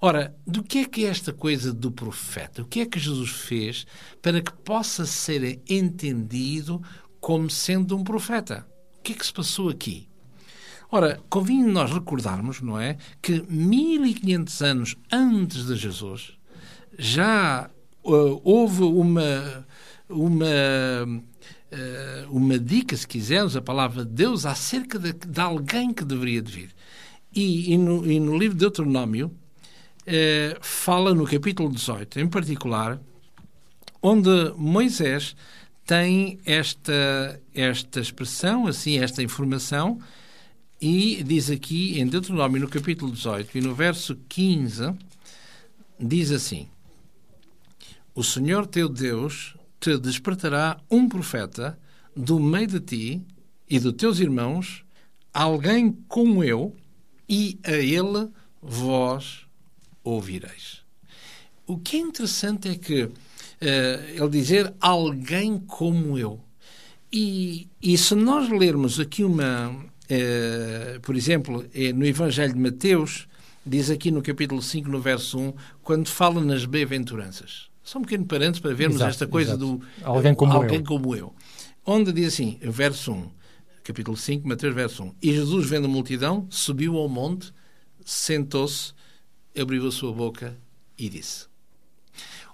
ora, 0.00 0.36
do 0.46 0.62
que 0.62 0.78
é 0.78 0.84
que 0.84 1.04
é 1.04 1.08
esta 1.08 1.32
coisa 1.32 1.72
do 1.72 1.90
profeta? 1.90 2.62
O 2.62 2.64
que 2.64 2.78
é 2.78 2.86
que 2.86 3.00
Jesus 3.00 3.30
fez 3.30 3.88
para 4.22 4.40
que 4.40 4.52
possa 4.52 5.04
ser 5.04 5.60
entendido 5.68 6.80
como 7.20 7.50
sendo 7.50 7.96
um 7.96 8.04
profeta? 8.04 8.64
O 9.00 9.02
que 9.02 9.14
é 9.14 9.16
que 9.16 9.26
se 9.26 9.32
passou 9.32 9.68
aqui? 9.68 10.06
Ora, 10.90 11.20
convinha 11.28 11.66
nós 11.66 11.90
recordarmos, 11.90 12.60
não 12.60 12.78
é, 12.78 12.96
que 13.20 13.44
1500 13.48 14.62
anos 14.62 14.96
antes 15.10 15.66
de 15.66 15.76
Jesus 15.76 16.34
já 16.98 17.68
uh, 18.04 18.40
houve 18.44 18.82
uma 18.82 19.66
uma 20.08 20.46
uh, 20.46 22.30
uma 22.30 22.58
dica, 22.58 22.96
se 22.96 23.06
quisermos, 23.06 23.56
a 23.56 23.62
palavra 23.62 24.04
de 24.04 24.12
Deus 24.12 24.46
acerca 24.46 24.98
de, 24.98 25.12
de 25.12 25.40
alguém 25.40 25.92
que 25.92 26.04
deveria 26.04 26.40
de 26.40 26.52
vir. 26.52 26.70
E, 27.34 27.72
e, 27.72 27.78
no, 27.78 28.10
e 28.10 28.20
no 28.20 28.38
livro 28.38 28.54
de 28.54 28.60
Deuteronômio 28.60 29.26
uh, 29.26 30.58
fala 30.60 31.14
no 31.14 31.24
capítulo 31.24 31.70
18, 31.70 32.20
em 32.20 32.28
particular, 32.28 33.00
onde 34.00 34.52
Moisés 34.56 35.34
tem 35.86 36.38
esta 36.46 37.40
esta 37.54 38.00
expressão, 38.00 38.66
assim, 38.66 38.98
esta 38.98 39.22
informação 39.22 39.98
E 40.86 41.24
diz 41.24 41.48
aqui 41.48 41.98
em 41.98 42.06
Deuteronômio, 42.06 42.60
no 42.60 42.68
capítulo 42.68 43.10
18 43.10 43.56
e 43.56 43.60
no 43.62 43.74
verso 43.74 44.18
15, 44.28 44.92
diz 45.98 46.30
assim: 46.30 46.68
O 48.14 48.22
Senhor 48.22 48.66
teu 48.66 48.86
Deus 48.86 49.56
te 49.80 49.96
despertará 49.96 50.78
um 50.90 51.08
profeta 51.08 51.78
do 52.14 52.38
meio 52.38 52.66
de 52.66 52.80
ti 52.80 53.22
e 53.66 53.80
dos 53.80 53.94
teus 53.94 54.20
irmãos, 54.20 54.84
alguém 55.32 55.90
como 56.06 56.44
eu, 56.44 56.76
e 57.26 57.58
a 57.64 57.76
ele 57.76 58.28
vós 58.60 59.46
ouvireis. 60.02 60.82
O 61.66 61.78
que 61.78 61.96
é 61.96 62.00
interessante 62.00 62.68
é 62.68 62.74
que 62.74 63.08
eh, 63.58 64.16
ele 64.16 64.28
dizer 64.28 64.74
alguém 64.78 65.58
como 65.60 66.18
eu. 66.18 66.38
E, 67.10 67.68
e 67.80 67.96
se 67.96 68.14
nós 68.14 68.50
lermos 68.50 69.00
aqui 69.00 69.24
uma, 69.24 69.72
eh, 70.14 70.98
por 71.02 71.16
exemplo, 71.16 71.64
eh, 71.74 71.92
no 71.92 72.06
Evangelho 72.06 72.54
de 72.54 72.60
Mateus, 72.60 73.26
diz 73.64 73.90
aqui 73.90 74.10
no 74.10 74.22
capítulo 74.22 74.62
5, 74.62 74.88
no 74.88 75.00
verso 75.00 75.38
1, 75.38 75.54
quando 75.82 76.08
fala 76.08 76.44
nas 76.44 76.64
bem-aventuranças. 76.64 77.68
Só 77.82 77.98
um 77.98 78.02
pequeno 78.02 78.24
parênteses 78.24 78.60
para 78.60 78.74
vermos 78.74 78.96
Exato, 78.96 79.10
esta 79.10 79.26
coisa 79.26 79.52
exato. 79.52 79.78
do 79.78 79.82
Alguém 80.02 80.34
como 80.34 80.52
alguém 80.52 80.78
eu. 80.78 80.84
como 80.84 81.14
eu. 81.16 81.34
Onde 81.84 82.12
diz 82.12 82.28
assim, 82.28 82.58
verso 82.62 83.12
1, 83.12 83.30
capítulo 83.82 84.16
5, 84.16 84.48
Mateus, 84.48 84.74
verso 84.74 85.04
1. 85.04 85.14
E 85.20 85.32
Jesus, 85.32 85.68
vendo 85.68 85.86
a 85.86 85.88
multidão, 85.90 86.46
subiu 86.48 86.96
ao 86.96 87.08
monte, 87.08 87.52
sentou-se, 88.04 88.92
abriu 89.58 89.86
a 89.86 89.92
sua 89.92 90.12
boca 90.12 90.56
e 90.96 91.08
disse. 91.08 91.46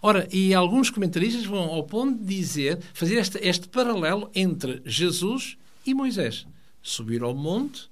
Ora, 0.03 0.27
e 0.33 0.55
alguns 0.55 0.91
comentaristas 0.91 1.45
vão 1.45 1.65
ao 1.65 1.85
ponto 1.85 2.19
de 2.19 2.37
dizer, 2.37 2.81
fazer 2.95 3.17
este, 3.17 3.39
este 3.43 3.69
paralelo 3.69 4.31
entre 4.35 4.81
Jesus 4.85 5.59
e 5.87 5.93
Moisés. 5.93 6.47
Subir 6.83 7.23
ao 7.23 7.35
monte, 7.35 7.89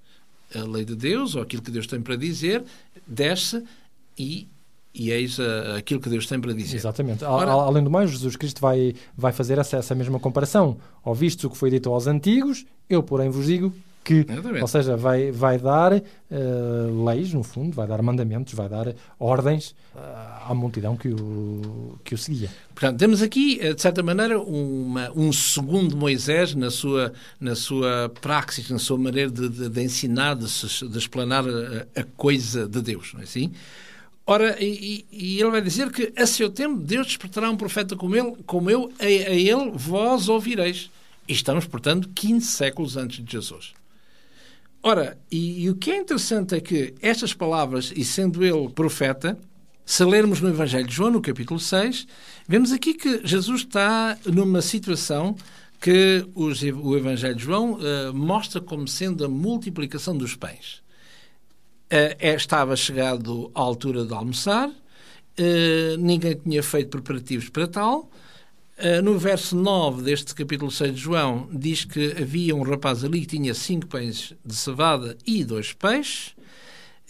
a 0.55 0.63
lei 0.63 0.85
de 0.85 0.95
Deus, 0.97 1.35
ou 1.35 1.43
aquilo 1.43 1.63
que 1.63 1.71
Deus 1.71 1.87
tem 1.87 2.01
para 2.01 2.17
dizer, 2.17 2.65
desce 3.07 3.63
e, 4.19 4.47
e 4.95 5.11
eis 5.11 5.39
a- 5.39 5.77
aquilo 5.77 6.01
que 6.01 6.09
Deus 6.09 6.27
tem 6.27 6.41
para 6.41 6.53
dizer. 6.53 6.77
Exatamente. 6.77 7.23
Ora- 7.25 7.51
Além 7.53 7.85
do 7.85 7.91
mais, 7.91 8.11
Jesus 8.11 8.35
Cristo 8.37 8.61
vai, 8.61 8.95
vai 9.17 9.33
fazer 9.33 9.59
essa, 9.59 9.77
essa 9.77 9.95
mesma 9.95 10.19
comparação. 10.19 10.79
Ouvistes 11.05 11.45
o 11.45 11.51
que 11.51 11.57
foi 11.57 11.71
dito 11.71 11.93
aos 11.93 12.07
antigos, 12.07 12.65
eu, 12.89 13.03
porém, 13.03 13.29
vos 13.29 13.47
digo 13.47 13.73
que. 14.09 14.27
Exatamente. 14.33 14.63
Ou 14.63 14.69
seja, 14.69 14.97
vai, 14.97 15.31
vai 15.31 15.59
dar 15.59 15.93
eh, 15.93 16.03
leis, 17.05 17.33
no 17.33 17.43
fundo, 17.43 17.75
vai 17.75 17.87
dar 17.87 18.01
mandamentos, 18.03 18.55
vai 18.55 18.69
dar 18.69 18.95
ordens 19.19 19.75
eh, 19.95 19.99
à 20.49 20.55
multidão 20.55 20.97
que 20.97 21.09
o, 21.09 21.99
que 22.03 22.15
o 22.15 22.19
seguia. 22.19 22.51
Portanto, 22.75 22.99
temos 22.99 23.21
aqui, 23.23 23.59
eh, 23.61 23.75
de 23.75 23.83
certa 23.83 24.03
maneira, 24.03 24.41
uma- 24.41 25.11
um 25.15 25.33
segundo 25.33 25.97
Moisés 25.97 26.55
na 26.55 26.71
sua, 26.71 27.13
na 27.39 27.55
sua 27.55 28.11
praxis, 28.21 28.71
na 28.71 28.79
sua 28.79 28.97
maneira 28.97 29.31
de, 29.31 29.49
de- 29.49 29.69
de 29.69 29.83
ensinar, 29.83 30.35
de, 30.35 30.47
de 30.47 30.99
explanar 30.99 31.45
a, 31.47 32.01
a 32.01 32.05
coisa 32.17 32.67
de 32.67 32.81
Deus, 32.81 33.13
não 33.15 33.21
é 33.21 33.25
assim? 33.25 33.53
Ora, 34.27 34.63
e, 34.63 35.05
e- 35.11 35.37
e 35.37 35.41
ele 35.41 35.51
vai 35.51 35.63
dizer 35.63 35.91
que 35.91 36.13
a 36.17 36.27
seu 36.27 36.51
tempo 36.51 36.79
Deus 36.81 37.07
despertará 37.07 37.51
um 37.51 37.57
profeta 37.57 37.97
como, 37.97 38.15
ele, 38.15 38.37
como 38.47 38.71
eu, 38.71 38.91
a, 39.01 39.05
a 39.05 39.07
ele 39.35 39.71
vós 39.75 40.29
ouvireis. 40.29 40.91
E 41.27 41.33
estamos, 41.33 41.67
portanto, 41.67 42.09
15 42.15 42.47
séculos 42.47 42.97
antes 42.97 43.23
de 43.25 43.31
Jesus. 43.33 43.73
Ora, 44.83 45.19
e, 45.31 45.65
e 45.65 45.71
o 45.71 45.75
que 45.75 45.91
é 45.91 45.97
interessante 45.97 46.55
é 46.55 46.61
que 46.61 46.95
estas 47.03 47.35
palavras, 47.35 47.93
e 47.97 48.05
sendo 48.05 48.45
ele 48.45 48.69
profeta, 48.69 49.39
se 49.85 50.05
lermos 50.05 50.41
no 50.41 50.49
Evangelho 50.49 50.87
de 50.87 50.95
João, 50.95 51.11
no 51.11 51.21
capítulo 51.21 51.59
6, 51.59 52.07
vemos 52.47 52.73
aqui 52.73 52.95
que 52.95 53.21
Jesus 53.27 53.63
está 53.63 54.17
numa 54.27 54.63
situação 54.63 55.35
que 55.81 56.27
os- 56.35 56.63
o 56.63 56.97
Evangelho 56.97 57.35
de 57.37 57.43
João 57.45 57.79
eh, 57.81 58.11
mostra 58.13 58.61
como 58.61 58.87
sendo 58.87 59.25
a 59.25 59.29
multiplicação 59.29 60.17
dos 60.17 60.35
pães. 60.37 60.83
Eh, 61.91 62.17
é- 62.21 62.35
estava 62.35 62.77
chegado 62.77 63.51
à 63.55 63.61
altura 63.61 64.05
de 64.05 64.13
almoçar, 64.13 64.71
eh, 65.37 65.97
ninguém 65.99 66.35
tinha 66.37 66.63
feito 66.63 66.91
preparativos 66.91 67.49
para 67.49 67.67
tal. 67.67 68.11
Eh, 68.81 69.03
no 69.03 69.19
verso 69.19 69.57
9 69.57 70.03
deste 70.03 70.33
capítulo 70.33 70.71
6 70.71 70.95
de 70.95 71.01
João, 71.01 71.49
diz 71.53 71.85
que 71.85 72.15
havia 72.17 72.55
um 72.55 72.63
rapaz 72.63 73.03
ali 73.03 73.23
que 73.23 73.37
tinha 73.37 73.53
cinco 73.53 73.89
pães 73.89 74.33
de 74.45 74.55
cevada 74.55 75.19
e 75.27 75.43
dois 75.43 75.73
peixes. 75.73 76.37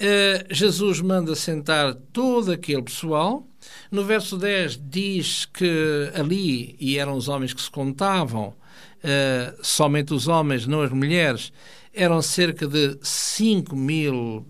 Eh, 0.00 0.46
Jesus 0.50 1.02
manda 1.02 1.34
sentar 1.34 1.94
todo 2.10 2.52
aquele 2.52 2.80
pessoal. 2.80 3.46
No 3.90 4.02
verso 4.02 4.38
10 4.38 4.80
diz 4.82 5.44
que 5.44 6.10
ali, 6.14 6.74
e 6.80 6.96
eram 6.96 7.14
os 7.14 7.28
homens 7.28 7.52
que 7.52 7.60
se 7.60 7.70
contavam, 7.70 8.54
eh, 9.04 9.54
somente 9.60 10.14
os 10.14 10.26
homens, 10.26 10.66
não 10.66 10.80
as 10.80 10.90
mulheres, 10.90 11.52
eram 11.92 12.22
cerca 12.22 12.66
de 12.66 12.98
5 13.02 13.76
mil 13.76 14.46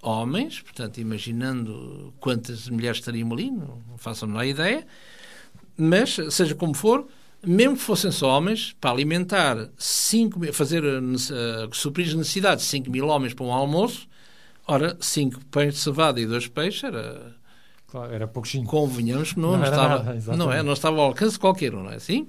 homens, 0.00 0.60
portanto, 0.60 0.96
imaginando 0.98 2.14
quantas 2.20 2.70
mulheres 2.70 2.98
estariam 2.98 3.30
ali, 3.30 3.50
não 3.50 3.98
façam 3.98 4.26
a 4.26 4.32
menor 4.32 4.46
ideia, 4.46 4.86
mas, 5.76 6.16
seja 6.30 6.54
como 6.54 6.74
for, 6.74 7.06
mesmo 7.46 7.76
que 7.76 7.82
fossem 7.82 8.10
só 8.10 8.28
homens, 8.36 8.74
para 8.80 8.90
alimentar 8.90 9.68
5 9.76 10.38
mil, 10.38 10.52
fazer 10.52 10.82
uh, 10.84 11.74
suprir 11.74 12.06
as 12.08 12.14
necessidades 12.14 12.64
de 12.64 12.70
5 12.70 12.90
mil 12.90 13.06
homens 13.08 13.34
para 13.34 13.44
um 13.44 13.52
almoço, 13.52 14.06
ora, 14.66 14.96
5 15.00 15.40
pães 15.50 15.74
de 15.74 15.80
cevada 15.80 16.20
e 16.20 16.26
2 16.26 16.48
peixes 16.48 16.84
era 16.84 17.36
Claro, 17.86 18.12
era 18.12 18.26
pouquinho. 18.26 18.64
convenhamos 18.64 19.32
que 19.34 19.38
não, 19.40 19.52
Não 19.52 19.58
não 19.58 19.64
estava, 19.64 20.02
nada, 20.02 20.36
não, 20.36 20.52
é, 20.52 20.62
não 20.62 20.72
estava 20.72 20.96
ao 20.96 21.04
alcance 21.06 21.34
de 21.34 21.38
qualquer 21.38 21.74
um, 21.74 21.82
não 21.84 21.90
é 21.92 21.96
assim? 21.96 22.26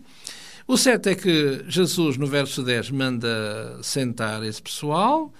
O 0.67 0.77
certo 0.77 1.07
é 1.09 1.15
que 1.15 1.63
Jesus, 1.67 2.17
no 2.17 2.27
verso 2.27 2.63
10, 2.63 2.91
manda 2.91 3.79
sentar 3.83 4.43
esse 4.43 4.61
pessoal. 4.61 5.31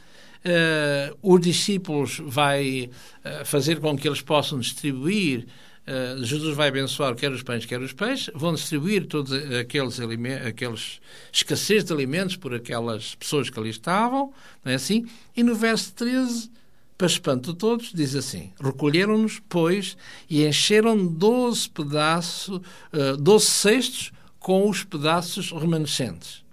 eh, 0.44 1.14
os 1.22 1.42
discípulos 1.42 2.22
vai 2.24 2.90
eh, 3.24 3.44
fazer 3.46 3.80
com 3.80 3.98
que 3.98 4.08
eles 4.08 4.22
possam 4.22 4.60
distribuir. 4.60 5.48
Eh, 5.88 6.16
Jesus 6.22 6.56
vai 6.56 6.70
abençoar 6.70 7.16
quer 7.16 7.32
os 7.32 7.44
pães, 7.44 7.66
quer 7.66 7.82
os 7.82 7.94
peixes. 7.94 8.30
Vão 8.34 8.54
distribuir 8.54 9.06
todos 9.06 9.32
aqueles, 9.32 10.00
aqueles 10.46 11.00
escassez 11.32 11.84
de 11.84 11.94
alimentos 11.94 12.36
por 12.36 12.54
aquelas 12.54 13.16
pessoas 13.16 13.50
que 13.50 13.60
ali 13.60 13.70
estavam. 13.70 14.34
Não 14.64 14.72
é 14.72 14.76
assim? 14.76 15.06
E 15.36 15.44
no 15.44 15.56
verso 15.56 15.94
13 15.94 16.50
para 16.98 17.08
espanto 17.08 17.52
de 17.52 17.60
todos, 17.60 17.92
diz 17.94 18.16
assim: 18.16 18.54
Recolheram-nos, 18.60 19.42
pois, 19.50 19.98
e 20.30 20.46
encheram 20.46 21.06
doze 21.06 21.70
pedaços, 21.70 22.62
eh, 22.94 23.16
doze 23.18 23.46
cestos 23.46 24.12
com 24.40 24.70
os 24.70 24.84
pedaços 24.84 25.52
remanescentes 25.52 26.46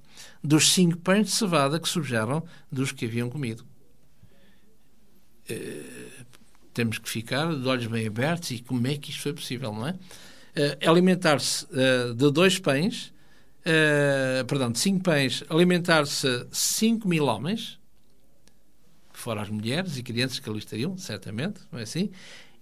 dos 0.43 0.73
cinco 0.73 0.99
pães 0.99 1.27
de 1.27 1.33
cevada 1.33 1.79
que 1.79 1.89
sobraram 1.89 2.43
dos 2.71 2.91
que 2.91 3.05
haviam 3.05 3.31
comido. 3.31 3.65
Eh, 5.49 5.83
temos 6.73 6.99
que 6.99 7.09
ficar 7.09 7.55
de 7.55 7.67
olhos 7.67 7.87
bem 7.87 8.07
abertos 8.07 8.51
e 8.51 8.61
como 8.61 8.87
é 8.87 8.97
que 8.97 9.11
isto 9.11 9.23
foi 9.23 9.33
possível, 9.33 9.73
não 9.73 9.87
é? 9.87 9.95
Eh, 10.55 10.79
alimentar-se 10.87 11.67
eh, 11.73 12.13
de 12.15 12.31
dois 12.31 12.59
pães, 12.59 13.13
eh, 13.65 14.45
perdão, 14.47 14.71
de 14.71 14.79
cinco 14.79 15.03
pães, 15.03 15.43
alimentar-se 15.49 16.47
cinco 16.51 17.09
mil 17.09 17.25
homens, 17.25 17.79
fora 19.13 19.43
as 19.43 19.49
mulheres 19.49 19.97
e 19.97 20.03
crianças 20.03 20.39
que 20.39 20.49
ali 20.49 20.59
estariam, 20.59 20.97
certamente, 20.99 21.61
não 21.71 21.79
é 21.79 21.83
assim? 21.83 22.11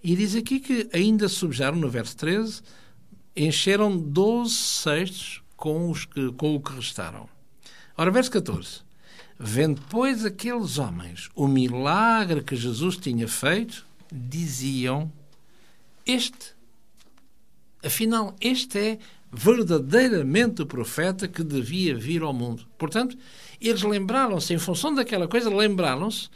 E 0.03 0.15
diz 0.15 0.35
aqui 0.35 0.59
que 0.59 0.89
ainda 0.93 1.27
subjaram, 1.27 1.77
no 1.77 1.89
verso 1.89 2.15
13, 2.17 2.61
encheram 3.35 3.97
12 3.97 4.53
cestos 4.53 5.43
com, 5.55 5.89
os 5.89 6.05
que, 6.05 6.31
com 6.33 6.55
o 6.55 6.61
que 6.61 6.73
restaram. 6.73 7.29
Ora, 7.97 8.09
verso 8.09 8.31
14. 8.31 8.81
Vendo, 9.37 9.81
pois, 9.89 10.23
aqueles 10.23 10.77
homens 10.77 11.29
o 11.35 11.47
milagre 11.47 12.41
que 12.41 12.55
Jesus 12.55 12.97
tinha 12.97 13.27
feito, 13.27 13.85
diziam: 14.11 15.11
Este, 16.05 16.53
afinal, 17.83 18.35
este 18.41 18.77
é 18.77 18.99
verdadeiramente 19.31 20.61
o 20.61 20.65
profeta 20.65 21.27
que 21.27 21.43
devia 21.43 21.95
vir 21.95 22.21
ao 22.21 22.33
mundo. 22.33 22.65
Portanto, 22.77 23.17
eles 23.61 23.81
lembraram-se, 23.81 24.53
em 24.53 24.57
função 24.57 24.93
daquela 24.93 25.27
coisa, 25.27 25.49
lembraram-se 25.49 26.29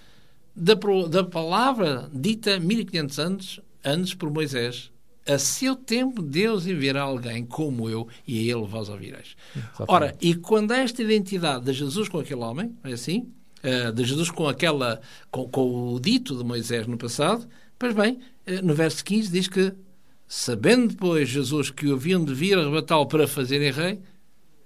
da, 0.56 0.76
da 1.10 1.24
palavra 1.24 2.10
dita 2.14 2.60
1500 2.60 3.20
anos 3.20 3.60
antes 3.84 4.14
por 4.14 4.32
Moisés. 4.32 4.92
A 5.28 5.40
seu 5.40 5.76
tempo 5.76 6.22
Deus 6.22 6.68
enviará 6.68 7.02
alguém 7.02 7.44
como 7.44 7.90
eu 7.90 8.08
e 8.28 8.38
a 8.38 8.56
ele 8.56 8.68
vós 8.68 8.90
ouvireis. 8.90 9.36
Ora, 9.88 10.16
e 10.22 10.36
quando 10.36 10.72
há 10.72 10.78
esta 10.78 11.02
identidade 11.02 11.66
de 11.66 11.74
Jesus 11.74 12.08
com 12.08 12.20
aquele 12.20 12.42
homem, 12.42 12.76
é 12.84 12.94
assim? 12.94 13.28
Eh, 13.64 13.92
de 13.92 14.04
Jesus 14.04 14.30
com 14.30 14.48
aquela 14.48 15.02
com, 15.32 15.50
com 15.50 15.96
o 15.96 16.00
dito 16.00 16.38
de 16.38 16.44
Moisés 16.44 16.86
no 16.86 16.96
passado, 16.96 17.48
pois 17.78 17.94
bem, 17.94 18.20
eh, 18.46 18.62
no 18.62 18.74
verso 18.74 19.04
15 19.04 19.32
diz 19.32 19.48
que 19.48 19.74
sabendo 20.28 20.90
depois 20.90 21.30
Jesus 21.30 21.70
que 21.70 21.88
o 21.88 21.96
haviam 21.96 22.24
de 22.24 22.34
vir 22.34 22.58
arrebatá-lo 22.58 23.08
para 23.08 23.28
fazerem 23.28 23.72
rei, 23.72 24.00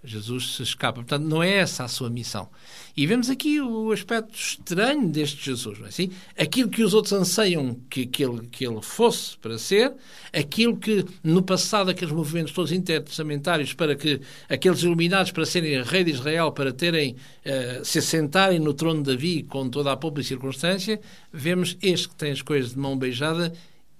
Jesus 0.03 0.55
se 0.55 0.63
escapa. 0.63 0.95
Portanto, 0.95 1.23
não 1.23 1.43
é 1.43 1.55
essa 1.55 1.83
a 1.83 1.87
sua 1.87 2.09
missão. 2.09 2.49
E 2.95 3.05
vemos 3.05 3.29
aqui 3.29 3.59
o 3.59 3.91
aspecto 3.91 4.33
estranho 4.33 5.09
deste 5.09 5.43
Jesus. 5.43 5.77
Não 5.77 5.85
é 5.85 5.89
assim? 5.89 6.11
Aquilo 6.37 6.69
que 6.69 6.83
os 6.83 6.93
outros 6.93 7.13
anseiam 7.13 7.75
que, 7.89 8.05
que, 8.05 8.23
ele, 8.23 8.47
que 8.47 8.65
ele 8.65 8.81
fosse 8.81 9.37
para 9.37 9.57
ser, 9.57 9.93
aquilo 10.33 10.77
que 10.77 11.05
no 11.23 11.43
passado 11.43 11.89
aqueles 11.89 12.13
movimentos 12.13 12.53
todos 12.53 12.71
intertestamentários 12.71 13.73
para 13.73 13.95
que 13.95 14.21
aqueles 14.47 14.81
iluminados 14.83 15.31
para 15.31 15.45
serem 15.45 15.83
rei 15.83 16.03
de 16.03 16.11
Israel, 16.11 16.51
para 16.51 16.71
terem 16.71 17.15
eh, 17.43 17.81
se 17.83 17.99
assentarem 17.99 18.59
no 18.59 18.73
trono 18.73 19.03
de 19.03 19.11
Davi 19.13 19.43
com 19.43 19.69
toda 19.69 19.91
a 19.91 19.97
pompa 19.97 20.21
e 20.21 20.23
circunstância, 20.23 20.99
vemos 21.31 21.77
este 21.81 22.09
que 22.09 22.15
tem 22.15 22.31
as 22.31 22.41
coisas 22.41 22.71
de 22.71 22.79
mão 22.79 22.97
beijada 22.97 23.51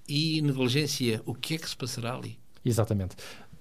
e 0.08 0.42
negligencia. 0.42 1.22
O 1.26 1.34
que 1.34 1.56
é 1.56 1.58
que 1.58 1.70
se 1.70 1.76
passará 1.76 2.16
ali? 2.16 2.38
Exatamente. 2.66 3.16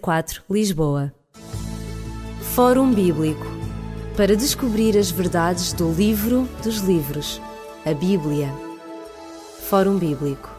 004, 0.00 0.42
Lisboa. 0.50 1.12
Fórum 2.54 2.92
Bíblico 2.92 3.64
para 4.16 4.36
descobrir 4.36 4.96
as 4.96 5.10
verdades 5.10 5.72
do 5.72 5.92
livro 5.92 6.48
dos 6.62 6.78
livros, 6.78 7.40
a 7.84 7.92
Bíblia. 7.92 8.73
Fórum 9.74 9.98
Bíblico 9.98 10.53